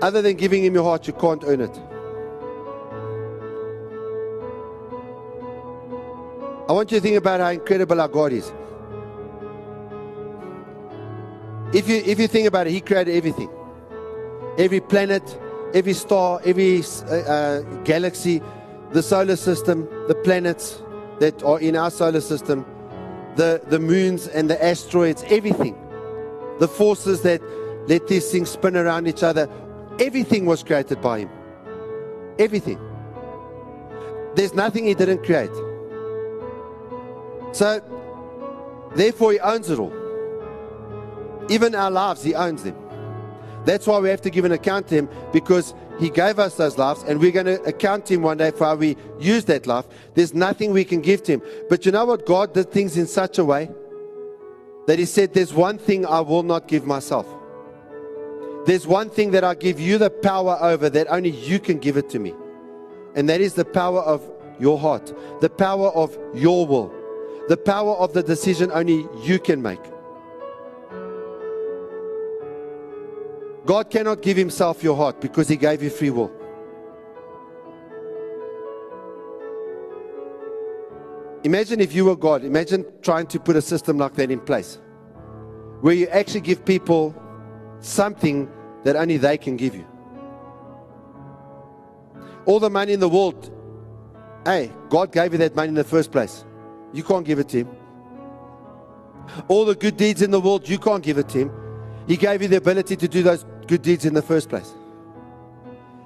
Other 0.00 0.22
than 0.22 0.36
giving 0.36 0.64
him 0.64 0.74
your 0.74 0.84
heart, 0.84 1.06
you 1.06 1.12
can't 1.12 1.42
earn 1.44 1.60
it. 1.60 1.76
I 6.68 6.72
want 6.72 6.92
you 6.92 6.98
to 6.98 7.00
think 7.00 7.16
about 7.16 7.40
how 7.40 7.48
incredible 7.48 8.00
our 8.00 8.08
God 8.08 8.32
is. 8.32 8.52
If 11.74 11.88
you, 11.88 11.96
if 11.96 12.18
you 12.18 12.28
think 12.28 12.46
about 12.46 12.66
it, 12.68 12.72
He 12.72 12.80
created 12.80 13.14
everything 13.14 13.50
every 14.58 14.80
planet, 14.80 15.22
every 15.72 15.92
star, 15.94 16.40
every 16.44 16.82
uh, 16.82 17.14
uh, 17.14 17.60
galaxy, 17.84 18.42
the 18.92 19.02
solar 19.02 19.36
system, 19.36 19.88
the 20.08 20.14
planets 20.14 20.82
that 21.20 21.42
are 21.42 21.60
in 21.60 21.76
our 21.76 21.90
solar 21.90 22.20
system, 22.20 22.64
the, 23.36 23.60
the 23.68 23.78
moons 23.78 24.26
and 24.26 24.48
the 24.48 24.62
asteroids, 24.64 25.24
everything. 25.28 25.76
The 26.58 26.68
forces 26.68 27.22
that 27.22 27.40
let 27.88 28.08
these 28.08 28.30
things 28.30 28.50
spin 28.50 28.76
around 28.76 29.06
each 29.06 29.22
other, 29.22 29.48
everything 30.00 30.46
was 30.46 30.62
created 30.62 31.00
by 31.00 31.20
Him. 31.20 31.30
Everything. 32.38 32.78
There's 34.34 34.54
nothing 34.54 34.86
He 34.86 34.94
didn't 34.94 35.24
create. 35.24 35.50
So, 37.52 37.80
therefore, 38.94 39.32
He 39.32 39.40
owns 39.40 39.70
it 39.70 39.78
all. 39.78 39.92
Even 41.48 41.74
our 41.74 41.90
lives, 41.90 42.22
He 42.22 42.34
owns 42.34 42.62
them. 42.62 42.76
That's 43.64 43.86
why 43.86 43.98
we 43.98 44.08
have 44.08 44.22
to 44.22 44.30
give 44.30 44.44
an 44.44 44.52
account 44.52 44.88
to 44.88 44.94
Him 44.94 45.08
because 45.32 45.74
He 45.98 46.10
gave 46.10 46.38
us 46.38 46.54
those 46.54 46.78
lives 46.78 47.02
and 47.02 47.20
we're 47.20 47.32
going 47.32 47.46
to 47.46 47.60
account 47.64 48.06
to 48.06 48.14
Him 48.14 48.22
one 48.22 48.36
day 48.36 48.52
for 48.52 48.64
how 48.66 48.76
we 48.76 48.96
use 49.18 49.44
that 49.46 49.66
life. 49.66 49.86
There's 50.14 50.32
nothing 50.32 50.72
we 50.72 50.84
can 50.84 51.00
give 51.00 51.22
to 51.24 51.32
Him. 51.32 51.42
But 51.68 51.84
you 51.84 51.92
know 51.92 52.04
what? 52.04 52.24
God 52.24 52.54
did 52.54 52.70
things 52.70 52.96
in 52.96 53.06
such 53.06 53.38
a 53.38 53.44
way 53.44 53.68
that 54.86 54.98
He 54.98 55.04
said, 55.04 55.34
There's 55.34 55.52
one 55.52 55.76
thing 55.76 56.06
I 56.06 56.20
will 56.20 56.44
not 56.44 56.68
give 56.68 56.86
myself. 56.86 57.26
There's 58.64 58.86
one 58.86 59.10
thing 59.10 59.32
that 59.32 59.44
I 59.44 59.54
give 59.54 59.80
you 59.80 59.98
the 59.98 60.10
power 60.10 60.58
over 60.60 60.88
that 60.90 61.06
only 61.08 61.30
you 61.30 61.58
can 61.58 61.78
give 61.78 61.96
it 61.96 62.08
to 62.10 62.18
me. 62.18 62.34
And 63.14 63.28
that 63.28 63.40
is 63.40 63.54
the 63.54 63.64
power 63.64 64.00
of 64.00 64.22
your 64.60 64.78
heart, 64.78 65.12
the 65.40 65.50
power 65.50 65.88
of 65.88 66.16
your 66.34 66.66
will, 66.66 66.92
the 67.48 67.56
power 67.56 67.94
of 67.94 68.12
the 68.12 68.22
decision 68.22 68.70
only 68.72 69.06
you 69.22 69.38
can 69.38 69.62
make. 69.62 69.80
God 73.68 73.90
cannot 73.90 74.22
give 74.22 74.38
Himself 74.38 74.82
your 74.82 74.96
heart 74.96 75.20
because 75.20 75.46
He 75.46 75.54
gave 75.54 75.82
you 75.82 75.90
free 75.90 76.08
will. 76.08 76.32
Imagine 81.44 81.78
if 81.82 81.94
you 81.94 82.06
were 82.06 82.16
God. 82.16 82.44
Imagine 82.44 82.86
trying 83.02 83.26
to 83.26 83.38
put 83.38 83.56
a 83.56 83.60
system 83.60 83.98
like 83.98 84.14
that 84.14 84.30
in 84.30 84.40
place 84.40 84.78
where 85.82 85.92
you 85.92 86.06
actually 86.08 86.40
give 86.40 86.64
people 86.64 87.14
something 87.80 88.50
that 88.84 88.96
only 88.96 89.18
they 89.18 89.36
can 89.36 89.58
give 89.58 89.74
you. 89.74 89.86
All 92.46 92.60
the 92.60 92.70
money 92.70 92.94
in 92.94 93.00
the 93.00 93.08
world, 93.10 93.52
hey, 94.46 94.72
God 94.88 95.12
gave 95.12 95.32
you 95.32 95.38
that 95.40 95.54
money 95.54 95.68
in 95.68 95.74
the 95.74 95.84
first 95.84 96.10
place. 96.10 96.46
You 96.94 97.02
can't 97.02 97.26
give 97.26 97.38
it 97.38 97.50
to 97.50 97.58
Him. 97.58 97.68
All 99.46 99.66
the 99.66 99.74
good 99.74 99.98
deeds 99.98 100.22
in 100.22 100.30
the 100.30 100.40
world, 100.40 100.66
you 100.66 100.78
can't 100.78 101.02
give 101.02 101.18
it 101.18 101.28
to 101.28 101.40
Him. 101.40 101.50
He 102.06 102.16
gave 102.16 102.40
you 102.40 102.48
the 102.48 102.56
ability 102.56 102.96
to 102.96 103.06
do 103.06 103.22
those 103.22 103.44
good 103.68 103.82
deeds 103.82 104.04
in 104.04 104.14
the 104.14 104.22
first 104.22 104.48
place. 104.48 104.72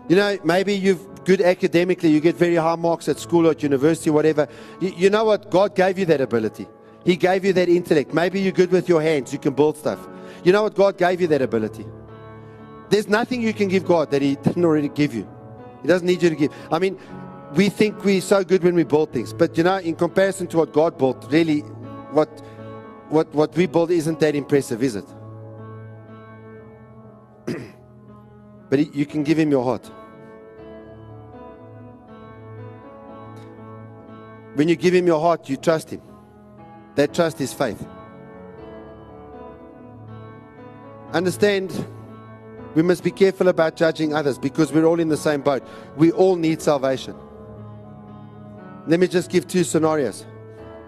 You 0.08 0.16
know, 0.16 0.38
maybe 0.44 0.74
you've 0.74 1.24
good 1.24 1.40
academically, 1.40 2.10
you 2.10 2.20
get 2.20 2.36
very 2.36 2.56
high 2.56 2.74
marks 2.74 3.08
at 3.08 3.18
school 3.18 3.46
or 3.46 3.52
at 3.52 3.62
university, 3.62 4.10
whatever. 4.10 4.48
You, 4.80 4.92
you 4.96 5.10
know 5.10 5.24
what? 5.24 5.50
God 5.50 5.74
gave 5.74 5.98
you 5.98 6.04
that 6.06 6.20
ability. 6.20 6.66
He 7.04 7.16
gave 7.16 7.44
you 7.44 7.52
that 7.54 7.68
intellect. 7.68 8.12
Maybe 8.12 8.40
you're 8.40 8.52
good 8.52 8.70
with 8.70 8.88
your 8.88 9.00
hands, 9.00 9.32
you 9.32 9.38
can 9.38 9.54
build 9.54 9.76
stuff. 9.76 10.06
You 10.44 10.52
know 10.52 10.64
what? 10.64 10.74
God 10.74 10.98
gave 10.98 11.20
you 11.20 11.28
that 11.28 11.42
ability. 11.42 11.86
There's 12.90 13.08
nothing 13.08 13.40
you 13.40 13.54
can 13.54 13.68
give 13.68 13.86
God 13.86 14.10
that 14.10 14.22
He 14.22 14.34
didn't 14.42 14.64
already 14.64 14.88
give 14.88 15.14
you. 15.14 15.28
He 15.82 15.88
doesn't 15.88 16.06
need 16.06 16.22
you 16.22 16.30
to 16.30 16.36
give. 16.36 16.52
I 16.70 16.78
mean, 16.78 16.98
we 17.54 17.68
think 17.68 18.04
we're 18.04 18.20
so 18.20 18.44
good 18.44 18.62
when 18.62 18.74
we 18.74 18.84
build 18.84 19.12
things, 19.12 19.32
but 19.32 19.56
you 19.56 19.64
know, 19.64 19.76
in 19.78 19.94
comparison 19.94 20.46
to 20.48 20.58
what 20.58 20.72
God 20.72 20.98
built, 20.98 21.30
really, 21.30 21.60
what 22.10 22.28
what 23.08 23.32
what 23.34 23.54
we 23.56 23.66
build 23.66 23.90
isn't 23.90 24.20
that 24.20 24.34
impressive, 24.34 24.82
is 24.82 24.96
it? 24.96 25.04
But 28.72 28.78
he, 28.78 28.90
you 28.94 29.04
can 29.04 29.22
give 29.22 29.38
Him 29.38 29.50
your 29.50 29.62
heart. 29.62 29.84
When 34.54 34.66
you 34.66 34.76
give 34.76 34.94
Him 34.94 35.06
your 35.06 35.20
heart, 35.20 35.46
you 35.50 35.58
trust 35.58 35.90
Him. 35.90 36.00
That 36.94 37.12
trust 37.12 37.38
is 37.42 37.52
faith. 37.52 37.86
Understand, 41.12 41.86
we 42.74 42.80
must 42.80 43.04
be 43.04 43.10
careful 43.10 43.48
about 43.48 43.76
judging 43.76 44.14
others 44.14 44.38
because 44.38 44.72
we're 44.72 44.86
all 44.86 45.00
in 45.00 45.10
the 45.10 45.18
same 45.18 45.42
boat. 45.42 45.62
We 45.98 46.10
all 46.10 46.36
need 46.36 46.62
salvation. 46.62 47.14
Let 48.86 49.00
me 49.00 49.06
just 49.06 49.28
give 49.30 49.46
two 49.46 49.64
scenarios. 49.64 50.24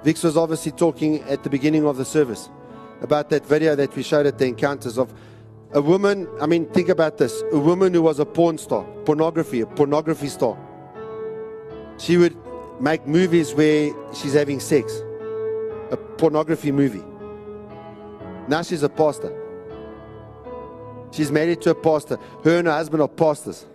Vix 0.05 0.23
was 0.23 0.39
obviously 0.39 0.73
talking 0.73 1.21
at 1.25 1.45
the 1.45 1.51
beginning 1.51 1.85
of 1.85 1.99
the 1.99 2.07
service 2.07 2.49
about 3.03 3.29
that 3.29 3.45
video 3.45 3.77
that 3.77 3.95
we 3.95 4.03
showed 4.03 4.25
at 4.25 4.39
the 4.39 4.47
encounters 4.47 4.97
of 4.97 5.13
a 5.75 5.83
woman. 5.83 6.29
I 6.41 6.47
mean, 6.47 6.67
think 6.67 6.89
about 6.89 7.19
this 7.19 7.43
a 7.53 7.59
woman 7.59 7.93
who 7.93 8.03
was 8.03 8.19
a 8.19 8.27
porn 8.27 8.59
star, 8.59 8.85
pornography, 9.05 9.61
a 9.61 9.67
pornography 9.67 10.29
star. 10.29 10.57
She 11.99 12.17
would 12.17 12.37
make 12.81 13.07
movies 13.07 13.55
where 13.55 13.93
she's 14.15 14.33
having 14.33 14.61
sex, 14.61 14.93
a 15.91 15.97
pornography 15.97 16.73
movie. 16.73 17.05
Now 18.49 18.63
she's 18.63 18.83
a 18.83 18.89
pastor. 18.89 19.41
She's 21.11 21.31
married 21.31 21.63
to 21.63 21.71
a 21.71 21.75
pastor. 21.75 22.19
Her 22.43 22.59
and 22.59 22.67
her 22.67 22.75
husband 22.75 23.03
are 23.03 23.09
pastors. 23.09 23.67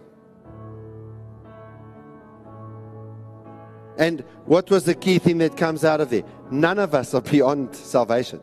And 3.97 4.21
what 4.45 4.69
was 4.69 4.85
the 4.85 4.95
key 4.95 5.19
thing 5.19 5.39
that 5.39 5.57
comes 5.57 5.83
out 5.83 5.99
of 5.99 6.09
there? 6.09 6.23
None 6.51 6.79
of 6.79 6.95
us 6.95 7.13
are 7.13 7.21
beyond 7.21 7.75
salvation. 7.75 8.41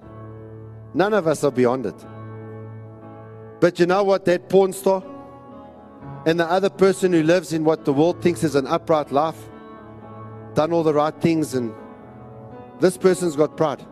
None 0.93 1.15
of 1.15 1.27
us 1.27 1.45
are 1.45 1.51
beyond 1.51 1.87
it. 1.87 1.95
But 3.61 3.79
you 3.79 3.87
know 3.87 4.05
what? 4.05 4.25
That 4.27 4.49
porn 4.49 4.73
star 4.73 5.03
and 6.27 6.41
the 6.41 6.45
other 6.45 6.69
person 6.69 7.13
who 7.13 7.23
lives 7.23 7.53
in 7.53 7.65
what 7.65 7.85
the 7.85 7.93
world 7.93 8.21
thinks 8.21 8.43
is 8.43 8.57
an 8.57 8.67
upright 8.67 9.13
life, 9.13 9.39
done 10.55 10.73
all 10.73 10.83
the 10.83 10.93
right 10.93 11.15
things, 11.21 11.55
and 11.55 11.73
this 12.81 12.97
person's 12.97 13.37
got 13.37 13.57
pride. 13.57 13.85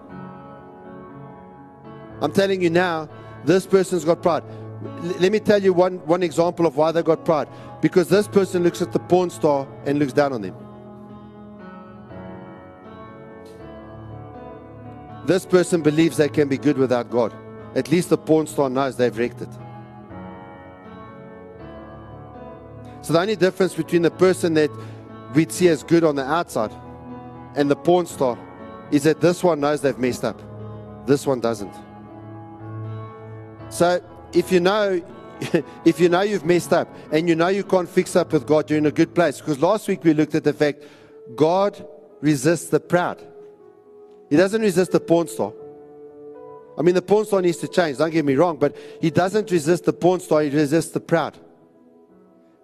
I'm 2.20 2.32
telling 2.32 2.60
you 2.60 2.70
now, 2.70 3.08
this 3.44 3.66
person's 3.66 4.04
got 4.04 4.20
pride. 4.20 4.42
L- 4.82 5.14
let 5.20 5.30
me 5.30 5.38
tell 5.38 5.62
you 5.62 5.72
one, 5.72 6.04
one 6.06 6.22
example 6.22 6.66
of 6.66 6.76
why 6.76 6.90
they 6.90 7.02
got 7.02 7.24
pride. 7.24 7.48
Because 7.80 8.08
this 8.08 8.26
person 8.26 8.64
looks 8.64 8.82
at 8.82 8.92
the 8.92 8.98
porn 8.98 9.30
star 9.30 9.68
and 9.86 9.98
looks 9.98 10.12
down 10.12 10.32
on 10.32 10.42
them. 10.42 10.56
This 15.26 15.46
person 15.46 15.82
believes 15.82 16.16
they 16.16 16.28
can 16.28 16.48
be 16.48 16.58
good 16.58 16.78
without 16.78 17.10
God. 17.10 17.32
At 17.74 17.90
least 17.90 18.10
the 18.10 18.18
porn 18.18 18.46
star 18.46 18.70
knows 18.70 18.96
they've 18.96 19.16
wrecked 19.16 19.42
it. 19.42 19.48
So 23.02 23.12
the 23.12 23.20
only 23.20 23.36
difference 23.36 23.74
between 23.74 24.02
the 24.02 24.10
person 24.10 24.54
that 24.54 24.70
we'd 25.34 25.52
see 25.52 25.68
as 25.68 25.82
good 25.82 26.04
on 26.04 26.16
the 26.16 26.24
outside 26.24 26.72
and 27.54 27.70
the 27.70 27.76
porn 27.76 28.06
star 28.06 28.38
is 28.90 29.02
that 29.02 29.20
this 29.20 29.42
one 29.42 29.60
knows 29.60 29.80
they've 29.80 29.98
messed 29.98 30.24
up. 30.24 30.40
This 31.06 31.26
one 31.26 31.40
doesn't. 31.40 31.74
So 33.68 34.00
if 34.32 34.50
you 34.52 34.60
know 34.60 35.02
if 35.84 35.98
you 35.98 36.08
know 36.08 36.22
you've 36.22 36.44
messed 36.44 36.72
up 36.72 36.88
and 37.10 37.28
you 37.28 37.34
know 37.34 37.48
you 37.48 37.64
can't 37.64 37.88
fix 37.88 38.14
up 38.14 38.32
with 38.32 38.46
God, 38.46 38.70
you're 38.70 38.78
in 38.78 38.86
a 38.86 38.92
good 38.92 39.14
place. 39.14 39.40
Because 39.40 39.60
last 39.60 39.88
week 39.88 40.04
we 40.04 40.14
looked 40.14 40.34
at 40.34 40.44
the 40.44 40.52
fact 40.52 40.84
God 41.34 41.86
resists 42.20 42.68
the 42.68 42.80
proud. 42.80 43.22
He 44.30 44.36
doesn't 44.36 44.62
resist 44.62 44.92
the 44.92 45.00
porn 45.00 45.28
star. 45.28 45.52
I 46.76 46.82
mean, 46.82 46.94
the 46.94 47.02
porn 47.02 47.24
star 47.24 47.40
needs 47.40 47.58
to 47.58 47.68
change, 47.68 47.98
don't 47.98 48.10
get 48.10 48.24
me 48.24 48.34
wrong, 48.34 48.56
but 48.56 48.76
he 49.00 49.10
doesn't 49.10 49.50
resist 49.50 49.84
the 49.84 49.92
porn 49.92 50.20
star, 50.20 50.42
he 50.42 50.50
resists 50.50 50.90
the 50.90 51.00
proud. 51.00 51.38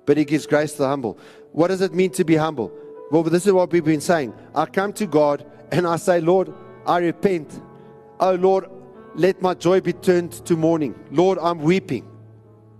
But 0.06 0.16
he 0.16 0.24
gives 0.24 0.46
grace 0.46 0.72
to 0.72 0.78
the 0.78 0.88
humble. 0.88 1.18
What 1.52 1.68
does 1.68 1.80
it 1.80 1.94
mean 1.94 2.10
to 2.12 2.24
be 2.24 2.36
humble? 2.36 2.72
Well, 3.10 3.22
this 3.22 3.46
is 3.46 3.52
what 3.52 3.72
we've 3.72 3.84
been 3.84 4.00
saying. 4.00 4.34
I 4.54 4.66
come 4.66 4.92
to 4.94 5.06
God 5.06 5.44
and 5.72 5.86
I 5.86 5.96
say, 5.96 6.20
Lord, 6.20 6.52
I 6.86 6.98
repent. 6.98 7.60
Oh, 8.18 8.34
Lord, 8.34 8.66
let 9.14 9.42
my 9.42 9.54
joy 9.54 9.80
be 9.80 9.92
turned 9.92 10.32
to 10.46 10.56
mourning. 10.56 10.94
Lord, 11.10 11.38
I'm 11.40 11.60
weeping. 11.60 12.08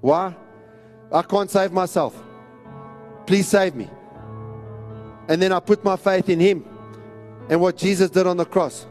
Why? 0.00 0.34
I 1.12 1.22
can't 1.22 1.50
save 1.50 1.72
myself. 1.72 2.20
Please 3.26 3.48
save 3.48 3.74
me. 3.74 3.88
And 5.28 5.40
then 5.40 5.52
I 5.52 5.60
put 5.60 5.84
my 5.84 5.96
faith 5.96 6.28
in 6.28 6.40
Him 6.40 6.64
and 7.48 7.60
what 7.60 7.76
Jesus 7.76 8.10
did 8.10 8.26
on 8.26 8.36
the 8.36 8.44
cross. 8.44 8.86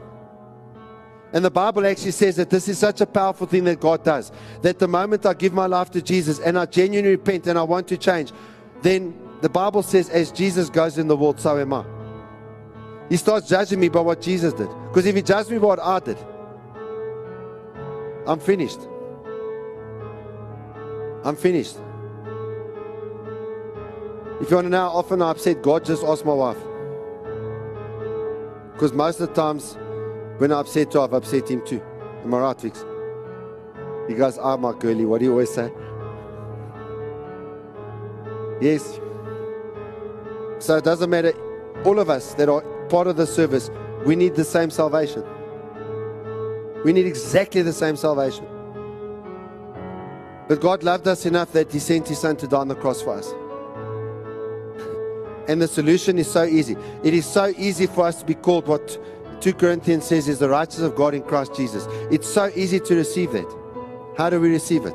And 1.32 1.44
the 1.44 1.50
Bible 1.50 1.86
actually 1.86 2.10
says 2.10 2.36
that 2.36 2.50
this 2.50 2.68
is 2.68 2.78
such 2.78 3.00
a 3.00 3.06
powerful 3.06 3.46
thing 3.46 3.64
that 3.64 3.80
God 3.80 4.02
does. 4.02 4.32
That 4.62 4.78
the 4.78 4.88
moment 4.88 5.26
I 5.26 5.34
give 5.34 5.52
my 5.52 5.66
life 5.66 5.90
to 5.92 6.02
Jesus 6.02 6.40
and 6.40 6.58
I 6.58 6.66
genuinely 6.66 7.12
repent 7.12 7.46
and 7.46 7.58
I 7.58 7.62
want 7.62 7.86
to 7.88 7.96
change, 7.96 8.32
then 8.82 9.16
the 9.40 9.48
Bible 9.48 9.82
says, 9.82 10.08
as 10.10 10.32
Jesus 10.32 10.68
goes 10.68 10.98
in 10.98 11.06
the 11.06 11.16
world, 11.16 11.40
so 11.40 11.58
am 11.58 11.72
I. 11.72 11.84
He 13.08 13.16
starts 13.16 13.48
judging 13.48 13.80
me 13.80 13.88
by 13.88 14.00
what 14.00 14.20
Jesus 14.20 14.52
did. 14.52 14.68
Because 14.88 15.06
if 15.06 15.14
He 15.14 15.22
judged 15.22 15.50
me 15.50 15.58
by 15.58 15.66
what 15.66 15.80
I 15.80 16.00
did, 16.00 16.18
I'm 18.26 18.40
finished. 18.40 18.80
I'm 21.24 21.36
finished. 21.36 21.76
If 24.40 24.48
you 24.50 24.56
want 24.56 24.66
to 24.66 24.70
know 24.70 24.88
how 24.88 24.96
often 24.96 25.22
I 25.22 25.30
upset 25.30 25.62
God, 25.62 25.84
just 25.84 26.02
ask 26.02 26.24
my 26.24 26.32
wife. 26.32 26.56
Because 28.72 28.92
most 28.92 29.20
of 29.20 29.28
the 29.28 29.34
times 29.34 29.76
when 30.40 30.52
I 30.52 30.60
upset 30.60 30.94
her, 30.94 31.00
I've 31.00 31.12
upset 31.12 31.50
him 31.50 31.62
too. 31.66 31.82
Am 32.24 32.32
I 32.32 32.38
right, 32.38 32.58
Vix? 32.58 32.82
He 34.08 34.14
goes, 34.14 34.38
Ah, 34.38 34.56
my 34.56 34.72
girlie, 34.72 35.04
what 35.04 35.18
do 35.18 35.26
you 35.26 35.32
always 35.32 35.52
say? 35.52 35.70
Yes. 38.58 38.98
So 40.58 40.78
it 40.78 40.84
doesn't 40.84 41.10
matter. 41.10 41.34
All 41.84 41.98
of 41.98 42.08
us 42.08 42.32
that 42.34 42.48
are 42.48 42.62
part 42.88 43.06
of 43.06 43.16
the 43.16 43.26
service, 43.26 43.70
we 44.06 44.16
need 44.16 44.34
the 44.34 44.44
same 44.44 44.70
salvation. 44.70 45.24
We 46.86 46.94
need 46.94 47.04
exactly 47.04 47.60
the 47.60 47.74
same 47.74 47.96
salvation. 47.96 48.46
But 50.48 50.62
God 50.62 50.82
loved 50.82 51.06
us 51.06 51.26
enough 51.26 51.52
that 51.52 51.70
He 51.70 51.80
sent 51.80 52.08
His 52.08 52.18
Son 52.18 52.34
to 52.36 52.48
die 52.48 52.56
on 52.56 52.68
the 52.68 52.76
cross 52.76 53.02
for 53.02 53.12
us. 53.12 53.30
And 55.48 55.60
the 55.60 55.68
solution 55.68 56.18
is 56.18 56.30
so 56.30 56.44
easy. 56.44 56.78
It 57.02 57.12
is 57.12 57.26
so 57.26 57.52
easy 57.58 57.86
for 57.86 58.06
us 58.06 58.20
to 58.20 58.24
be 58.24 58.34
called 58.34 58.66
what 58.66 58.98
2 59.40 59.54
Corinthians 59.54 60.04
says 60.04 60.28
is 60.28 60.38
the 60.38 60.48
righteousness 60.48 60.86
of 60.90 60.96
God 60.96 61.14
in 61.14 61.22
Christ 61.22 61.54
Jesus. 61.54 61.86
It's 62.10 62.28
so 62.28 62.50
easy 62.54 62.78
to 62.80 62.94
receive 62.94 63.32
that. 63.32 63.46
How 64.16 64.28
do 64.28 64.40
we 64.40 64.50
receive 64.50 64.84
it? 64.84 64.94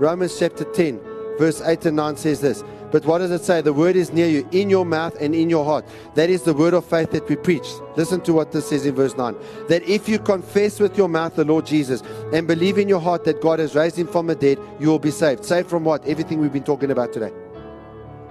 Romans 0.00 0.36
chapter 0.38 0.64
10, 0.64 1.00
verse 1.38 1.60
8 1.60 1.86
and 1.86 1.96
9 1.96 2.16
says 2.16 2.40
this. 2.40 2.64
But 2.90 3.04
what 3.04 3.18
does 3.18 3.30
it 3.30 3.44
say? 3.44 3.60
The 3.60 3.72
word 3.72 3.94
is 3.94 4.12
near 4.12 4.26
you, 4.26 4.48
in 4.50 4.68
your 4.68 4.84
mouth 4.84 5.16
and 5.20 5.34
in 5.34 5.48
your 5.48 5.64
heart. 5.64 5.86
That 6.14 6.28
is 6.28 6.42
the 6.42 6.52
word 6.52 6.74
of 6.74 6.84
faith 6.84 7.12
that 7.12 7.28
we 7.28 7.36
preach. 7.36 7.68
Listen 7.96 8.20
to 8.22 8.32
what 8.32 8.50
this 8.50 8.68
says 8.68 8.84
in 8.84 8.96
verse 8.96 9.16
9. 9.16 9.36
That 9.68 9.84
if 9.84 10.08
you 10.08 10.18
confess 10.18 10.80
with 10.80 10.98
your 10.98 11.08
mouth 11.08 11.36
the 11.36 11.44
Lord 11.44 11.66
Jesus 11.66 12.02
and 12.32 12.48
believe 12.48 12.78
in 12.78 12.88
your 12.88 13.00
heart 13.00 13.24
that 13.24 13.40
God 13.40 13.60
has 13.60 13.76
raised 13.76 13.96
him 13.96 14.08
from 14.08 14.26
the 14.26 14.34
dead, 14.34 14.58
you 14.80 14.88
will 14.88 14.98
be 14.98 15.12
saved. 15.12 15.44
Saved 15.44 15.70
from 15.70 15.84
what? 15.84 16.04
Everything 16.08 16.40
we've 16.40 16.52
been 16.52 16.64
talking 16.64 16.90
about 16.90 17.12
today. 17.12 17.32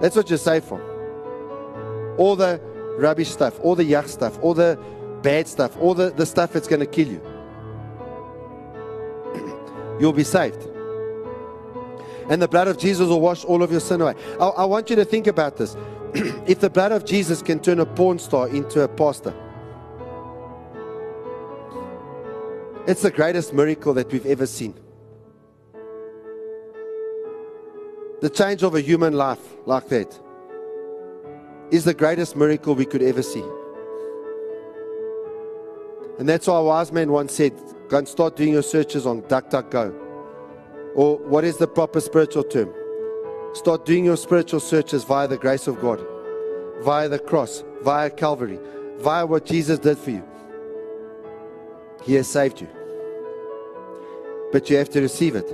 That's 0.00 0.16
what 0.16 0.28
you're 0.28 0.38
saved 0.38 0.66
from. 0.66 0.82
All 2.18 2.36
the 2.36 2.60
rubbish 2.98 3.30
stuff, 3.30 3.58
all 3.60 3.74
the 3.74 3.84
yuck 3.84 4.08
stuff, 4.08 4.38
all 4.42 4.52
the 4.52 4.78
bad 5.22 5.48
stuff, 5.48 5.76
all 5.78 5.94
the, 5.94 6.10
the 6.10 6.26
stuff 6.26 6.52
that's 6.52 6.68
going 6.68 6.80
to 6.80 6.86
kill 6.86 7.08
you. 7.08 7.20
You'll 10.00 10.12
be 10.12 10.24
saved. 10.24 10.66
And 12.28 12.40
the 12.40 12.48
blood 12.48 12.68
of 12.68 12.78
Jesus 12.78 13.08
will 13.08 13.20
wash 13.20 13.44
all 13.44 13.62
of 13.62 13.70
your 13.70 13.80
sin 13.80 14.00
away. 14.00 14.14
I, 14.40 14.46
I 14.46 14.64
want 14.64 14.88
you 14.88 14.96
to 14.96 15.04
think 15.04 15.26
about 15.26 15.56
this. 15.56 15.76
if 16.46 16.60
the 16.60 16.70
blood 16.70 16.92
of 16.92 17.04
Jesus 17.04 17.42
can 17.42 17.58
turn 17.60 17.80
a 17.80 17.86
porn 17.86 18.18
star 18.18 18.48
into 18.48 18.82
a 18.82 18.88
pastor, 18.88 19.34
it's 22.86 23.02
the 23.02 23.10
greatest 23.10 23.52
miracle 23.52 23.92
that 23.94 24.10
we've 24.12 24.26
ever 24.26 24.46
seen. 24.46 24.74
The 28.20 28.30
change 28.30 28.62
of 28.62 28.74
a 28.74 28.80
human 28.80 29.14
life 29.14 29.40
like 29.66 29.88
that 29.88 30.18
is 31.70 31.84
the 31.84 31.94
greatest 31.94 32.36
miracle 32.36 32.74
we 32.74 32.84
could 32.84 33.02
ever 33.02 33.22
see. 33.22 33.44
And 36.20 36.28
that's 36.28 36.46
why 36.46 36.58
a 36.58 36.62
wise 36.62 36.92
man 36.92 37.10
once 37.10 37.32
said, 37.32 37.54
Go 37.88 37.96
and 37.96 38.06
start 38.06 38.36
doing 38.36 38.52
your 38.52 38.62
searches 38.62 39.06
on 39.06 39.22
DuckDuckGo. 39.22 39.94
Or 40.94 41.16
what 41.16 41.44
is 41.44 41.56
the 41.56 41.66
proper 41.66 41.98
spiritual 41.98 42.44
term? 42.44 42.70
Start 43.54 43.86
doing 43.86 44.04
your 44.04 44.18
spiritual 44.18 44.60
searches 44.60 45.02
via 45.02 45.26
the 45.26 45.38
grace 45.38 45.66
of 45.66 45.80
God, 45.80 45.98
via 46.82 47.08
the 47.08 47.18
cross, 47.18 47.64
via 47.80 48.10
Calvary, 48.10 48.58
via 48.98 49.24
what 49.24 49.46
Jesus 49.46 49.78
did 49.78 49.96
for 49.96 50.10
you. 50.10 50.22
He 52.04 52.16
has 52.16 52.28
saved 52.28 52.60
you. 52.60 52.68
But 54.52 54.68
you 54.68 54.76
have 54.76 54.90
to 54.90 55.00
receive 55.00 55.36
it. 55.36 55.50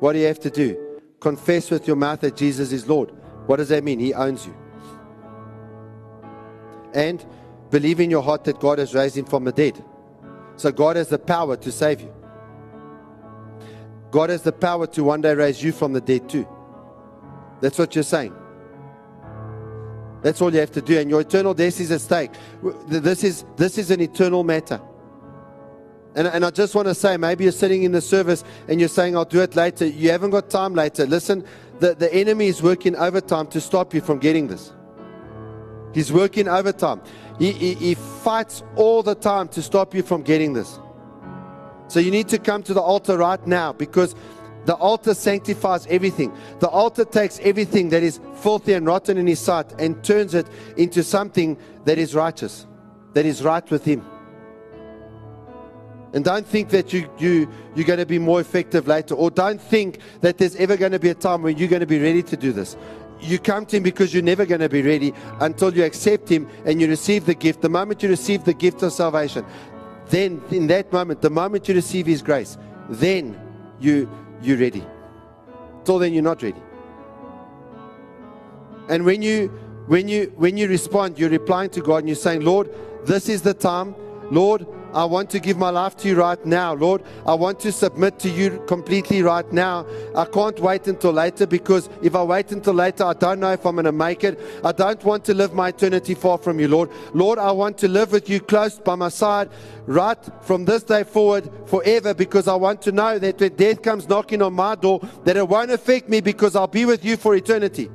What 0.00 0.14
do 0.14 0.18
you 0.18 0.26
have 0.26 0.40
to 0.40 0.50
do? 0.50 0.98
Confess 1.20 1.70
with 1.70 1.86
your 1.86 1.94
mouth 1.94 2.20
that 2.22 2.34
Jesus 2.34 2.72
is 2.72 2.88
Lord. 2.88 3.12
What 3.46 3.58
does 3.58 3.68
that 3.68 3.84
mean? 3.84 4.00
He 4.00 4.12
owns 4.12 4.44
you. 4.44 4.56
And 6.94 7.24
believe 7.70 8.00
in 8.00 8.10
your 8.10 8.22
heart 8.22 8.44
that 8.44 8.60
God 8.60 8.78
has 8.78 8.94
raised 8.94 9.16
him 9.16 9.24
from 9.24 9.44
the 9.44 9.52
dead. 9.52 9.82
So 10.56 10.72
God 10.72 10.96
has 10.96 11.08
the 11.08 11.18
power 11.18 11.56
to 11.56 11.72
save 11.72 12.00
you. 12.00 12.12
God 14.10 14.30
has 14.30 14.42
the 14.42 14.52
power 14.52 14.86
to 14.88 15.04
one 15.04 15.20
day 15.20 15.34
raise 15.34 15.62
you 15.62 15.72
from 15.72 15.92
the 15.92 16.00
dead 16.00 16.28
too. 16.28 16.48
That's 17.60 17.78
what 17.78 17.94
you're 17.94 18.04
saying. 18.04 18.34
That's 20.22 20.40
all 20.40 20.52
you 20.52 20.60
have 20.60 20.72
to 20.72 20.82
do. 20.82 20.98
And 20.98 21.10
your 21.10 21.20
eternal 21.20 21.54
death 21.54 21.80
is 21.80 21.90
at 21.90 22.00
stake. 22.00 22.30
This 22.88 23.22
is, 23.22 23.44
this 23.56 23.78
is 23.78 23.90
an 23.90 24.00
eternal 24.00 24.42
matter. 24.44 24.80
And, 26.14 26.26
and 26.26 26.44
I 26.46 26.50
just 26.50 26.74
want 26.74 26.88
to 26.88 26.94
say, 26.94 27.16
maybe 27.18 27.44
you're 27.44 27.52
sitting 27.52 27.82
in 27.82 27.92
the 27.92 28.00
service 28.00 28.42
and 28.68 28.80
you're 28.80 28.88
saying, 28.88 29.16
I'll 29.16 29.26
do 29.26 29.42
it 29.42 29.54
later. 29.54 29.86
You 29.86 30.10
haven't 30.10 30.30
got 30.30 30.48
time 30.48 30.74
later. 30.74 31.04
Listen, 31.04 31.44
the, 31.78 31.94
the 31.94 32.12
enemy 32.14 32.46
is 32.46 32.62
working 32.62 32.96
overtime 32.96 33.48
to 33.48 33.60
stop 33.60 33.92
you 33.92 34.00
from 34.00 34.18
getting 34.18 34.46
this. 34.46 34.72
He's 35.92 36.10
working 36.10 36.48
overtime. 36.48 37.02
He, 37.38 37.52
he, 37.52 37.74
he 37.74 37.94
fights 37.94 38.62
all 38.76 39.02
the 39.02 39.14
time 39.14 39.48
to 39.48 39.62
stop 39.62 39.94
you 39.94 40.02
from 40.02 40.22
getting 40.22 40.52
this. 40.52 40.78
So 41.88 42.00
you 42.00 42.10
need 42.10 42.28
to 42.28 42.38
come 42.38 42.62
to 42.64 42.74
the 42.74 42.80
altar 42.80 43.16
right 43.18 43.44
now 43.46 43.72
because 43.72 44.14
the 44.64 44.74
altar 44.74 45.14
sanctifies 45.14 45.86
everything. 45.86 46.36
The 46.58 46.68
altar 46.68 47.04
takes 47.04 47.38
everything 47.40 47.90
that 47.90 48.02
is 48.02 48.20
filthy 48.36 48.72
and 48.72 48.84
rotten 48.84 49.16
in 49.16 49.26
His 49.26 49.38
sight 49.38 49.72
and 49.78 50.02
turns 50.02 50.34
it 50.34 50.48
into 50.76 51.04
something 51.04 51.56
that 51.84 51.98
is 51.98 52.14
righteous, 52.14 52.66
that 53.12 53.24
is 53.24 53.44
right 53.44 53.68
with 53.70 53.84
Him. 53.84 54.04
And 56.12 56.24
don't 56.24 56.46
think 56.46 56.70
that 56.70 56.92
you, 56.92 57.08
you, 57.18 57.48
you're 57.74 57.86
going 57.86 57.98
to 57.98 58.06
be 58.06 58.18
more 58.18 58.40
effective 58.40 58.88
later, 58.88 59.14
or 59.14 59.30
don't 59.30 59.60
think 59.60 59.98
that 60.22 60.38
there's 60.38 60.56
ever 60.56 60.76
going 60.76 60.92
to 60.92 60.98
be 60.98 61.10
a 61.10 61.14
time 61.14 61.42
when 61.42 61.58
you're 61.58 61.68
going 61.68 61.80
to 61.80 61.86
be 61.86 62.00
ready 62.00 62.22
to 62.22 62.36
do 62.36 62.52
this. 62.52 62.76
You 63.20 63.38
come 63.38 63.66
to 63.66 63.76
Him 63.76 63.82
because 63.82 64.12
you're 64.12 64.22
never 64.22 64.46
going 64.46 64.60
to 64.60 64.68
be 64.68 64.82
ready 64.82 65.12
until 65.40 65.74
you 65.74 65.84
accept 65.84 66.28
Him 66.28 66.48
and 66.64 66.80
you 66.80 66.88
receive 66.88 67.26
the 67.26 67.34
gift. 67.34 67.62
The 67.62 67.68
moment 67.68 68.02
you 68.02 68.08
receive 68.08 68.44
the 68.44 68.54
gift 68.54 68.82
of 68.82 68.92
salvation, 68.92 69.44
then 70.08 70.42
in 70.50 70.66
that 70.68 70.92
moment, 70.92 71.22
the 71.22 71.30
moment 71.30 71.68
you 71.68 71.74
receive 71.74 72.06
His 72.06 72.22
grace, 72.22 72.56
then 72.88 73.40
you 73.80 74.08
you're 74.42 74.58
ready. 74.58 74.84
Till 75.84 75.98
then, 75.98 76.12
you're 76.12 76.22
not 76.22 76.42
ready. 76.42 76.60
And 78.88 79.04
when 79.04 79.22
you 79.22 79.48
when 79.86 80.08
you 80.08 80.32
when 80.36 80.56
you 80.56 80.68
respond, 80.68 81.18
you're 81.18 81.30
replying 81.30 81.70
to 81.70 81.80
God 81.80 81.98
and 81.98 82.08
you're 82.08 82.16
saying, 82.16 82.42
Lord, 82.42 82.70
this 83.04 83.28
is 83.28 83.42
the 83.42 83.54
time. 83.54 83.94
Lord, 84.30 84.66
I 84.94 85.04
want 85.04 85.30
to 85.30 85.40
give 85.40 85.58
my 85.58 85.70
life 85.70 85.96
to 85.98 86.08
you 86.08 86.16
right 86.16 86.44
now. 86.46 86.74
Lord, 86.74 87.02
I 87.26 87.34
want 87.34 87.60
to 87.60 87.72
submit 87.72 88.18
to 88.20 88.30
you 88.30 88.62
completely 88.66 89.22
right 89.22 89.50
now. 89.52 89.86
I 90.14 90.24
can't 90.24 90.58
wait 90.58 90.86
until 90.86 91.12
later 91.12 91.46
because 91.46 91.88
if 92.02 92.14
I 92.14 92.22
wait 92.22 92.52
until 92.52 92.74
later, 92.74 93.04
I 93.04 93.12
don't 93.12 93.40
know 93.40 93.52
if 93.52 93.66
I'm 93.66 93.74
going 93.74 93.84
to 93.84 93.92
make 93.92 94.24
it. 94.24 94.40
I 94.64 94.72
don't 94.72 95.02
want 95.04 95.24
to 95.26 95.34
live 95.34 95.52
my 95.52 95.68
eternity 95.68 96.14
far 96.14 96.38
from 96.38 96.58
you, 96.60 96.68
Lord. 96.68 96.90
Lord, 97.12 97.38
I 97.38 97.52
want 97.52 97.78
to 97.78 97.88
live 97.88 98.12
with 98.12 98.30
you 98.30 98.40
close 98.40 98.78
by 98.78 98.94
my 98.94 99.08
side 99.08 99.50
right 99.86 100.18
from 100.40 100.64
this 100.64 100.82
day 100.82 101.04
forward 101.04 101.50
forever 101.66 102.14
because 102.14 102.48
I 102.48 102.54
want 102.54 102.82
to 102.82 102.92
know 102.92 103.18
that 103.18 103.38
when 103.38 103.54
death 103.54 103.82
comes 103.82 104.08
knocking 104.08 104.42
on 104.42 104.54
my 104.54 104.74
door, 104.74 105.00
that 105.24 105.36
it 105.36 105.46
won't 105.46 105.70
affect 105.70 106.08
me 106.08 106.20
because 106.20 106.56
I'll 106.56 106.66
be 106.66 106.84
with 106.84 107.04
you 107.04 107.16
for 107.16 107.34
eternity. 107.34 107.90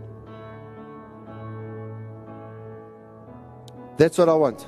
That's 3.98 4.18
what 4.18 4.30
I 4.30 4.34
want. 4.34 4.68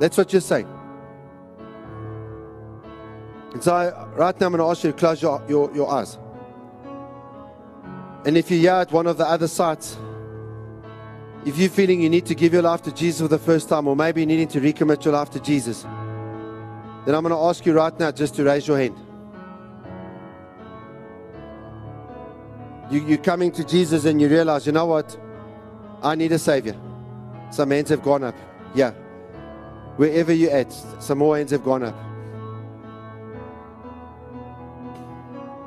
That's 0.00 0.16
what 0.16 0.32
you're 0.32 0.40
saying. 0.40 0.77
And 3.52 3.62
so, 3.62 4.10
right 4.14 4.38
now, 4.38 4.46
I'm 4.46 4.52
going 4.52 4.64
to 4.64 4.70
ask 4.70 4.84
you 4.84 4.92
to 4.92 4.96
close 4.96 5.22
your, 5.22 5.42
your, 5.48 5.74
your 5.74 5.90
eyes. 5.90 6.18
And 8.26 8.36
if 8.36 8.50
you're 8.50 8.60
here 8.60 8.72
at 8.72 8.92
one 8.92 9.06
of 9.06 9.16
the 9.16 9.26
other 9.26 9.48
sites, 9.48 9.96
if 11.46 11.56
you're 11.56 11.70
feeling 11.70 12.02
you 12.02 12.10
need 12.10 12.26
to 12.26 12.34
give 12.34 12.52
your 12.52 12.62
life 12.62 12.82
to 12.82 12.92
Jesus 12.92 13.22
for 13.22 13.28
the 13.28 13.38
first 13.38 13.68
time, 13.68 13.86
or 13.86 13.96
maybe 13.96 14.20
you're 14.20 14.28
needing 14.28 14.48
to 14.48 14.60
recommit 14.60 15.04
your 15.04 15.14
life 15.14 15.30
to 15.30 15.40
Jesus, 15.40 15.82
then 15.82 17.14
I'm 17.14 17.22
going 17.22 17.30
to 17.30 17.36
ask 17.36 17.64
you 17.64 17.72
right 17.72 17.98
now 17.98 18.10
just 18.10 18.34
to 18.34 18.44
raise 18.44 18.68
your 18.68 18.76
hand. 18.76 18.98
You, 22.90 23.06
you're 23.06 23.18
coming 23.18 23.50
to 23.52 23.64
Jesus 23.64 24.04
and 24.04 24.20
you 24.20 24.28
realize, 24.28 24.66
you 24.66 24.72
know 24.72 24.86
what? 24.86 25.18
I 26.02 26.14
need 26.14 26.32
a 26.32 26.38
Savior. 26.38 26.76
Some 27.50 27.70
hands 27.70 27.88
have 27.88 28.02
gone 28.02 28.24
up. 28.24 28.34
Yeah. 28.74 28.90
Wherever 29.96 30.32
you're 30.32 30.52
at, 30.52 30.72
some 31.02 31.18
more 31.18 31.36
hands 31.36 31.50
have 31.52 31.64
gone 31.64 31.82
up. 31.82 31.96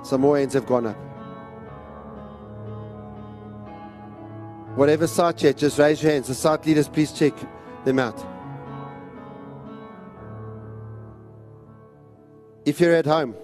Some 0.03 0.21
more 0.21 0.37
hands 0.37 0.53
have 0.53 0.65
gone 0.65 0.87
up. 0.87 0.97
Whatever 4.75 5.05
site 5.05 5.43
yet, 5.43 5.57
just 5.57 5.77
raise 5.77 6.01
your 6.01 6.11
hands. 6.13 6.27
The 6.27 6.33
site 6.33 6.65
leaders, 6.65 6.87
please 6.87 7.11
check 7.11 7.33
them 7.83 7.99
out. 7.99 8.25
If 12.65 12.79
you're 12.79 12.95
at 12.95 13.05
home, 13.05 13.35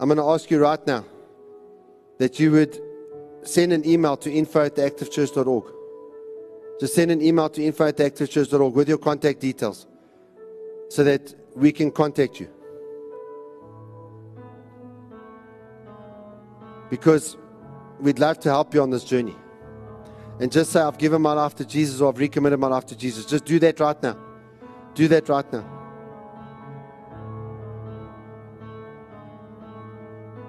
I'm 0.00 0.08
going 0.08 0.18
to 0.18 0.24
ask 0.24 0.50
you 0.50 0.58
right 0.58 0.84
now 0.86 1.04
that 2.18 2.40
you 2.40 2.52
would 2.52 2.80
send 3.42 3.72
an 3.72 3.86
email 3.86 4.16
to 4.18 4.32
info 4.32 4.64
at 4.64 4.76
theactivechurch.org. 4.76 5.72
Just 6.80 6.94
send 6.94 7.10
an 7.10 7.22
email 7.22 7.48
to 7.50 7.62
info 7.62 7.86
at 7.88 7.96
theactivechurch.org 7.96 8.74
with 8.74 8.88
your 8.88 8.98
contact 8.98 9.40
details 9.40 9.86
so 10.88 11.04
that 11.04 11.34
we 11.54 11.72
can 11.72 11.90
contact 11.90 12.40
you. 12.40 12.48
Because 16.90 17.36
we'd 18.00 18.18
love 18.18 18.38
to 18.40 18.48
help 18.48 18.74
you 18.74 18.82
on 18.82 18.90
this 18.90 19.04
journey. 19.04 19.34
And 20.38 20.52
just 20.52 20.70
say, 20.72 20.80
I've 20.80 20.98
given 20.98 21.22
my 21.22 21.32
life 21.32 21.54
to 21.56 21.64
Jesus 21.64 22.00
or 22.00 22.12
I've 22.12 22.18
recommitted 22.18 22.60
my 22.60 22.66
life 22.66 22.86
to 22.86 22.96
Jesus. 22.96 23.24
Just 23.24 23.44
do 23.44 23.58
that 23.60 23.80
right 23.80 24.00
now. 24.02 24.18
Do 24.94 25.08
that 25.08 25.28
right 25.28 25.50
now. 25.52 25.72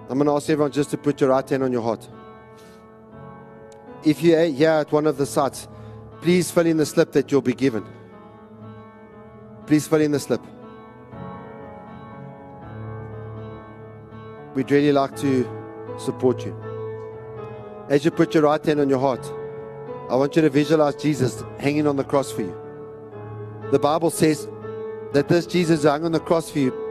I'm 0.10 0.18
going 0.18 0.28
to 0.28 0.34
ask 0.34 0.50
everyone 0.50 0.72
just 0.72 0.90
to 0.92 0.98
put 0.98 1.20
your 1.20 1.32
right 1.32 1.50
hand 1.50 1.64
on 1.64 1.72
your 1.72 1.82
heart. 1.82 2.08
If 4.04 4.22
you're 4.22 4.46
here 4.46 4.70
at 4.70 4.92
one 4.92 5.06
of 5.06 5.18
the 5.18 5.26
sites, 5.26 5.68
please 6.22 6.50
fill 6.52 6.66
in 6.66 6.78
the 6.78 6.86
slip 6.86 7.12
that 7.14 7.32
you'll 7.32 7.42
be 7.42 7.54
given. 7.54 7.86
Please 9.66 9.88
fill 9.88 10.02
in 10.02 10.12
the 10.12 10.20
slip. 10.20 10.42
We'd 14.56 14.72
really 14.72 14.94
like 14.94 15.16
to 15.18 15.57
support 15.98 16.46
you. 16.46 16.56
As 17.90 18.04
you 18.06 18.12
put 18.12 18.34
your 18.34 18.44
right 18.44 18.64
hand 18.64 18.80
on 18.80 18.90
your 18.90 19.00
heart, 19.00 19.26
I 20.10 20.16
want 20.16 20.36
you 20.36 20.42
to 20.42 20.50
visualize 20.50 20.96
Jesus 20.96 21.44
hanging 21.60 21.88
on 21.88 21.96
the 21.96 22.04
cross 22.04 22.32
for 22.32 22.42
you. 22.42 22.56
The 23.72 23.80
Bible 23.80 24.10
says 24.10 24.48
that 25.14 25.28
this 25.28 25.46
Jesus 25.46 25.84
hung 25.84 26.06
on 26.06 26.12
the 26.12 26.20
cross 26.20 26.50
for 26.50 26.60
you 26.60 26.88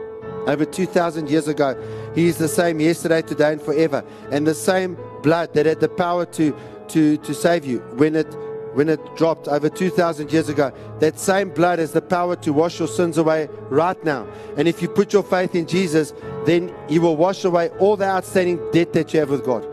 over 0.47 0.65
2,000 0.65 1.29
years 1.29 1.47
ago. 1.47 1.75
He 2.15 2.27
is 2.27 2.37
the 2.37 2.47
same 2.47 2.79
yesterday, 2.79 3.21
today, 3.21 3.53
and 3.53 3.61
forever. 3.61 4.03
And 4.31 4.47
the 4.47 4.55
same 4.55 4.97
blood 5.21 5.53
that 5.53 5.65
had 5.65 5.79
the 5.79 5.89
power 5.89 6.25
to, 6.25 6.55
to, 6.89 7.17
to 7.17 7.33
save 7.33 7.65
you 7.65 7.79
when 7.95 8.15
it, 8.15 8.33
when 8.73 8.89
it 8.89 8.99
dropped 9.15 9.47
over 9.47 9.69
2,000 9.69 10.31
years 10.31 10.49
ago, 10.49 10.71
that 10.99 11.19
same 11.19 11.49
blood 11.49 11.79
has 11.79 11.91
the 11.91 12.01
power 12.01 12.35
to 12.37 12.53
wash 12.53 12.79
your 12.79 12.87
sins 12.87 13.17
away 13.17 13.49
right 13.69 14.01
now. 14.03 14.27
And 14.55 14.67
if 14.67 14.81
you 14.81 14.87
put 14.87 15.13
your 15.13 15.23
faith 15.23 15.53
in 15.53 15.67
Jesus, 15.67 16.13
then 16.47 16.73
He 16.87 16.97
will 16.97 17.17
wash 17.17 17.43
away 17.43 17.69
all 17.79 17.97
the 17.97 18.05
outstanding 18.05 18.59
debt 18.71 18.93
that 18.93 19.13
you 19.13 19.19
have 19.19 19.29
with 19.29 19.43
God. 19.43 19.67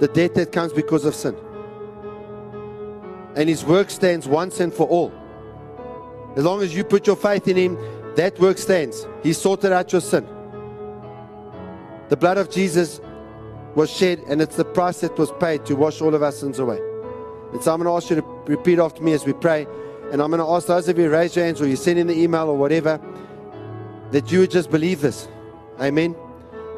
The 0.00 0.08
debt 0.08 0.34
that 0.34 0.52
comes 0.52 0.72
because 0.72 1.04
of 1.04 1.14
sin. 1.14 1.36
And 3.36 3.48
His 3.48 3.64
work 3.64 3.90
stands 3.90 4.26
once 4.26 4.60
and 4.60 4.74
for 4.74 4.86
all. 4.88 5.12
As 6.36 6.44
long 6.44 6.62
as 6.62 6.74
you 6.74 6.84
put 6.84 7.06
your 7.06 7.16
faith 7.16 7.46
in 7.48 7.56
Him, 7.56 7.78
that 8.16 8.38
work 8.40 8.58
stands. 8.58 9.06
He 9.22 9.32
sorted 9.32 9.72
out 9.72 9.92
your 9.92 10.00
sin. 10.00 10.26
The 12.08 12.16
blood 12.16 12.38
of 12.38 12.50
Jesus 12.50 13.00
was 13.76 13.90
shed, 13.90 14.20
and 14.28 14.42
it's 14.42 14.56
the 14.56 14.64
price 14.64 15.00
that 15.00 15.16
was 15.16 15.30
paid 15.38 15.64
to 15.66 15.76
wash 15.76 16.00
all 16.00 16.14
of 16.14 16.22
our 16.22 16.32
sins 16.32 16.58
away. 16.58 16.80
And 17.52 17.62
so 17.62 17.72
I'm 17.72 17.80
going 17.80 17.86
to 17.86 17.96
ask 17.96 18.10
you 18.10 18.16
to 18.16 18.26
repeat 18.46 18.78
after 18.78 19.02
me 19.02 19.12
as 19.12 19.24
we 19.24 19.32
pray. 19.32 19.66
And 20.10 20.20
I'm 20.22 20.30
going 20.30 20.40
to 20.40 20.48
ask 20.48 20.66
those 20.66 20.88
of 20.88 20.98
you 20.98 21.10
raise 21.10 21.36
your 21.36 21.44
hands 21.44 21.60
or 21.60 21.68
you 21.68 21.76
send 21.76 21.98
in 21.98 22.06
the 22.06 22.18
email 22.18 22.48
or 22.48 22.56
whatever 22.56 23.00
that 24.10 24.32
you 24.32 24.40
would 24.40 24.50
just 24.50 24.70
believe 24.70 25.00
this. 25.00 25.28
Amen. 25.80 26.16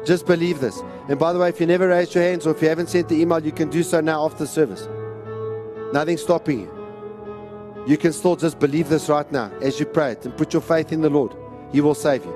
Just 0.05 0.25
believe 0.25 0.59
this. 0.59 0.81
And 1.09 1.19
by 1.19 1.33
the 1.33 1.39
way, 1.39 1.49
if 1.49 1.59
you 1.59 1.67
never 1.67 1.87
raised 1.87 2.15
your 2.15 2.23
hands 2.23 2.47
or 2.47 2.51
if 2.51 2.61
you 2.61 2.69
haven't 2.69 2.89
sent 2.89 3.09
the 3.09 3.19
email, 3.19 3.43
you 3.43 3.51
can 3.51 3.69
do 3.69 3.83
so 3.83 4.01
now 4.01 4.25
after 4.25 4.39
the 4.39 4.47
service. 4.47 4.87
Nothing's 5.93 6.21
stopping 6.21 6.61
you. 6.61 6.81
You 7.87 7.97
can 7.97 8.13
still 8.13 8.35
just 8.35 8.59
believe 8.59 8.89
this 8.89 9.09
right 9.09 9.29
now 9.31 9.51
as 9.61 9.79
you 9.79 9.85
pray 9.85 10.11
it 10.11 10.25
and 10.25 10.35
put 10.37 10.53
your 10.53 10.61
faith 10.61 10.91
in 10.91 11.01
the 11.01 11.09
Lord. 11.09 11.35
He 11.71 11.81
will 11.81 11.95
save 11.95 12.25
you. 12.25 12.35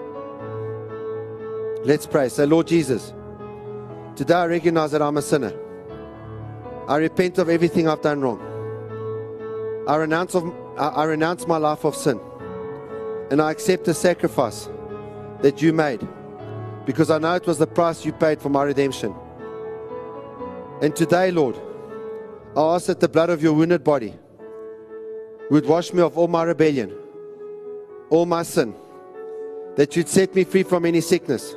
Let's 1.83 2.07
pray. 2.07 2.29
Say, 2.29 2.45
Lord 2.45 2.67
Jesus, 2.67 3.13
today 4.15 4.33
I 4.33 4.45
recognize 4.47 4.91
that 4.91 5.01
I'm 5.01 5.17
a 5.17 5.21
sinner. 5.21 5.53
I 6.87 6.97
repent 6.97 7.37
of 7.37 7.49
everything 7.49 7.87
I've 7.87 8.01
done 8.01 8.21
wrong. 8.21 8.41
I 9.87 9.95
renounce, 9.97 10.33
of, 10.35 10.45
I, 10.77 10.87
I 10.87 11.03
renounce 11.05 11.47
my 11.47 11.57
life 11.57 11.83
of 11.83 11.95
sin. 11.95 12.19
And 13.29 13.41
I 13.41 13.51
accept 13.51 13.85
the 13.85 13.93
sacrifice 13.93 14.67
that 15.41 15.61
you 15.61 15.73
made 15.73 16.07
because 16.85 17.09
I 17.09 17.17
know 17.17 17.35
it 17.35 17.47
was 17.47 17.57
the 17.57 17.67
price 17.67 18.05
you 18.05 18.13
paid 18.13 18.41
for 18.41 18.49
my 18.49 18.63
redemption. 18.63 19.13
And 20.81 20.95
today, 20.95 21.31
Lord, 21.31 21.57
I 22.55 22.75
ask 22.75 22.87
that 22.87 22.99
the 22.99 23.09
blood 23.09 23.29
of 23.29 23.41
your 23.41 23.53
wounded 23.53 23.83
body 23.83 24.13
would 25.49 25.65
wash 25.65 25.93
me 25.93 26.01
of 26.01 26.17
all 26.17 26.27
my 26.27 26.43
rebellion, 26.43 26.95
all 28.09 28.25
my 28.25 28.43
sin, 28.43 28.75
that 29.75 29.95
you'd 29.95 30.07
set 30.07 30.35
me 30.35 30.43
free 30.43 30.63
from 30.63 30.85
any 30.85 31.01
sickness 31.01 31.55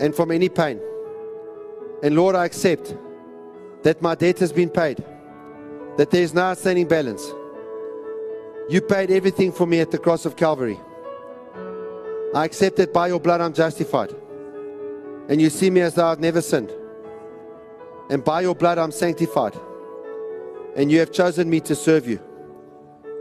and 0.00 0.14
from 0.14 0.30
any 0.30 0.48
pain. 0.48 0.80
And 2.02 2.16
Lord, 2.16 2.34
I 2.34 2.46
accept 2.46 2.96
that 3.82 4.00
my 4.00 4.14
debt 4.14 4.38
has 4.38 4.52
been 4.52 4.70
paid, 4.70 5.04
that 5.96 6.10
there 6.10 6.22
is 6.22 6.34
no 6.34 6.42
outstanding 6.42 6.88
balance. 6.88 7.26
You 8.68 8.80
paid 8.80 9.10
everything 9.10 9.52
for 9.52 9.66
me 9.66 9.80
at 9.80 9.90
the 9.90 9.98
cross 9.98 10.24
of 10.24 10.36
Calvary. 10.36 10.78
I 12.34 12.44
accept 12.44 12.76
that 12.76 12.92
by 12.92 13.08
your 13.08 13.20
blood 13.20 13.40
I'm 13.40 13.52
justified. 13.52 14.14
And 15.28 15.40
you 15.40 15.50
see 15.50 15.70
me 15.70 15.80
as 15.80 15.94
though 15.94 16.06
I've 16.06 16.20
never 16.20 16.40
sinned. 16.40 16.72
And 18.08 18.24
by 18.24 18.40
your 18.42 18.54
blood 18.54 18.78
I'm 18.78 18.92
sanctified. 18.92 19.54
And 20.76 20.90
you 20.90 20.98
have 21.00 21.12
chosen 21.12 21.50
me 21.50 21.60
to 21.60 21.74
serve 21.74 22.06
you. 22.06 22.20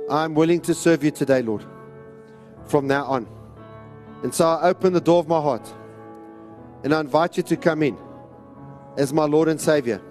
I'm 0.09 0.33
willing 0.33 0.61
to 0.61 0.73
serve 0.73 1.03
you 1.03 1.11
today, 1.11 1.41
Lord, 1.41 1.63
from 2.65 2.87
now 2.87 3.05
on. 3.05 3.27
And 4.23 4.33
so 4.33 4.47
I 4.47 4.69
open 4.69 4.93
the 4.93 5.01
door 5.01 5.19
of 5.19 5.27
my 5.27 5.39
heart 5.39 5.71
and 6.83 6.93
I 6.93 6.99
invite 6.99 7.37
you 7.37 7.43
to 7.43 7.57
come 7.57 7.83
in 7.83 7.97
as 8.97 9.13
my 9.13 9.25
Lord 9.25 9.47
and 9.47 9.59
Savior. 9.59 10.01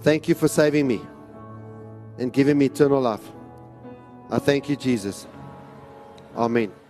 Thank 0.00 0.28
you 0.28 0.34
for 0.34 0.48
saving 0.48 0.86
me 0.86 1.00
and 2.18 2.32
giving 2.32 2.58
me 2.58 2.66
eternal 2.66 3.00
life. 3.00 3.32
I 4.30 4.38
thank 4.38 4.68
you, 4.68 4.76
Jesus. 4.76 5.26
Amen. 6.36 6.85